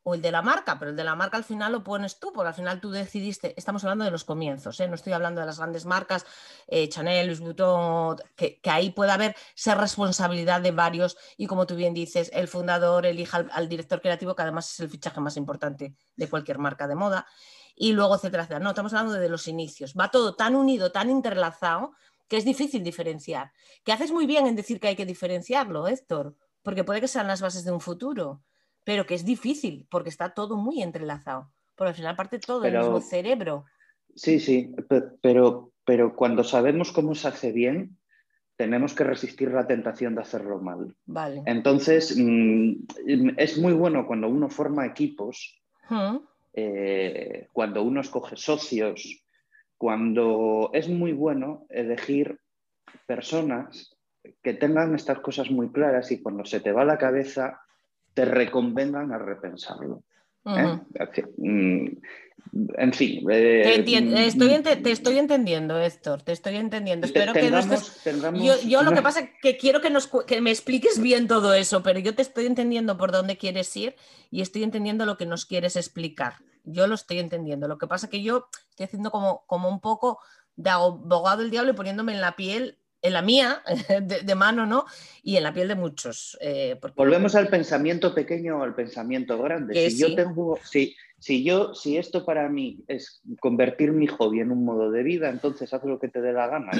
o 0.09 0.15
el 0.15 0.21
de 0.21 0.31
la 0.31 0.41
marca, 0.41 0.79
pero 0.79 0.91
el 0.91 0.95
de 0.95 1.03
la 1.03 1.15
marca 1.15 1.35
al 1.35 1.43
final 1.43 1.73
lo 1.73 1.83
pones 1.83 2.17
tú, 2.17 2.31
porque 2.31 2.47
al 2.47 2.53
final 2.53 2.79
tú 2.79 2.91
decidiste, 2.91 3.53
estamos 3.57 3.83
hablando 3.83 4.05
de 4.05 4.11
los 4.11 4.23
comienzos, 4.23 4.79
¿eh? 4.79 4.87
no 4.87 4.95
estoy 4.95 5.11
hablando 5.11 5.41
de 5.41 5.47
las 5.47 5.57
grandes 5.57 5.85
marcas, 5.85 6.25
eh, 6.67 6.87
Chanel, 6.87 7.27
Louis 7.27 7.41
Vuitton, 7.41 8.15
que, 8.37 8.61
ahí 8.63 8.91
puede 8.91 9.11
haber 9.11 9.35
ser 9.53 9.77
responsabilidad 9.77 10.61
de 10.61 10.71
varios 10.71 11.17
y 11.35 11.45
como 11.45 11.67
tú 11.67 11.75
bien 11.75 11.93
dices, 11.93 12.31
el 12.33 12.47
fundador 12.47 13.05
elija 13.05 13.45
al 13.51 13.67
director 13.67 13.99
creativo, 13.99 14.33
que 14.33 14.43
además 14.43 14.71
es 14.71 14.79
el 14.79 14.89
fichaje 14.89 15.19
más 15.19 15.35
importante 15.35 15.93
de 16.15 16.29
cualquier 16.29 16.57
marca 16.57 16.87
de 16.87 16.95
moda 16.95 17.27
y 17.77 17.93
luego 17.93 18.15
etcétera, 18.15 18.43
etcétera. 18.43 18.63
No, 18.63 18.69
estamos 18.71 18.93
hablando 18.93 19.19
de 19.19 19.29
los 19.29 19.47
inicios. 19.47 19.93
Va 19.93 20.09
todo 20.09 20.35
tan 20.35 20.55
unido, 20.55 20.91
tan 20.91 21.09
interlazado, 21.09 21.91
que 22.27 22.37
es 22.37 22.43
difícil 22.43 22.83
diferenciar. 22.83 23.51
Que 23.85 23.93
haces 23.93 24.11
muy 24.11 24.25
bien 24.25 24.47
en 24.47 24.55
decir 24.55 24.79
que 24.79 24.87
hay 24.87 24.95
que 24.95 25.05
diferenciarlo, 25.05 25.87
Héctor, 25.87 26.35
porque 26.63 26.83
puede 26.83 26.99
que 26.99 27.07
sean 27.07 27.27
las 27.27 27.41
bases 27.41 27.63
de 27.63 27.71
un 27.71 27.79
futuro, 27.79 28.41
pero 28.83 29.05
que 29.05 29.13
es 29.13 29.23
difícil 29.23 29.87
porque 29.89 30.09
está 30.09 30.33
todo 30.33 30.57
muy 30.57 30.81
entrelazado. 30.81 31.51
Por 31.75 31.87
al 31.87 31.93
final 31.93 32.15
parte 32.15 32.39
todo 32.39 32.59
del 32.59 32.77
mismo 32.77 32.99
cerebro. 32.99 33.65
Sí, 34.15 34.39
sí, 34.39 34.73
pero, 35.21 35.71
pero 35.85 36.15
cuando 36.15 36.43
sabemos 36.43 36.91
cómo 36.91 37.13
se 37.13 37.27
hace 37.27 37.51
bien, 37.51 37.97
tenemos 38.55 38.95
que 38.95 39.03
resistir 39.03 39.51
la 39.51 39.67
tentación 39.67 40.15
de 40.15 40.21
hacerlo 40.21 40.59
mal. 40.59 40.95
Vale. 41.05 41.43
Entonces, 41.45 42.17
mm, 42.17 42.87
es 43.37 43.59
muy 43.59 43.73
bueno 43.73 44.07
cuando 44.07 44.27
uno 44.27 44.49
forma 44.49 44.87
equipos. 44.87 45.61
Eh, 46.59 47.49
cuando 47.53 47.83
uno 47.83 48.01
escoge 48.01 48.35
socios, 48.35 49.23
cuando 49.77 50.71
es 50.73 50.89
muy 50.89 51.11
bueno 51.11 51.67
elegir 51.69 52.39
personas 53.05 53.95
que 54.41 54.55
tengan 54.55 54.95
estas 54.95 55.19
cosas 55.19 55.51
muy 55.51 55.71
claras 55.71 56.11
y 56.11 56.19
cuando 56.19 56.45
se 56.45 56.59
te 56.59 56.71
va 56.71 56.83
la 56.83 56.97
cabeza 56.97 57.61
te 58.11 58.25
reconvengan 58.25 59.13
a 59.13 59.19
repensarlo. 59.19 60.01
en 60.45 60.79
fin. 62.93 63.27
Eh, 63.29 63.79
mm, 63.79 63.83
te, 64.81 64.91
estoy 64.91 65.19
entendiendo, 65.19 65.79
Héctor, 65.79 66.23
te 66.23 66.31
estoy 66.31 66.55
entendiendo. 66.55 67.05
Espero 67.05 67.33
que 67.33 67.51
yo, 68.67 68.81
lo 68.81 68.93
que 68.93 69.03
pasa 69.03 69.19
es 69.19 69.29
que 69.43 69.57
quiero 69.57 69.79
que, 69.79 69.91
nos, 69.91 70.09
que 70.25 70.41
me 70.41 70.49
expliques 70.49 70.99
bien 70.99 71.27
todo 71.27 71.53
eso, 71.53 71.83
pero 71.83 71.99
yo 71.99 72.15
te 72.15 72.23
estoy 72.23 72.47
entendiendo 72.47 72.97
por 72.97 73.11
dónde 73.11 73.37
quieres 73.37 73.77
ir 73.77 73.95
y 74.31 74.41
estoy 74.41 74.63
entendiendo 74.63 75.05
lo 75.05 75.17
que 75.17 75.27
nos 75.27 75.45
quieres 75.45 75.75
explicar. 75.75 76.33
Yo 76.69 76.87
lo 76.87 76.95
estoy 76.95 77.19
entendiendo. 77.19 77.67
Lo 77.67 77.77
que 77.77 77.87
pasa 77.87 78.05
es 78.05 78.11
que 78.11 78.21
yo 78.21 78.49
estoy 78.69 78.85
haciendo 78.85 79.11
como, 79.11 79.45
como 79.47 79.69
un 79.69 79.79
poco 79.79 80.19
de 80.55 80.69
abogado 80.69 81.41
del 81.41 81.51
diablo 81.51 81.71
y 81.71 81.75
poniéndome 81.75 82.13
en 82.13 82.21
la 82.21 82.35
piel 82.35 82.77
en 83.01 83.13
la 83.13 83.21
mía, 83.21 83.61
de, 84.01 84.35
mano, 84.35 84.65
¿no? 84.65 84.85
Y 85.23 85.37
en 85.37 85.43
la 85.43 85.53
piel 85.53 85.67
de 85.67 85.75
muchos. 85.75 86.37
Eh, 86.41 86.79
Volvemos 86.95 87.35
al 87.35 87.47
pensamiento 87.47 88.13
pequeño 88.13 88.59
o 88.59 88.63
al 88.63 88.75
pensamiento 88.75 89.41
grande. 89.41 89.89
Si 89.89 89.97
yo 89.99 90.15
tengo, 90.15 90.59
si, 90.63 90.95
si 91.19 91.43
yo, 91.43 91.73
si 91.73 91.97
esto 91.97 92.23
para 92.25 92.47
mí 92.47 92.83
es 92.87 93.21
convertir 93.39 93.91
mi 93.91 94.05
hobby 94.05 94.39
en 94.39 94.51
un 94.51 94.63
modo 94.63 94.91
de 94.91 95.01
vida, 95.01 95.29
entonces 95.29 95.73
haz 95.73 95.83
lo 95.83 95.99
que 95.99 96.09
te 96.09 96.21
dé 96.21 96.31
la 96.31 96.47
gana. 96.47 96.71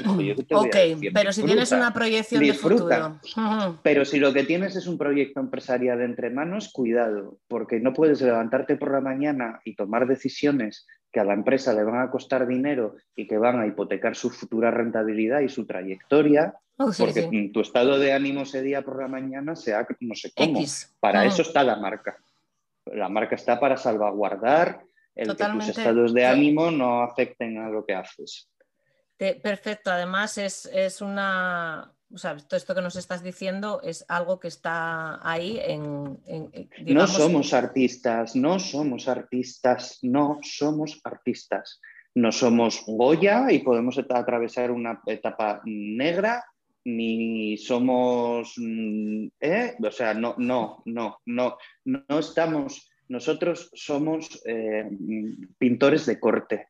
ok, 0.52 0.76
pero 1.12 1.32
si 1.32 1.42
tienes 1.42 1.72
una 1.72 1.92
proyección 1.92 2.44
de 2.44 2.54
futuro. 2.54 3.18
Pero 3.82 4.04
si 4.04 4.18
lo 4.18 4.32
que 4.32 4.44
tienes 4.44 4.76
es 4.76 4.86
un 4.86 4.96
proyecto 4.96 5.40
empresarial 5.40 6.00
entre 6.02 6.30
manos, 6.30 6.70
cuidado, 6.72 7.38
porque 7.48 7.80
no 7.80 7.92
puedes 7.92 8.20
levantarte 8.20 8.76
por 8.76 8.92
la 8.92 9.00
mañana 9.00 9.60
y 9.64 9.74
tomar 9.74 10.06
decisiones 10.06 10.86
que 11.12 11.20
a 11.20 11.24
la 11.24 11.34
empresa 11.34 11.72
le 11.72 11.84
van 11.84 12.00
a 12.00 12.10
costar 12.10 12.46
dinero 12.46 12.96
y 13.16 13.26
que 13.26 13.38
van 13.38 13.60
a 13.60 13.66
hipotecar 13.66 14.14
su 14.14 14.30
futura 14.30 14.70
rentabilidad 14.70 15.40
y 15.40 15.48
su 15.48 15.66
trayectoria, 15.66 16.54
oh, 16.76 16.90
porque 16.96 17.50
tu 17.52 17.60
estado 17.60 17.98
de 17.98 18.12
ánimo 18.12 18.42
ese 18.42 18.62
día 18.62 18.82
por 18.82 19.00
la 19.00 19.08
mañana 19.08 19.56
sea 19.56 19.86
no 20.00 20.14
sé 20.14 20.32
cómo. 20.34 20.60
Para 21.00 21.24
eso 21.24 21.42
está 21.42 21.64
la 21.64 21.76
marca. 21.76 22.18
La 22.94 23.08
marca 23.08 23.34
está 23.34 23.58
para 23.58 23.76
salvaguardar 23.76 24.84
el 25.14 25.36
que 25.36 25.44
tus 25.44 25.68
estados 25.68 26.14
de 26.14 26.26
ánimo 26.26 26.70
no 26.70 27.02
afecten 27.02 27.58
a 27.58 27.68
lo 27.68 27.84
que 27.84 27.94
haces. 27.94 28.48
perfecto, 29.16 29.90
además 29.90 30.38
es 30.38 31.00
una, 31.00 31.92
o 32.12 32.16
sea, 32.16 32.36
todo 32.36 32.56
esto 32.56 32.74
que 32.74 32.80
nos 32.80 32.96
estás 32.96 33.22
diciendo 33.22 33.80
es 33.82 34.04
algo 34.08 34.40
que 34.40 34.48
está 34.48 35.20
ahí 35.28 35.58
en... 35.62 36.18
no 36.86 37.06
somos 37.06 37.52
artistas, 37.52 38.34
no 38.34 38.58
somos 38.58 39.08
artistas, 39.08 39.98
no 40.02 40.38
somos 40.42 41.00
artistas. 41.04 41.80
No 42.14 42.32
somos 42.32 42.82
Goya 42.86 43.52
y 43.52 43.60
podemos 43.60 43.96
atravesar 43.98 44.72
una 44.72 45.00
etapa 45.06 45.60
negra, 45.64 46.44
ni 46.96 47.56
somos... 47.56 48.54
Mm, 48.56 49.28
¿eh? 49.40 49.74
O 49.82 49.90
sea, 49.90 50.14
no, 50.14 50.34
no, 50.38 50.82
no, 50.84 51.18
no, 51.26 51.58
no 51.84 52.18
estamos... 52.18 52.90
Nosotros 53.08 53.70
somos 53.74 54.42
eh, 54.44 54.88
pintores 55.58 56.04
de 56.06 56.20
corte 56.20 56.68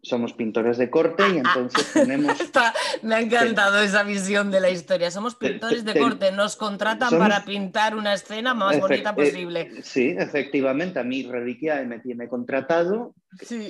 somos 0.00 0.32
pintores 0.32 0.78
de 0.78 0.90
corte 0.90 1.22
y 1.28 1.38
entonces 1.38 1.92
tenemos... 1.92 2.36
me 3.02 3.14
ha 3.14 3.20
encantado 3.20 3.80
esa 3.80 4.02
visión 4.02 4.50
de 4.50 4.60
la 4.60 4.70
historia. 4.70 5.10
Somos 5.10 5.34
pintores 5.34 5.84
de 5.84 5.98
corte, 5.98 6.32
nos 6.32 6.56
contratan 6.56 7.18
para 7.18 7.44
pintar 7.44 7.94
una 7.94 8.14
escena 8.14 8.54
más 8.54 8.80
bonita 8.80 9.10
eh, 9.10 9.14
posible. 9.14 9.82
sí, 9.82 10.14
efectivamente, 10.16 10.98
a 10.98 11.04
mí 11.04 11.24
Reliquia 11.24 11.82
me 11.82 11.98
tiene 11.98 12.28
contratado, 12.28 13.14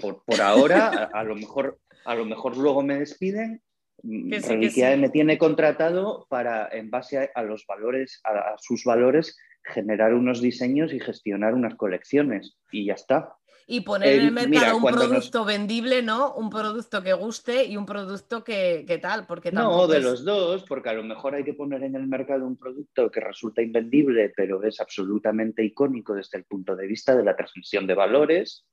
por, 0.01 0.41
ahora, 0.41 1.11
a, 1.13 1.25
lo 1.25 1.35
mejor, 1.35 1.79
a 2.05 2.15
lo 2.15 2.25
mejor 2.25 2.57
luego 2.57 2.83
me 2.83 2.99
despiden. 2.99 3.61
Reliquia 4.03 4.97
me 4.97 5.11
tiene 5.11 5.39
contratado 5.39 6.27
para, 6.29 6.69
en 6.73 6.91
base 6.91 7.31
a, 7.35 7.43
los 7.43 7.67
valores, 7.67 8.21
a 8.25 8.57
sus 8.59 8.85
valores, 8.85 9.37
generar 9.65 10.15
unos 10.15 10.41
diseños 10.41 10.93
y 10.93 11.01
gestionar 11.01 11.55
unas 11.55 11.77
colecciones. 11.77 12.57
Y 12.71 12.87
ya 12.87 12.95
está. 12.95 13.37
Y 13.67 13.83
poner 13.83 14.15
en 14.15 14.27
el 14.27 14.33
mercado 14.33 14.77
un 14.77 14.83
producto 14.83 15.45
vendible, 15.45 16.03
¿no? 16.03 16.35
Un 16.35 16.51
producto 16.51 17.03
que 17.03 17.13
guste 17.13 17.65
y 17.65 17.77
un 17.77 17.87
producto 17.87 18.43
que, 18.43 18.99
tal, 19.01 19.27
porque 19.27 19.53
No, 19.53 19.87
de 19.87 20.01
los 20.01 20.25
dos, 20.25 20.65
porque 20.65 20.91
a 20.91 20.95
lo 20.95 21.05
mejor 21.05 21.35
hay 21.37 21.45
que 21.45 21.55
poner 21.55 21.85
en 21.85 21.95
el 21.95 22.07
mercado 22.09 22.45
un 22.47 22.57
producto 22.57 23.11
que 23.11 23.21
resulta 23.21 23.63
invendible, 23.63 24.33
pero 24.37 24.63
es 24.65 24.81
absolutamente 24.81 25.65
icónico 25.65 26.15
desde 26.15 26.39
el 26.39 26.45
punto 26.45 26.75
de 26.75 26.87
vista 26.87 27.15
de 27.17 27.25
la 27.25 27.37
transmisión 27.37 27.87
de 27.87 27.95
valores 27.95 28.67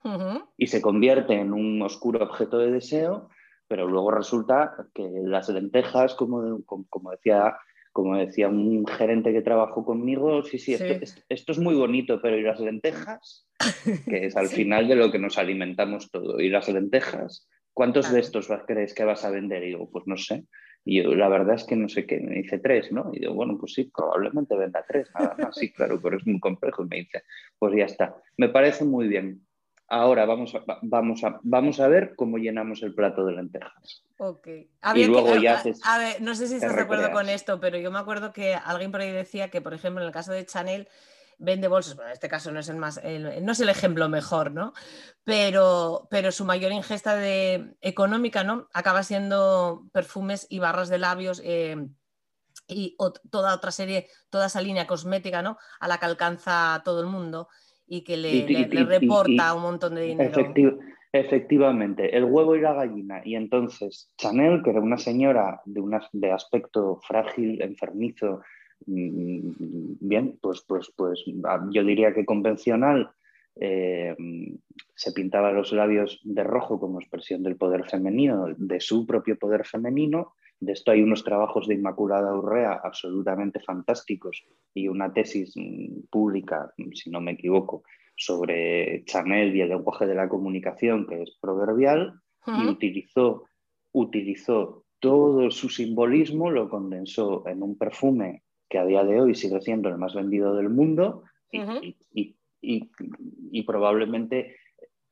y 0.58 0.68
se 0.68 0.82
convierte 0.82 1.36
en 1.36 1.54
un 1.54 1.82
oscuro 1.82 2.24
objeto 2.24 2.58
de 2.58 2.72
deseo, 2.72 3.30
pero 3.70 3.88
luego 3.88 4.12
resulta 4.12 4.76
que 4.94 5.08
las 5.24 5.48
lentejas, 5.48 6.16
como, 6.16 6.62
como 6.66 7.12
decía 7.12 7.56
como 7.92 8.18
decía 8.18 8.48
un 8.48 8.86
gerente 8.86 9.34
que 9.34 9.42
trabajó 9.42 9.84
conmigo, 9.84 10.44
sí, 10.44 10.58
sí, 10.58 10.76
Esto, 11.28 11.52
es 11.52 11.60
muy 11.60 11.76
bonito, 11.76 12.22
pero 12.22 12.38
¿y 12.38 12.44
las 12.44 12.60
lentejas? 12.60 13.48
Que 14.10 14.26
es 14.26 14.38
al 14.38 14.48
final 14.48 14.88
de 14.88 14.96
lo 14.96 15.12
que 15.12 15.20
nos 15.20 15.38
alimentamos 15.38 16.10
todo. 16.12 16.40
¿Y 16.40 16.50
las 16.50 16.70
lentejas? 16.70 17.50
¿Cuántos 17.74 18.12
de 18.12 18.20
estos 18.22 18.48
crees 18.66 18.94
que 18.94 19.04
vas 19.04 19.26
a 19.26 19.32
vender? 19.32 19.64
Y 19.64 19.68
digo, 19.68 19.90
pues 19.92 20.06
no 20.08 20.18
sé. 20.18 20.46
Y 20.86 21.04
yo, 21.04 21.14
la 21.14 21.28
verdad 21.28 21.56
es 21.56 21.66
que 21.66 21.76
no 21.76 21.90
sé 21.90 22.06
qué. 22.06 22.20
Me 22.20 22.36
dice 22.36 22.60
tres, 22.60 22.92
¿no? 22.92 23.12
Y 23.14 23.20
digo, 23.20 23.34
bueno, 23.34 23.58
pues 23.60 23.74
sí, 23.74 23.92
probablemente 23.94 24.56
venda 24.56 24.86
tres, 24.88 25.10
nada 25.14 25.36
más. 25.38 25.56
Sí, 25.56 25.72
claro, 25.74 26.00
pero 26.02 26.18
es 26.18 26.26
muy 26.26 26.40
complejo. 26.40 26.84
Y 26.84 26.88
me 26.88 26.98
dice, 26.98 27.24
pues 27.58 27.74
ya 27.76 27.86
está. 27.86 28.16
Me 28.38 28.50
parece 28.50 28.86
muy 28.86 29.08
bien. 29.08 29.42
Ahora 29.92 30.26
vamos 30.26 30.54
a, 30.54 30.64
vamos, 30.84 31.24
a, 31.24 31.40
vamos 31.42 31.80
a 31.80 31.88
ver 31.88 32.16
cómo 32.16 32.38
llenamos 32.38 32.84
el 32.84 32.94
plato 32.94 33.26
de 33.26 33.34
lentejas. 33.34 34.06
Ok. 34.20 34.48
y 34.96 35.06
luego 35.06 35.36
ya 35.38 35.64
a, 35.86 35.98
ver, 35.98 36.22
no 36.22 36.36
sé 36.36 36.48
si 36.48 36.56
estás 36.56 36.76
de 36.76 36.82
acuerdo 36.82 37.12
con 37.12 37.28
esto, 37.28 37.60
pero 37.60 37.78
yo 37.80 37.90
me 37.90 37.98
acuerdo 37.98 38.32
que 38.32 38.54
alguien 38.54 38.92
por 38.92 39.02
ahí 39.02 39.12
decía 39.12 39.50
que, 39.50 39.62
por 39.62 39.74
ejemplo, 39.74 40.02
en 40.02 40.08
el 40.08 40.14
caso 40.14 40.32
de 40.32 40.46
Chanel, 40.46 40.88
vende 41.40 41.68
bolsos, 41.68 41.96
bueno, 41.96 42.10
en 42.10 42.14
este 42.14 42.30
caso 42.30 42.52
no 42.52 42.60
es 42.60 42.70
el 42.70 42.76
más, 42.76 43.02
no 43.04 43.52
es 43.52 43.60
el 43.60 43.70
ejemplo 43.70 44.08
mejor, 44.10 44.52
¿no? 44.52 44.74
Pero, 45.24 46.08
pero 46.12 46.32
su 46.32 46.46
mayor 46.46 46.72
ingesta 46.72 47.16
de, 47.16 47.76
económica, 47.82 48.44
¿no? 48.44 48.68
Acaba 48.74 49.02
siendo 49.02 49.88
perfumes 49.92 50.46
y 50.50 50.60
barras 50.60 50.90
de 50.90 51.00
labios 51.00 51.42
eh, 51.44 51.78
y 52.68 52.96
toda 53.32 53.56
otra 53.56 53.72
serie, 53.72 54.08
toda 54.30 54.48
esa 54.48 54.62
línea 54.62 54.86
cosmética, 54.86 55.42
¿no? 55.42 55.58
A 55.80 55.88
la 55.88 55.98
que 55.98 56.06
alcanza 56.06 56.82
todo 56.86 57.02
el 57.02 57.08
mundo 57.08 57.48
y 57.90 58.02
que 58.02 58.18
le, 58.18 58.86
reporta 58.86 59.54
un 59.56 59.64
montón 59.64 59.96
de 59.96 60.04
dinero. 60.04 60.32
efectivamente, 61.12 62.16
el 62.16 62.26
huevo 62.26 62.56
y 62.56 62.62
la 62.62 62.74
gallina. 62.74 63.22
Y 63.26 63.36
entonces 63.36 64.14
Chanel, 64.18 64.62
que 64.64 64.70
era 64.70 64.80
una 64.80 64.98
señora 64.98 65.62
de, 65.66 65.82
una, 65.82 66.08
de 66.14 66.32
aspecto 66.32 67.00
frágil, 67.08 67.62
enfermizo, 67.62 68.42
mm, 68.86 69.40
bien, 70.02 70.38
pues, 70.42 70.64
pues, 70.68 70.94
pues 70.96 71.24
ah, 71.46 71.66
yo 71.72 71.84
diría 71.84 72.14
que 72.14 72.26
convencional, 72.26 73.12
eh, 73.60 74.16
se 74.96 75.12
pintaba 75.12 75.52
los 75.52 75.72
labios 75.72 76.20
de 76.24 76.44
rojo 76.44 76.80
como 76.80 77.00
expresión 77.00 77.44
del 77.44 77.58
poder 77.58 77.90
femenino, 77.90 78.48
de 78.58 78.80
su 78.80 79.06
propio 79.06 79.38
poder 79.38 79.66
femenino, 79.66 80.34
de 80.60 80.74
esto 80.74 80.92
hay 80.92 81.02
unos 81.02 81.24
trabajos 81.24 81.68
de 81.68 81.76
Inmaculada 81.76 82.36
Urrea 82.36 82.82
absolutamente 82.84 83.62
fantásticos 83.62 84.46
y 84.74 84.88
una 84.90 85.14
tesis 85.14 85.54
mm, 85.56 86.08
pública, 86.10 86.74
si 86.94 87.10
no 87.10 87.22
me 87.22 87.32
equivoco, 87.32 87.84
sobre 88.16 89.04
Chanel 89.06 89.56
y 89.56 89.62
el 89.62 89.70
lenguaje 89.70 90.06
de 90.06 90.16
la 90.16 90.28
comunicación, 90.28 91.08
que 91.08 91.24
es 91.24 91.38
proverbial, 91.40 92.20
y 92.48 92.68
utilizó, 92.68 93.46
utilizó 93.92 94.84
todo 95.00 95.52
su 95.52 95.70
simbolismo, 95.70 96.50
lo 96.50 96.68
condensó 96.68 97.48
en 97.48 97.62
un 97.62 97.78
perfume 97.78 98.44
que 98.68 98.80
a 98.80 98.86
día 98.86 99.04
de 99.04 99.22
hoy 99.22 99.36
sigue 99.36 99.62
siendo 99.62 99.88
el 99.88 99.98
más 99.98 100.16
vendido 100.16 100.56
del 100.56 100.70
mundo 100.70 101.24
y, 101.52 101.96
y 102.12 102.39
probablemente 103.66 104.56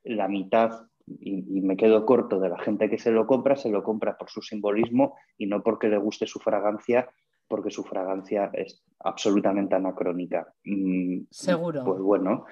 la 0.04 0.28
mitad 0.28 0.88
y, 1.08 1.62
me 1.62 1.78
quedo 1.78 2.06
corto 2.06 2.40
de 2.40 2.50
la 2.50 2.60
gente 2.60 2.90
que 2.90 2.98
se 2.98 3.12
lo 3.12 3.26
compra, 3.26 3.56
se 3.56 3.70
lo 3.70 3.84
compra 3.84 4.18
por 4.18 4.30
su 4.30 4.42
simbolismo 4.42 5.16
y 5.38 5.48
no 5.48 5.64
porque 5.64 5.88
le 5.88 5.98
guste 5.98 6.28
su 6.28 6.40
fragancia, 6.40 7.10
porque 7.48 7.72
su 7.72 7.84
fragancia 7.84 8.50
es 8.54 8.84
absolutamente 9.00 9.76
anacrónica. 9.76 10.54
Mm, 10.66 11.22
Seguro. 11.32 11.84
Pues 11.86 12.02
bueno, 12.02 12.46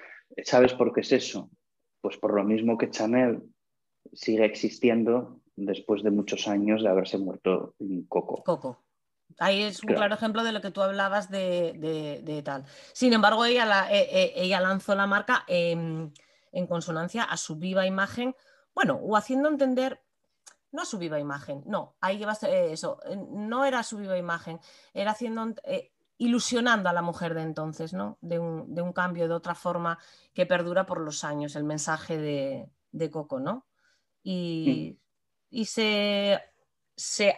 ¿sabes 0.44 0.74
por 0.74 0.94
qué 0.94 1.02
es 1.02 1.12
eso? 1.12 1.50
Pues 2.02 2.18
por 2.18 2.34
lo 2.34 2.44
mismo 2.44 2.78
que 2.78 2.90
Chanel 2.90 3.44
sigue 4.14 4.46
existiendo 4.46 5.42
después 5.56 6.04
de 6.04 6.12
muchos 6.12 6.48
años 6.48 6.84
de 6.84 6.90
haberse 6.90 7.18
muerto 7.18 7.76
Coco. 8.08 8.44
Coco. 8.44 8.85
Ahí 9.40 9.64
es 9.64 9.84
un 9.84 9.94
claro, 9.94 10.16
ejemplo 10.16 10.44
de 10.44 10.52
lo 10.52 10.62
que 10.62 10.72
tú 10.72 10.82
hablabas 10.82 11.30
de, 11.30 12.42
tal. 12.46 12.66
Sin 12.94 13.14
embargo, 13.14 13.46
ella, 13.46 13.92
eh, 13.92 14.08
eh, 14.12 14.34
ella 14.36 14.62
lanzó 14.62 14.96
la 14.96 15.08
marca 15.08 15.44
en 15.48 16.12
consonancia 16.68 17.24
a 17.24 17.36
su 17.38 17.58
viva 17.58 17.86
imagen 17.86 18.36
bueno, 18.76 18.96
o 18.96 19.16
haciendo 19.16 19.48
entender, 19.48 20.02
no 20.72 20.82
a 20.82 20.86
su 20.86 21.00
viva 21.00 21.18
imagen, 21.18 21.64
no, 21.66 21.96
ahí 22.02 22.18
llevas 22.18 22.44
eh, 22.44 22.74
eso, 22.74 23.00
no 23.32 23.64
era 23.64 23.82
su 23.84 23.98
viva 23.98 24.18
imagen, 24.18 24.60
era 24.94 25.12
haciendo, 25.12 25.56
eh, 25.64 25.94
ilusionando 26.18 26.90
a 26.90 26.94
la 26.94 27.02
mujer 27.02 27.34
de 27.34 27.42
entonces, 27.42 27.94
¿no? 27.94 28.18
De 28.20 28.38
un, 28.38 28.94
cambio, 28.94 29.30
de 29.30 29.34
otra 29.34 29.56
forma 29.56 29.98
que 30.34 30.46
perdura 30.46 30.86
por 30.86 31.00
los 31.00 31.24
años, 31.24 31.56
el 31.56 31.64
mensaje 31.64 32.18
de, 32.18 33.10
Coco, 33.12 33.40
¿no? 33.40 33.66
Y, 34.22 34.98
mm. 35.52 35.64
se, 35.64 36.42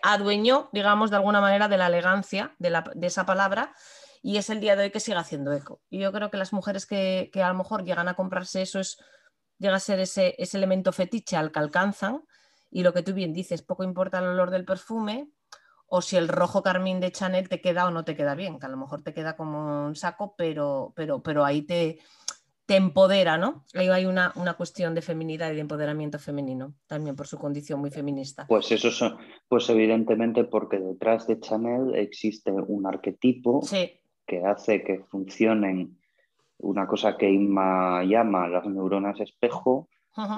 adueñó, 0.03 0.69
digamos, 0.71 1.09
de 1.09 1.17
alguna 1.17 1.41
manera 1.41 1.67
de 1.67 1.77
la 1.77 1.87
elegancia 1.87 2.55
de, 2.59 2.83
esa 3.01 3.25
palabra 3.25 3.73
y 4.21 4.37
es 4.37 4.49
el 4.49 4.59
día 4.59 4.75
de 4.75 4.83
hoy 4.83 4.91
que 4.91 4.99
sigue 4.99 5.17
haciendo 5.17 5.53
eco. 5.53 5.81
Y 5.89 5.99
yo 5.99 6.11
creo 6.11 6.29
que 6.29 6.37
las 6.37 6.53
mujeres 6.53 6.85
que, 6.85 7.31
a 7.35 7.47
lo 7.49 7.55
mejor 7.55 7.83
llegan 7.83 8.07
a 8.07 8.15
comprarse 8.15 8.61
eso 8.61 8.79
es, 8.79 8.97
llega 9.57 9.75
a 9.75 9.79
ser 9.79 9.99
ese, 9.99 10.35
ese 10.37 10.57
elemento 10.57 10.91
fetiche 10.91 11.35
al 11.35 11.51
que 11.51 11.59
alcanzan 11.59 12.23
y 12.69 12.83
lo 12.83 12.93
que 12.93 13.03
tú 13.03 13.13
bien 13.13 13.33
dices, 13.33 13.61
poco 13.61 13.83
importa 13.83 14.19
el 14.19 14.25
olor 14.25 14.51
del 14.51 14.65
perfume 14.65 15.31
o 15.87 16.01
si 16.01 16.17
el 16.17 16.27
rojo 16.27 16.61
carmín 16.61 16.99
de 16.99 17.11
Chanel 17.11 17.47
te 17.47 17.61
queda 17.61 17.87
o 17.87 17.91
no 17.91 18.03
te 18.03 18.15
queda 18.15 18.35
bien, 18.35 18.59
que 18.59 18.65
a 18.65 18.69
lo 18.69 18.77
mejor 18.77 19.03
te 19.03 19.13
queda 19.13 19.37
como 19.37 19.85
un 19.85 19.95
saco, 19.95 20.35
pero, 20.37 20.91
pero, 20.95 21.23
pero 21.23 21.45
ahí 21.45 21.61
te, 21.61 21.99
te 22.68 22.76
empodera, 22.76 23.38
¿no? 23.38 23.63
Ahí 23.74 23.88
hay 23.88 24.05
una, 24.05 24.34
una, 24.36 24.53
cuestión 24.55 24.93
de 24.93 25.01
feminidad 25.01 25.51
y 25.51 25.55
de 25.55 25.61
empoderamiento 25.61 26.20
femenino, 26.20 26.74
también 26.86 27.15
por 27.15 27.26
su 27.26 27.39
condición 27.39 27.80
muy 27.80 27.89
feminista. 27.89 28.45
Pues 28.45 28.72
eso, 28.72 28.91
son, 28.91 29.18
pues 29.47 29.70
evidentemente 29.70 30.43
porque 30.43 30.78
detrás 30.78 31.26
de 31.28 31.39
Chanel 31.39 31.95
existe 31.95 32.51
un 32.51 32.86
arquetipo 32.86 33.61
que 34.26 34.45
hace 34.45 34.84
que 34.84 34.99
funcionen 35.09 35.97
una 36.59 36.88
cosa 36.88 37.18
que 37.18 37.30
Inma 37.30 38.03
llama 38.03 38.49
las 38.49 38.65
neuronas 38.65 39.20
espejo, 39.22 39.88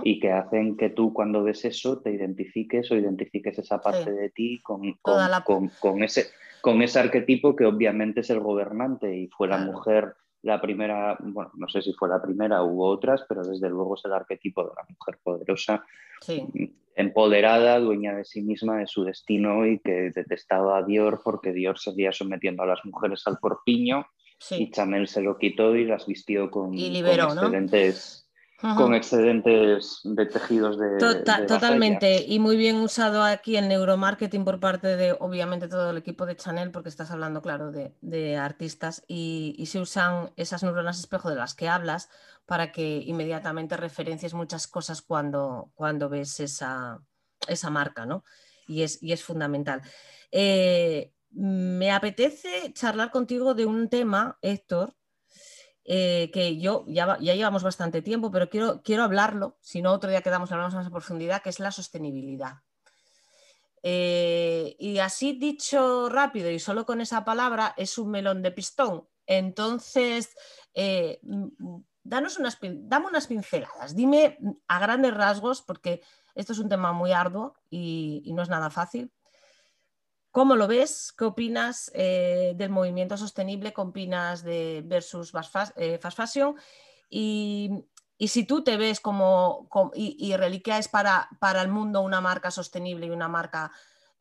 y 0.03 0.19
que 0.19 0.31
hacen 0.31 0.75
que 0.75 0.89
tú 0.89 1.13
cuando 1.13 1.43
ves 1.43 1.63
eso 1.63 1.99
te 1.99 2.11
identifiques 2.11 2.91
o 2.91 2.95
identifiques 2.95 3.57
esa 3.59 3.79
parte 3.79 4.11
de 4.11 4.29
ti 4.29 4.59
con, 4.61 4.81
con, 5.01 6.03
ese, 6.03 6.27
con 6.61 6.81
ese 6.81 6.99
arquetipo 6.99 7.55
que 7.55 7.65
obviamente 7.65 8.19
es 8.19 8.29
el 8.29 8.41
gobernante 8.41 9.17
y 9.17 9.27
fue 9.27 9.47
la 9.47 9.57
mujer 9.57 10.15
la 10.41 10.61
primera, 10.61 11.17
bueno, 11.19 11.51
no 11.55 11.67
sé 11.67 11.81
si 11.81 11.93
fue 11.93 12.09
la 12.09 12.21
primera, 12.21 12.63
hubo 12.63 12.87
otras, 12.87 13.25
pero 13.27 13.43
desde 13.43 13.69
luego 13.69 13.95
es 13.95 14.05
el 14.05 14.13
arquetipo 14.13 14.63
de 14.63 14.71
la 14.75 14.85
mujer 14.87 15.19
poderosa, 15.21 15.83
empoderada, 16.95 17.79
dueña 17.79 18.15
de 18.15 18.25
sí 18.25 18.41
misma, 18.41 18.77
de 18.77 18.87
su 18.87 19.03
destino 19.03 19.65
y 19.65 19.79
que 19.79 20.11
detestaba 20.13 20.77
a 20.77 20.83
Dior 20.83 21.21
porque 21.23 21.51
Dior 21.51 21.77
seguía 21.77 22.11
sometiendo 22.11 22.63
a 22.63 22.67
las 22.67 22.83
mujeres 22.85 23.23
al 23.25 23.39
corpiño 23.39 24.05
y 24.51 24.71
Chanel 24.71 25.07
se 25.07 25.21
lo 25.21 25.37
quitó 25.37 25.75
y 25.75 25.85
las 25.85 26.05
vistió 26.05 26.49
con, 26.49 26.73
excelentes 26.73 28.28
con 28.61 28.93
excedentes 28.93 30.01
de 30.03 30.25
tejidos 30.25 30.77
de, 30.77 30.97
Totalmente, 31.47 32.25
y 32.27 32.39
muy 32.39 32.57
bien 32.57 32.77
usado 32.77 33.23
aquí 33.23 33.55
el 33.55 33.69
neuromarketing 33.69 34.43
por 34.43 34.59
parte 34.59 34.97
de, 34.97 35.13
obviamente, 35.13 35.69
todo 35.69 35.91
el 35.91 35.97
equipo 35.97 36.25
de 36.25 36.35
Chanel, 36.35 36.71
porque 36.71 36.89
estás 36.89 37.11
hablando, 37.11 37.41
claro, 37.41 37.71
de, 37.71 38.37
artistas, 38.37 39.03
y, 39.07 39.65
se 39.65 39.79
usan 39.79 40.31
esas 40.35 40.63
neuronas 40.63 40.99
espejo 40.99 41.29
de 41.29 41.35
las 41.35 41.53
que 41.53 41.69
hablas 41.69 42.09
para 42.45 42.71
que 42.71 43.03
inmediatamente 43.05 43.77
referencies 43.77 44.33
muchas 44.33 44.67
cosas 44.67 45.01
cuando, 45.01 45.71
cuando 45.75 46.09
ves 46.09 46.39
esa, 46.39 46.99
esa 47.47 47.69
marca, 47.69 48.05
¿no? 48.05 48.23
Y 48.67 48.81
es, 48.81 49.01
y 49.01 49.13
es 49.13 49.23
fundamental. 49.23 49.81
Eh, 50.31 51.13
me 51.31 51.91
apetece 51.91 52.73
charlar 52.73 53.11
contigo 53.11 53.53
de 53.53 53.65
un 53.65 53.87
tema, 53.87 54.37
Héctor, 54.41 54.95
eh, 55.91 56.29
que 56.31 56.59
yo 56.59 56.85
ya, 56.87 57.17
ya, 57.19 57.33
llevamos 57.33 57.63
bastante 57.63 58.03
tiempo, 58.03 58.29
pero 58.29 58.47
quiero, 58.47 58.83
quiero 58.83 59.01
hablarlo, 59.01 59.57
si 59.59 59.81
no 59.81 59.91
otro 59.91 60.11
día 60.11 60.21
quedamos 60.21 60.51
hablamos 60.51 60.75
más 60.75 60.87
profundidad, 60.91 61.41
que 61.41 61.49
es 61.49 61.59
la 61.59 61.71
sostenibilidad. 61.71 62.57
Eh, 63.81 64.75
y 64.77 64.99
así 64.99 65.33
dicho 65.33 66.07
rápido 66.09 66.51
y 66.51 66.59
solo 66.59 66.85
con 66.85 67.01
esa 67.01 67.25
palabra 67.25 67.73
es 67.75 67.97
un 67.97 68.11
melón 68.11 68.43
de 68.43 68.51
pistón. 68.51 69.09
Entonces, 69.25 70.35
eh, 70.75 71.21
danos 72.03 72.37
unas, 72.37 72.59
dame 72.61 73.07
unas 73.07 73.25
pinceladas, 73.25 73.95
dime 73.95 74.37
a 74.67 74.79
grandes 74.79 75.15
rasgos, 75.15 75.63
porque 75.63 76.03
esto 76.35 76.53
es 76.53 76.59
un 76.59 76.69
tema 76.69 76.93
muy 76.93 77.13
arduo 77.13 77.55
y 77.71 78.31
no 78.35 78.43
es 78.43 78.49
nada 78.49 78.69
fácil. 78.69 79.11
¿Cómo 80.39 80.55
lo 80.55 80.69
ves? 80.69 81.13
¿Qué 81.17 81.25
opinas 81.25 81.91
eh, 81.93 82.53
del 82.55 82.69
movimiento 82.69 83.17
sostenible? 83.17 83.73
¿Qué 83.73 83.81
opinas 83.81 84.41
de 84.41 84.81
versus 84.85 85.31
fast, 85.31 85.77
eh, 85.77 85.99
fashion? 85.99 86.55
Y, 87.09 87.83
si 88.17 88.45
tú 88.45 88.63
te 88.63 88.77
ves 88.77 89.01
como, 89.01 89.67
y, 89.93 90.33
Reliquia 90.37 90.77
es 90.77 90.87
para, 90.87 91.27
para, 91.41 91.61
el 91.61 91.67
mundo 91.67 91.99
una 91.99 92.21
marca 92.21 92.51
sostenible 92.51 93.07
y 93.07 93.09
una 93.09 93.27
marca, 93.27 93.69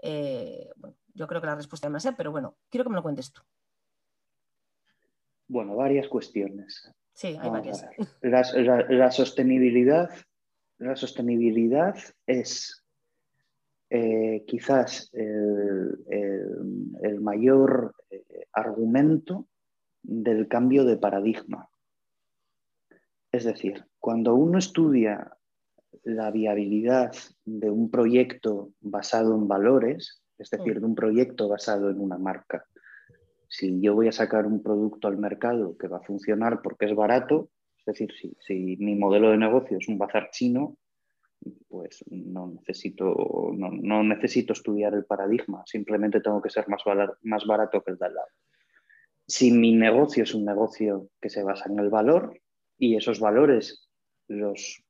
eh, 0.03 0.69
yo 1.15 1.29
creo 1.29 1.41
que 1.41 1.47
la 1.47 1.55
respuesta 1.55 1.87
es 1.87 1.93
más, 1.93 2.09
pero 2.17 2.33
bueno, 2.33 2.57
quiero 2.69 2.83
que 2.83 2.91
me 2.91 2.97
lo 2.97 3.03
cuentes 3.05 3.33
tú. 3.33 3.41
Bueno, 5.47 5.77
varias 5.77 6.09
cuestiones. 6.09 6.93
Sí, 7.13 7.39
hay 7.41 7.49
varias. 7.49 7.87
la, 8.23 9.13
sostenibilidad, 9.13 10.11
la 10.79 10.97
sostenibilidad 10.97 11.97
es 12.27 12.78
eh, 13.91 14.45
quizás 14.47 15.11
el, 15.15 15.97
mayor 17.21 17.95
eh, 18.11 18.23
argumento 18.53 19.47
del 20.03 20.47
cambio 20.49 20.85
de 20.85 20.97
paradigma. 20.97 21.69
Es 23.33 23.45
decir, 23.45 23.85
cuando 23.99 24.35
uno 24.35 24.59
estudia 24.59 25.33
la 26.05 26.31
viabilidad 26.31 27.13
de 27.45 27.71
un 27.71 27.91
proyecto 27.91 28.73
basado 28.81 29.35
en 29.35 29.49
valores, 29.49 30.23
es 30.39 30.51
decir, 30.51 30.81
de 30.81 30.87
un 30.87 30.95
proyecto 30.95 31.49
basado 31.49 31.91
en 31.91 32.01
una 32.01 32.19
marca, 32.19 32.65
si 33.49 33.81
yo 33.81 33.95
voy 33.95 34.09
a 34.09 34.13
sacar 34.13 34.47
un 34.47 34.63
producto 34.63 35.09
al 35.09 35.17
mercado 35.17 35.77
que 35.77 35.89
va 35.89 35.99
a 35.99 36.03
funcionar 36.03 36.61
porque 36.63 36.87
es 36.87 36.95
barato, 36.95 37.51
es 37.79 37.87
decir, 37.87 38.13
si, 38.21 38.37
si 38.41 38.77
mi 38.79 38.95
modelo 38.95 39.31
de 39.31 39.39
negocio 39.39 39.79
es 39.79 39.89
un 39.89 39.99
bazar 39.99 40.31
chino, 40.31 40.77
pues 41.69 42.05
no 42.11 42.49
necesito, 42.49 43.53
no, 43.55 44.03
necesito 44.03 44.53
estudiar 44.53 44.95
el 44.95 45.05
paradigma, 45.05 45.63
simplemente 45.67 46.21
tengo 46.21 46.43
que 46.43 46.51
ser 46.51 46.69
más, 46.69 46.83
más 47.23 47.47
barato 47.47 47.83
que 47.83 47.93
el 47.93 47.99
de 47.99 48.07
al 48.07 48.15
lado. 48.15 48.29
Si 49.27 49.53
mi 49.53 49.75
negocio 49.75 50.25
es 50.25 50.35
un 50.35 50.45
negocio 50.45 51.11
que 51.21 51.29
se 51.29 51.43
basa 51.43 51.71
en 51.71 51.79
el 51.79 51.91
valor 51.91 52.41
y 52.79 52.97
esos 52.97 53.21
valores 53.21 53.89
los, 54.27 54.83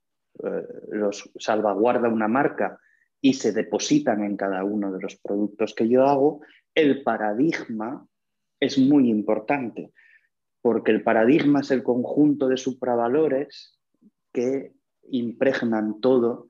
eh, 0.44 0.66
los 0.90 1.30
salvaguarda 1.38 2.09
una 2.09 2.28
marca 2.28 2.78
y 3.20 3.34
se 3.34 3.53
depositan 3.53 4.22
en 4.22 4.36
cada 4.36 4.62
uno 4.64 4.92
de 4.92 5.01
los 5.01 5.16
productos 5.16 5.74
que 5.74 5.88
yo 5.88 6.07
hago, 6.07 6.40
el 6.74 7.03
paradigma 7.03 8.07
es 8.61 8.78
muy 8.78 9.11
importante, 9.11 9.92
porque 10.62 10.92
el 10.92 11.03
paradigma 11.03 11.61
es 11.61 11.70
el 11.72 11.82
conjunto 11.82 12.49
de 12.49 12.57
supravalores 12.57 13.78
que 14.32 14.72
impregnan 15.11 16.00
todo 16.00 16.48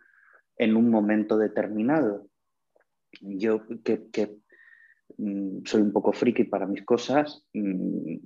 en 0.56 0.76
un 0.76 0.90
momento 0.90 1.38
determinado. 1.38 2.28
Yo 3.20 3.62
que, 3.84 4.38
mm, 5.16 5.64
soy 5.64 5.82
un 5.82 5.92
poco 5.92 6.12
friki 6.12 6.44
para 6.44 6.66
mis 6.66 6.84
cosas, 6.84 7.44
mm, 7.54 8.16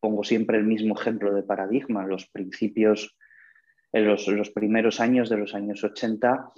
pongo 0.00 0.22
siempre 0.22 0.58
el 0.58 0.64
mismo 0.64 0.94
ejemplo 0.94 1.34
de 1.34 1.42
paradigma, 1.42 2.06
los 2.06 2.26
principios, 2.28 3.16
en 3.92 4.06
los, 4.06 4.50
primeros 4.50 5.00
años 5.00 5.30
de 5.30 5.38
los 5.38 5.54
años 5.54 5.82
80 5.84 6.52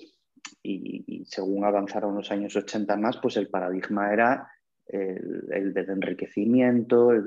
y, 0.63 1.25
según 1.27 1.65
avanzaron 1.65 2.15
los 2.15 2.31
años 2.31 2.57
80 2.57 2.97
más, 2.97 3.19
pues 3.19 3.37
el 3.37 3.49
paradigma 3.49 4.13
era 4.13 4.51
el, 4.89 5.73
del 5.75 5.91
enriquecimiento, 5.91 7.13
el, 7.13 7.25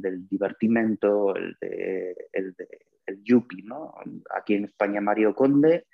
del 0.00 0.28
divertimento, 0.28 1.34
el, 1.36 1.56
de, 1.60 2.16
el, 2.32 2.54
el 3.06 3.22
yuppie, 3.22 3.64
¿no? 3.64 3.94
Aquí 4.34 4.54
en 4.54 4.64
España 4.64 5.00
Mario 5.00 5.34
Conde 5.34 5.86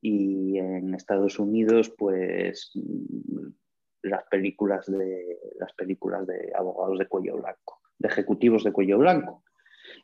y 0.00 0.58
en 0.58 0.94
Estados 0.94 1.38
Unidos 1.38 1.92
pues 1.96 2.72
las 4.02 4.24
películas 4.28 4.86
de 4.86 5.38
las 5.58 5.72
películas 5.74 6.26
de 6.26 6.52
abogados 6.54 6.98
de 6.98 7.08
cuello 7.08 7.36
blanco, 7.36 7.80
de 7.98 8.08
ejecutivos 8.08 8.64
de 8.64 8.72
cuello 8.72 8.98
blanco. 8.98 9.42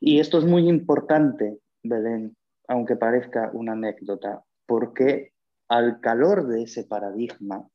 Y 0.01 0.19
esto 0.19 0.39
es 0.39 0.45
muy 0.45 0.69
importante, 0.69 1.59
Belén, 1.83 2.37
aunque 2.69 2.97
parezca 2.97 3.51
una 3.53 3.73
anécdota, 3.73 4.45
porque 4.67 5.33
al 5.69 6.01
calor 6.01 6.49
de 6.49 6.63
ese 6.63 6.85
paradigma 6.85 7.69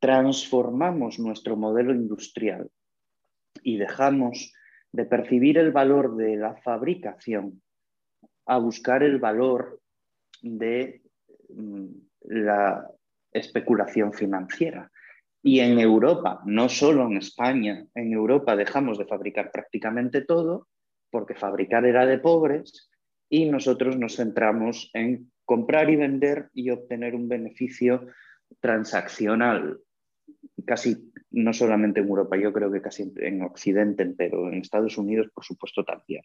transformamos 0.00 1.18
nuestro 1.18 1.56
modelo 1.56 1.94
industrial 1.94 2.70
y 3.62 3.76
dejamos 3.76 4.52
de 4.92 5.04
percibir 5.04 5.58
el 5.58 5.70
valor 5.70 6.16
de 6.16 6.36
la 6.36 6.56
fabricación 6.56 7.62
a 8.46 8.58
buscar 8.58 9.02
el 9.02 9.18
valor 9.18 9.80
de 10.42 11.02
mm, 11.54 11.86
la 12.22 12.90
especulación 13.32 14.12
financiera. 14.12 14.90
Y 15.42 15.60
en 15.60 15.78
Europa, 15.78 16.40
no 16.44 16.68
solo 16.68 17.06
en 17.06 17.18
España, 17.18 17.86
en 17.94 18.12
Europa 18.12 18.56
dejamos 18.56 18.98
de 18.98 19.06
fabricar 19.06 19.50
prácticamente 19.52 20.22
todo 20.22 20.66
porque 21.10 21.34
fabricar 21.34 21.84
era 21.84 22.06
de 22.06 22.18
pobres 22.18 22.90
y 23.28 23.48
nosotros 23.48 23.96
nos 23.96 24.16
centramos 24.16 24.90
en 24.94 25.30
comprar 25.44 25.90
y 25.90 25.96
vender 25.96 26.50
y 26.52 26.70
obtener 26.70 27.14
un 27.14 27.28
beneficio 27.28 28.06
transaccional. 28.60 29.78
Casi, 30.64 31.12
no 31.30 31.52
solamente 31.52 32.00
en 32.00 32.08
Europa, 32.08 32.36
yo 32.36 32.52
creo 32.52 32.70
que 32.70 32.82
casi 32.82 33.12
en 33.16 33.42
Occidente 33.42 34.06
pero 34.16 34.48
en 34.48 34.58
Estados 34.58 34.98
Unidos, 34.98 35.28
por 35.34 35.44
supuesto, 35.44 35.84
también. 35.84 36.22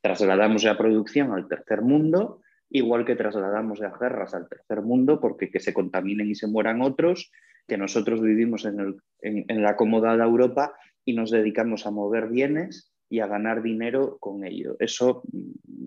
Trasladamos 0.00 0.64
la 0.64 0.76
producción 0.76 1.32
al 1.32 1.48
tercer 1.48 1.82
mundo, 1.82 2.42
igual 2.70 3.04
que 3.04 3.16
trasladamos 3.16 3.78
las 3.80 3.98
guerras 3.98 4.34
al 4.34 4.48
tercer 4.48 4.82
mundo, 4.82 5.20
porque 5.20 5.50
que 5.50 5.60
se 5.60 5.74
contaminen 5.74 6.30
y 6.30 6.34
se 6.34 6.46
mueran 6.46 6.82
otros, 6.82 7.30
que 7.66 7.76
nosotros 7.76 8.22
vivimos 8.22 8.64
en, 8.64 9.62
la 9.62 9.70
acomodada 9.70 10.24
Europa 10.24 10.74
y 11.04 11.14
nos 11.14 11.30
dedicamos 11.30 11.86
a 11.86 11.90
mover 11.90 12.28
bienes 12.28 12.92
y 13.08 13.20
a 13.20 13.26
ganar 13.26 13.62
dinero 13.62 14.18
con 14.18 14.44
ello. 14.44 14.76
Eso 14.78 15.22
mm, 15.32 15.86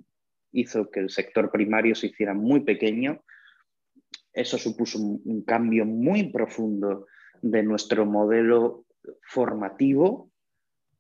hizo 0.54 0.90
que 0.90 1.02
el 1.02 1.10
sector 1.10 1.52
primario 1.52 1.96
se 1.96 2.08
hiciera 2.08 2.34
muy 2.34 2.62
pequeño. 2.62 3.24
Eso 4.34 4.58
supuso 4.58 5.00
un, 5.00 5.44
cambio 5.44 5.86
muy 5.86 6.32
profundo 6.32 7.08
de 7.42 7.64
nuestro 7.64 8.06
modelo 8.06 8.86
formativo. 9.24 10.32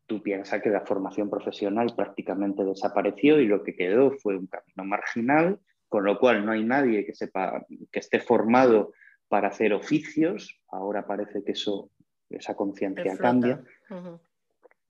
Tú 0.05 0.21
piensas 0.23 0.61
que 0.61 0.69
la 0.69 0.81
formación 0.81 1.29
profesional 1.29 1.93
prácticamente 1.95 2.63
desapareció 2.63 3.39
y 3.39 3.47
lo 3.47 3.63
que 3.63 3.75
quedó 3.75 4.11
fue 4.11 4.37
un 4.37 4.47
camino 4.47 4.83
marginal, 4.83 5.59
con 5.87 6.03
lo 6.03 6.19
cual 6.19 6.45
no 6.45 6.51
hay 6.51 6.63
nadie 6.63 7.05
que 7.05 7.13
sepa 7.13 7.65
que 7.91 7.99
esté 7.99 8.19
formado 8.19 8.93
para 9.27 9.49
hacer 9.49 9.73
oficios. 9.73 10.59
Ahora 10.69 11.05
parece 11.05 11.43
que 11.43 11.51
eso, 11.51 11.91
esa 12.29 12.55
conciencia 12.55 13.17
cambia. 13.17 13.61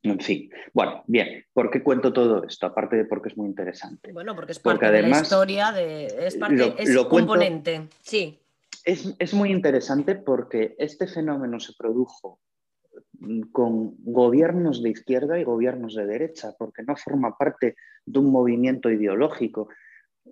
En 0.01 0.19
fin, 0.21 0.49
bueno, 0.73 1.03
bien, 1.07 1.45
¿por 1.51 1.69
qué 1.69 1.83
cuento 1.83 2.13
todo 2.13 2.45
esto? 2.45 2.67
Aparte 2.67 2.95
de 2.95 3.05
porque 3.05 3.27
es 3.29 3.37
muy 3.37 3.47
interesante. 3.47 4.13
Bueno, 4.13 4.33
porque 4.33 4.53
es 4.53 4.59
parte 4.59 4.89
de 4.89 5.01
la 5.01 5.09
historia, 5.09 5.73
de, 5.73 6.05
es, 6.05 6.37
parte, 6.37 6.73
es 6.77 6.97
componente, 7.05 7.89
sí. 8.01 8.39
Es, 8.85 9.15
es, 9.19 9.33
muy 9.33 9.51
interesante 9.51 10.15
porque 10.15 10.75
este 10.77 11.07
fenómeno 11.07 11.59
se 11.59 11.73
produjo 11.77 12.39
con 13.51 13.95
gobiernos 13.99 14.81
de 14.81 14.89
izquierda 14.89 15.39
y 15.39 15.43
gobiernos 15.43 15.95
de 15.95 16.05
derecha, 16.05 16.53
porque 16.57 16.83
no 16.83 16.95
forma 16.95 17.37
parte 17.37 17.75
de 18.05 18.19
un 18.19 18.31
movimiento 18.31 18.89
ideológico, 18.89 19.69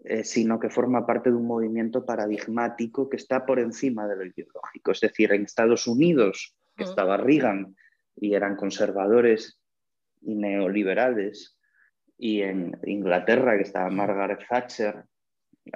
eh, 0.03 0.23
sino 0.23 0.59
que 0.59 0.69
forma 0.69 1.05
parte 1.05 1.29
de 1.29 1.35
un 1.35 1.47
movimiento 1.47 2.05
paradigmático 2.05 3.09
que 3.09 3.17
está 3.17 3.45
por 3.45 3.59
encima 3.59 4.07
de 4.07 4.15
lo 4.15 4.25
ideológico. 4.25 4.91
Es 4.91 5.01
decir, 5.01 5.33
en 5.33 5.43
Estados 5.43 5.87
Unidos, 5.87 6.55
que 6.75 6.83
estaba 6.83 7.17
Reagan, 7.17 7.75
y 8.15 8.33
eran 8.33 8.55
conservadores 8.55 9.59
y 10.21 10.35
neoliberales, 10.35 11.57
y 12.17 12.41
en 12.41 12.79
Inglaterra, 12.83 13.57
que 13.57 13.63
estaba 13.63 13.89
Margaret 13.89 14.39
Thatcher, 14.47 15.03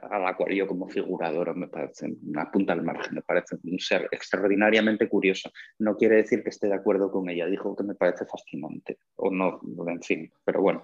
a 0.01 0.19
la 0.19 0.35
cual 0.35 0.53
yo 0.53 0.67
como 0.67 0.87
figurador 0.87 1.55
me 1.55 1.67
parece 1.67 2.13
una 2.23 2.49
punta 2.51 2.73
al 2.73 2.83
margen, 2.83 3.15
me 3.15 3.21
parece 3.21 3.57
un 3.63 3.79
ser 3.79 4.07
extraordinariamente 4.11 5.07
curioso. 5.07 5.51
No 5.79 5.95
quiere 5.95 6.17
decir 6.17 6.43
que 6.43 6.49
esté 6.49 6.67
de 6.67 6.75
acuerdo 6.75 7.11
con 7.11 7.29
ella, 7.29 7.45
dijo 7.47 7.75
que 7.75 7.83
me 7.83 7.95
parece 7.95 8.25
fascinante, 8.25 8.99
o 9.15 9.29
no, 9.29 9.61
en 9.87 10.01
fin, 10.01 10.31
pero 10.43 10.61
bueno. 10.61 10.83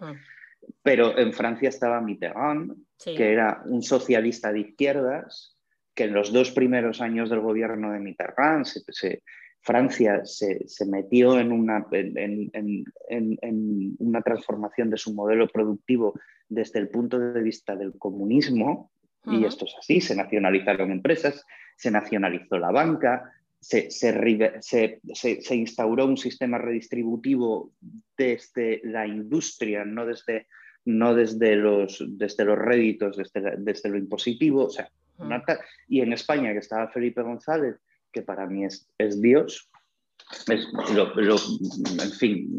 Pero 0.81 1.17
en 1.17 1.33
Francia 1.33 1.69
estaba 1.69 2.01
Mitterrand, 2.01 2.73
que 3.03 3.31
era 3.31 3.61
un 3.65 3.81
socialista 3.81 4.51
de 4.51 4.61
izquierdas, 4.61 5.57
que 5.93 6.05
en 6.05 6.13
los 6.13 6.31
dos 6.31 6.51
primeros 6.51 7.01
años 7.01 7.29
del 7.29 7.39
gobierno 7.39 7.91
de 7.91 7.99
Mitterrand 7.99 8.65
se, 8.65 9.21
Francia 9.61 10.21
se, 10.23 10.85
metió 10.85 11.39
en 11.39 11.51
una, 11.51 11.85
en, 11.91 12.85
una 13.99 14.21
transformación 14.21 14.89
de 14.89 14.97
su 14.97 15.13
modelo 15.13 15.47
productivo 15.47 16.13
desde 16.47 16.79
el 16.79 16.89
punto 16.89 17.19
de 17.19 17.41
vista 17.41 17.75
del 17.75 17.97
comunismo, 17.97 18.91
y 19.25 19.43
esto 19.43 19.65
es 19.65 19.75
así, 19.77 19.99
se 19.99 20.15
nacionalizaron 20.15 20.91
empresas, 20.91 21.45
se 21.75 21.91
nacionalizó 21.91 22.57
la 22.57 22.71
banca, 22.71 23.33
se, 23.59 23.89
se, 23.91 25.55
instauró 25.55 26.05
un 26.05 26.17
sistema 26.17 26.57
redistributivo 26.57 27.71
desde 28.17 28.81
la 28.83 29.05
industria, 29.05 29.83
no 29.83 30.05
desde, 30.05 30.47
no 30.85 31.13
desde, 31.13 31.55
los, 31.55 32.03
desde 32.07 32.45
los 32.45 32.57
réditos, 32.57 33.17
desde, 33.17 33.57
desde 33.57 33.89
lo 33.89 33.97
impositivo. 33.97 34.65
O 34.65 34.69
sea, 34.69 34.89
y 35.87 36.01
en 36.01 36.13
España, 36.13 36.53
que 36.53 36.59
estaba 36.59 36.89
Felipe 36.89 37.21
González, 37.21 37.75
que 38.11 38.21
para 38.21 38.45
mí 38.45 38.65
es, 38.65 38.89
es 38.97 39.21
Dios. 39.21 39.69
Es 40.47 40.67
en 40.67 42.11
fin, 42.11 42.49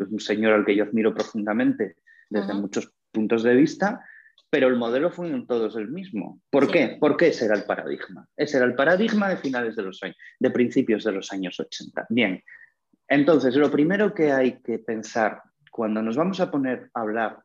es 0.00 0.08
un 0.08 0.20
señor 0.20 0.54
al 0.54 0.64
que 0.64 0.76
yo 0.76 0.84
admiro 0.84 1.14
profundamente 1.14 1.96
desde 2.30 2.54
muchos 2.54 2.92
puntos 3.12 3.42
de 3.42 3.54
vista, 3.54 4.04
pero 4.50 4.68
el 4.68 4.76
modelo 4.76 5.10
fue 5.10 5.28
en 5.28 5.46
todos 5.46 5.76
el 5.76 5.88
mismo. 5.88 6.40
¿Por 6.50 6.70
qué? 6.70 6.96
Porque 7.00 7.28
ese 7.28 7.46
era 7.46 7.54
el 7.54 7.64
paradigma. 7.64 8.26
Ese 8.36 8.56
era 8.56 8.66
el 8.66 8.74
paradigma 8.74 9.28
de 9.28 9.36
finales 9.36 9.76
de 9.76 9.82
los 9.82 10.02
años, 10.02 10.16
de 10.38 10.50
principios 10.50 11.04
de 11.04 11.12
los 11.12 11.32
años 11.32 11.58
80. 11.58 12.06
Bien, 12.08 12.42
entonces 13.08 13.56
lo 13.56 13.70
primero 13.70 14.14
que 14.14 14.32
hay 14.32 14.60
que 14.60 14.78
pensar 14.78 15.42
cuando 15.70 16.02
nos 16.02 16.16
vamos 16.16 16.40
a 16.40 16.50
poner 16.50 16.90
a 16.94 17.00
hablar 17.00 17.42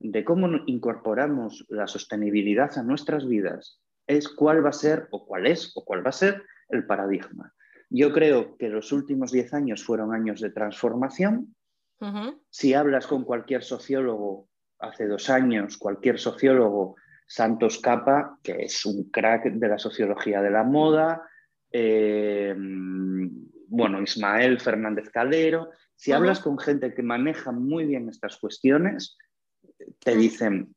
de 0.00 0.24
cómo 0.24 0.48
incorporamos 0.66 1.64
la 1.68 1.86
sostenibilidad 1.86 2.76
a 2.76 2.82
nuestras 2.82 3.26
vidas 3.26 3.80
es 4.06 4.28
cuál 4.28 4.64
va 4.64 4.70
a 4.70 4.72
ser 4.72 5.08
o 5.10 5.26
cuál 5.26 5.46
es 5.46 5.72
o 5.74 5.84
cuál 5.84 6.04
va 6.04 6.10
a 6.10 6.12
ser 6.12 6.42
el 6.68 6.86
paradigma. 6.86 7.52
Yo 7.90 8.12
creo 8.12 8.56
que 8.56 8.68
los 8.68 8.92
últimos 8.92 9.32
10 9.32 9.54
años 9.54 9.84
fueron 9.84 10.14
años 10.14 10.40
de 10.40 10.50
transformación. 10.50 11.54
Si 12.50 12.74
hablas 12.74 13.06
con 13.06 13.24
cualquier 13.24 13.62
sociólogo 13.62 14.48
hace 14.84 15.06
dos 15.06 15.30
años, 15.30 15.76
cualquier 15.76 16.18
sociólogo, 16.18 16.96
Santos 17.26 17.78
Capa, 17.78 18.38
que 18.42 18.64
es 18.64 18.84
un 18.84 19.10
crack 19.10 19.46
de 19.46 19.68
la 19.68 19.78
sociología 19.78 20.42
de 20.42 20.50
la 20.50 20.62
moda, 20.62 21.28
eh, 21.70 22.54
bueno, 23.66 24.00
Ismael 24.02 24.60
Fernández 24.60 25.10
Calero, 25.10 25.70
si 25.96 26.12
hablas 26.12 26.40
con 26.40 26.58
gente 26.58 26.94
que 26.94 27.02
maneja 27.02 27.50
muy 27.50 27.86
bien 27.86 28.08
estas 28.08 28.36
cuestiones, 28.36 29.16
te 29.98 30.16
dicen, 30.16 30.74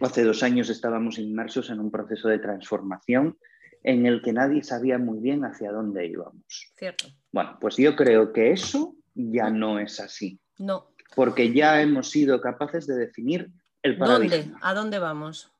hace 0.00 0.24
dos 0.24 0.42
años 0.42 0.70
estábamos 0.70 1.18
inmersos 1.18 1.70
en 1.70 1.80
un 1.80 1.90
proceso 1.90 2.28
de 2.28 2.38
transformación 2.38 3.38
en 3.82 4.06
el 4.06 4.22
que 4.22 4.32
nadie 4.32 4.62
sabía 4.62 4.98
muy 4.98 5.18
bien 5.18 5.44
hacia 5.44 5.72
dónde 5.72 6.06
íbamos. 6.06 6.72
Cierto. 6.76 7.06
Bueno, 7.32 7.58
pues 7.60 7.76
yo 7.76 7.96
creo 7.96 8.32
que 8.32 8.52
eso 8.52 8.94
ya 9.14 9.50
no 9.50 9.78
es 9.78 10.00
así. 10.00 10.40
No. 10.58 10.91
Porque 11.14 11.52
ya 11.52 11.80
hemos 11.82 12.10
sido 12.10 12.40
capaces 12.40 12.86
de 12.86 12.96
definir 12.96 13.50
el 13.82 13.98
paradigma. 13.98 14.36
¿Dónde? 14.36 14.56
¿A 14.60 14.74
dónde 14.74 14.98
vamos? 14.98 15.52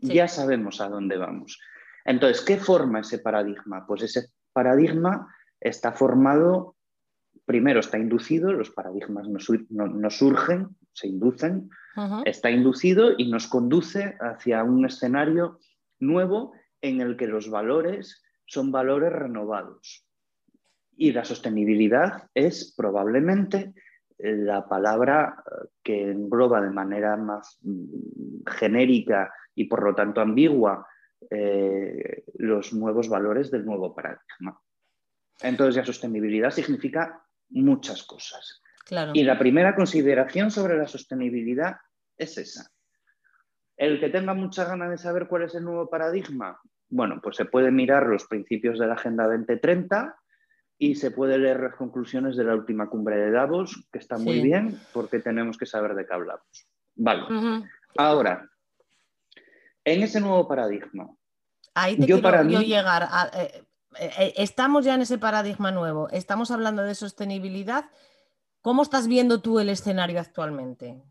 Ya 0.00 0.28
sabemos 0.28 0.80
a 0.80 0.88
dónde 0.88 1.16
vamos. 1.16 1.60
Entonces, 2.04 2.42
¿qué 2.44 2.58
forma 2.58 3.00
ese 3.00 3.18
paradigma? 3.18 3.86
Pues 3.86 4.02
ese 4.02 4.28
paradigma 4.52 5.34
está 5.60 5.92
formado, 5.92 6.76
primero 7.44 7.80
está 7.80 7.98
inducido, 7.98 8.52
los 8.52 8.70
paradigmas 8.70 9.28
no, 9.28 10.10
surgen, 10.10 10.76
se 10.92 11.08
inducen, 11.08 11.70
está 12.24 12.50
inducido 12.50 13.12
y 13.16 13.30
nos 13.30 13.46
conduce 13.46 14.16
hacia 14.20 14.64
un 14.64 14.84
escenario 14.84 15.58
nuevo 16.00 16.52
en 16.80 17.00
el 17.00 17.16
que 17.16 17.26
los 17.26 17.50
valores 17.50 18.22
son 18.46 18.72
valores 18.72 19.12
renovados. 19.12 20.04
Y 20.96 21.12
la 21.12 21.24
sostenibilidad 21.24 22.28
es 22.34 22.74
probablemente 22.76 23.72
la 24.22 24.68
palabra 24.68 25.42
eh, 25.44 25.68
que 25.82 26.10
engloba 26.10 26.60
de 26.60 26.70
manera 26.70 27.16
más 27.16 27.58
mm, 27.62 28.44
genérica 28.46 29.32
y 29.54 29.64
por 29.64 29.82
lo 29.82 29.94
tanto 29.94 30.20
ambigua 30.20 30.86
eh, 31.30 32.24
los 32.34 32.72
nuevos 32.72 33.08
valores 33.08 33.50
del 33.50 33.64
nuevo 33.64 33.94
paradigma. 33.94 34.58
Entonces 35.40 35.76
la 35.76 35.84
sostenibilidad 35.84 36.50
significa 36.50 37.22
muchas 37.50 38.04
cosas. 38.04 38.62
Y 39.14 39.24
la 39.24 39.38
primera 39.38 39.74
consideración 39.74 40.50
sobre 40.50 40.76
la 40.76 40.86
sostenibilidad 40.86 41.76
es 42.16 42.36
esa. 42.38 42.70
El 43.76 43.98
que 44.00 44.10
tenga 44.10 44.34
mucha 44.34 44.64
ganas 44.64 44.90
de 44.90 44.98
saber 44.98 45.28
cuál 45.28 45.44
es 45.44 45.54
el 45.54 45.64
nuevo 45.64 45.88
paradigma, 45.88 46.60
bueno, 46.88 47.20
pues 47.22 47.36
se 47.36 47.46
puede 47.46 47.70
mirar 47.70 48.06
los 48.06 48.26
principios 48.26 48.78
de 48.78 48.86
la 48.86 48.94
Agenda 48.94 49.24
2030 49.24 50.14
y 50.78 50.94
se 50.96 51.10
puede 51.10 51.38
leer 51.38 51.60
las 51.60 51.76
conclusiones 51.76 52.36
de 52.36 52.44
la 52.44 52.54
última 52.54 52.88
cumbre 52.88 53.16
de 53.16 53.30
Davos, 53.30 53.86
que 53.92 53.98
está 53.98 54.18
muy 54.18 54.40
bien 54.40 54.80
porque 54.92 55.20
tenemos 55.20 55.56
que 55.56 55.66
saber 55.66 55.94
de 55.94 56.06
qué 56.06 56.14
hablamos. 56.14 56.66
Vale. 56.94 57.22
Ahora, 57.96 58.50
en 59.84 60.02
ese 60.02 60.20
nuevo 60.20 60.46
paradigma. 60.48 61.08
Ahí 61.74 61.96
te 61.96 62.02
yo 62.02 62.06
quiero 62.06 62.22
para 62.22 62.42
yo 62.42 62.60
llegar. 62.60 63.08
Eh, 63.34 63.64
eh, 63.98 64.10
eh, 64.18 64.34
estamos 64.36 64.84
ya 64.84 64.94
en 64.94 65.02
ese 65.02 65.18
paradigma 65.18 65.70
nuevo. 65.70 66.08
Estamos 66.10 66.50
hablando 66.50 66.82
de 66.82 66.94
sostenibilidad. 66.94 67.86
¿Cómo 68.60 68.82
estás 68.82 69.08
viendo 69.08 69.40
tú 69.40 69.58
el 69.58 69.68
escenario 69.68 70.20
actualmente? 70.20 71.02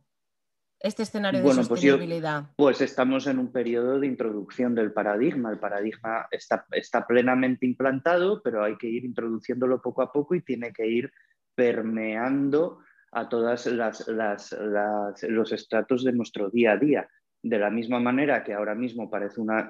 Este 0.83 1.03
escenario 1.03 1.39
de 1.39 1.45
pues 1.45 1.55
sostenibilidad? 1.55 2.45
Pues, 2.55 2.81
estamos 2.81 3.27
en 3.27 3.39
un 3.39 3.51
periodo 3.51 3.99
de 3.99 4.07
introducción 4.07 4.75
del 4.75 4.91
paradigma. 4.91 5.51
El 5.51 5.59
paradigma 5.59 6.27
está, 6.31 6.65
está, 6.71 7.05
plenamente 7.05 7.65
implantado, 7.65 8.41
pero 8.41 8.63
hay 8.63 8.77
que 8.77 8.87
ir 8.87 9.05
introduciéndolo 9.05 9.81
poco 9.81 10.01
a 10.01 10.11
poco 10.11 10.35
y 10.35 10.41
tiene 10.41 10.71
que 10.73 10.87
ir 10.87 11.11
permeando 11.55 12.79
a 13.11 13.27
todos 13.27 13.67
los 13.67 15.51
estratos 15.51 16.03
de 16.03 16.13
nuestro 16.13 16.49
día 16.49 16.73
a 16.73 16.77
día. 16.77 17.09
De 17.43 17.59
la 17.59 17.69
misma 17.69 17.99
manera 17.99 18.43
que 18.43 18.53
ahora 18.53 18.75
mismo 18.75 19.09
parece 19.09 19.41
una, 19.41 19.69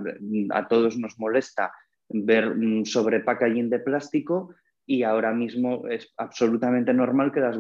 a 0.52 0.68
todos 0.68 0.98
nos 0.98 1.18
molesta 1.18 1.72
ver 2.10 2.54
sobre 2.86 3.22
packaging 3.22 3.70
de 3.70 3.80
plástico, 3.80 4.54
y 4.86 5.04
ahora 5.04 5.34
mismo 5.34 5.88
es 5.88 6.14
absolutamente 6.18 6.94
normal 6.94 7.32
que 7.32 7.40
las, 7.40 7.58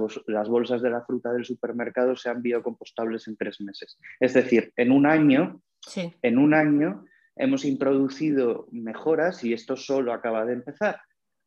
bolsas 0.50 0.82
de 0.82 0.90
la 0.90 1.06
fruta 1.06 1.32
del 1.32 1.46
supermercado 1.46 2.16
sean 2.16 2.42
biocompostables 2.42 3.28
en 3.28 3.38
tres 3.38 3.62
meses. 3.62 3.98
Es 4.20 4.34
decir, 4.34 4.74
en 4.76 4.92
un 4.92 5.06
año, 5.06 5.62
en 5.96 6.38
un 6.38 6.54
año 6.54 7.06
hemos 7.36 7.64
introducido 7.66 8.68
mejoras 8.72 9.44
y 9.44 9.54
esto 9.54 9.76
solo 9.76 10.14
acaba 10.14 10.46
de 10.46 10.54
empezar 10.54 11.00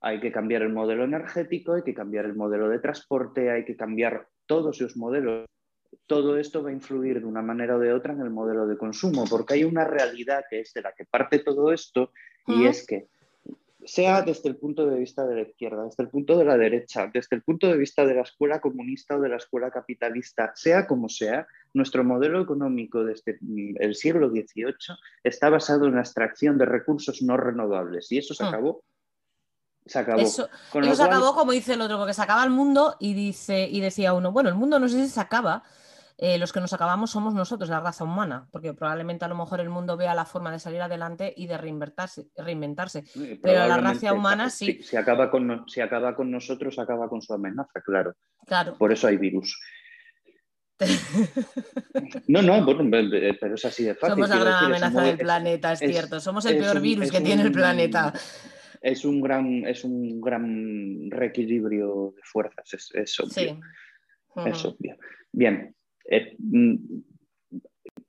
hay 0.05 0.21
que 0.21 0.31
cambiar 0.31 0.61
el 0.61 0.73
modelo 0.73 1.05
energético, 1.05 1.73
hay 1.73 1.83
que 1.83 1.95
cambiar 1.95 2.27
el 2.27 2.35
modelo 2.35 2.69
de 2.69 2.79
transporte, 2.79 3.51
hay 3.51 3.65
que 3.65 3.75
cambiar 3.75 4.29
todos 4.45 4.77
esos 4.77 4.99
modelos. 4.99 5.47
Todo 6.07 6.37
esto 6.37 6.63
va 6.63 6.69
a 6.69 6.75
influir 6.75 7.21
de 7.21 7.27
una 7.27 7.41
manera 7.41 7.77
o 7.77 7.79
de 7.79 7.91
otra 7.91 8.13
en 8.13 8.21
el 8.21 8.29
modelo 8.29 8.67
de 8.67 8.77
consumo, 8.77 9.25
porque 9.31 9.55
hay 9.55 9.65
una 9.65 9.85
realidad 9.85 10.45
que 10.51 10.61
es 10.61 10.75
de 10.75 10.83
la 10.83 10.93
que 10.93 11.07
parte 11.07 11.39
todo 11.39 11.73
esto 11.73 12.13
y 12.47 12.67
es 12.67 12.87
que 12.87 13.09
sea 13.85 14.23
desde 14.23 14.49
el 14.49 14.57
punto 14.57 14.87
de 14.87 14.99
vista 14.99 15.27
de 15.27 15.35
la 15.35 15.43
izquierda, 15.43 15.85
desde 15.85 16.03
el 16.03 16.09
punto 16.09 16.39
de 16.39 16.45
la 16.45 16.57
derecha, 16.57 17.11
desde 17.13 17.37
el 17.37 17.43
punto 17.43 17.67
de 17.67 17.77
vista 17.77 18.07
de 18.07 18.15
la 18.15 18.23
escuela 18.23 18.61
comunista 18.61 19.17
o 19.17 19.21
de 19.21 19.29
la 19.29 19.37
escuela 19.37 19.71
capitalista, 19.71 20.53
sea 20.55 20.87
como 20.87 21.09
sea, 21.09 21.47
nuestro 21.75 22.05
modelo 22.05 22.41
económico 22.41 23.05
desde 23.05 23.39
el 23.79 23.95
siglo 23.95 24.31
XVIII 24.31 24.97
está 25.23 25.51
basado 25.51 25.87
en 25.87 25.97
la 25.97 26.01
extracción 26.01 26.57
de 26.59 26.65
recursos 26.65 27.23
no 27.23 27.37
renovables 27.37 28.11
y 28.13 28.19
eso 28.19 28.35
se 28.35 28.45
hmm. 28.45 28.49
acabó. 28.49 28.85
Se 29.87 29.99
acabó. 29.99 30.21
Eso, 30.21 30.49
se 30.73 31.03
acabó, 31.03 31.35
como 31.35 31.53
dice 31.53 31.75
el 31.75 31.83
otro, 31.83 31.99
porque 31.99 32.15
se 32.15 32.23
acaba 32.23 32.43
el 32.43 32.51
mundo 32.51 32.97
y, 33.01 33.13
dice, 33.13 33.69
y 33.71 33.81
decía 33.81 34.15
uno, 34.15 34.33
bueno, 34.33 34.49
el 34.49 34.55
mundo 34.55 34.79
no 34.79 34.89
sé 34.89 35.05
si 35.05 35.11
se 35.11 35.21
acaba, 35.21 35.63
eh, 36.17 36.39
los 36.39 36.53
que 36.53 36.61
nos 36.61 36.73
acabamos 36.73 37.11
somos 37.11 37.35
nosotros, 37.35 37.69
la 37.69 37.81
raza 37.81 38.05
humana, 38.05 38.47
porque 38.53 38.73
probablemente 38.73 39.25
a 39.25 39.29
lo 39.29 39.35
mejor 39.35 39.61
el 39.61 39.69
mundo 39.69 39.97
vea 39.97 40.15
la 40.15 40.25
forma 40.25 40.53
de 40.53 40.61
salir 40.61 40.81
adelante 40.81 41.35
y 41.37 41.49
de 41.49 41.59
reinventarse, 41.59 42.29
reinventarse. 42.37 43.05
pero 43.43 43.67
la 43.67 43.79
raza 43.79 44.13
humana 44.13 44.49
sí. 44.49 44.81
Si, 44.83 44.97
acaba 44.97 45.29
con, 45.29 45.65
si 45.69 45.81
acaba 45.81 46.15
con 46.15 46.31
nosotros, 46.31 46.79
acaba 46.79 47.09
con 47.09 47.21
su 47.21 47.35
amenaza, 47.35 47.81
claro. 47.85 48.15
claro. 48.47 48.77
Por 48.79 48.93
eso 48.93 49.09
hay 49.09 49.17
virus. 49.17 49.61
No, 52.27 52.43
no, 52.43 52.67
pero 52.67 53.55
es 53.55 53.65
así 53.65 53.85
de 53.85 53.95
fácil. 53.95 54.15
Somos 54.15 54.29
la 54.29 54.39
gran 54.39 54.65
amenaza 54.65 55.03
del 55.03 55.19
planeta, 55.19 55.73
es, 55.73 55.79
cierto. 55.79 56.21
Somos 56.21 56.45
el 56.47 56.59
peor 56.59 56.81
virus 56.81 57.11
que 57.11 57.21
tiene 57.21 57.43
el 57.43 57.53
planeta. 57.53 58.13
Es 58.81 59.05
un 59.05 59.21
gran, 59.21 59.65
es 59.67 59.85
un 59.85 60.21
gran 60.21 61.11
reequilibrio 61.11 62.13
de 62.17 62.23
fuerzas, 62.25 62.75
es, 62.75 62.91
es 62.95 63.21
obvio. 63.21 63.33
Sí. 63.33 63.61
Es 64.47 64.65
obvio. 64.65 64.97
Bien, 65.33 65.75
eh, 66.05 66.37
mm, 66.39 66.77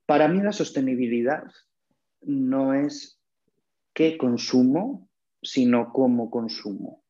para 0.05 0.27
mí 0.27 0.41
la 0.41 0.51
sostenibilidad 0.51 1.43
no 2.21 2.73
es 2.73 3.19
qué 3.93 4.17
consumo, 4.17 5.09
sino 5.41 5.91
cómo 5.93 6.29
consumo. 6.29 7.03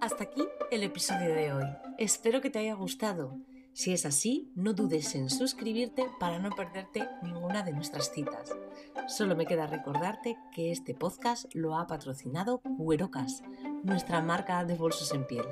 Hasta 0.00 0.24
aquí 0.24 0.42
el 0.70 0.82
episodio 0.82 1.34
de 1.34 1.52
hoy. 1.52 1.64
Espero 1.98 2.40
que 2.40 2.50
te 2.50 2.58
haya 2.58 2.74
gustado. 2.74 3.38
Si 3.76 3.92
es 3.92 4.06
así, 4.06 4.50
no 4.54 4.72
dudes 4.72 5.14
en 5.16 5.28
suscribirte 5.28 6.06
para 6.18 6.38
no 6.38 6.48
perderte 6.48 7.06
ninguna 7.22 7.62
de 7.62 7.74
nuestras 7.74 8.10
citas. 8.10 8.56
Solo 9.06 9.36
me 9.36 9.44
queda 9.44 9.66
recordarte 9.66 10.38
que 10.50 10.72
este 10.72 10.94
podcast 10.94 11.44
lo 11.54 11.76
ha 11.76 11.86
patrocinado 11.86 12.62
Cuerocas, 12.78 13.42
nuestra 13.82 14.22
marca 14.22 14.64
de 14.64 14.76
bolsos 14.76 15.12
en 15.12 15.26
piel. 15.26 15.44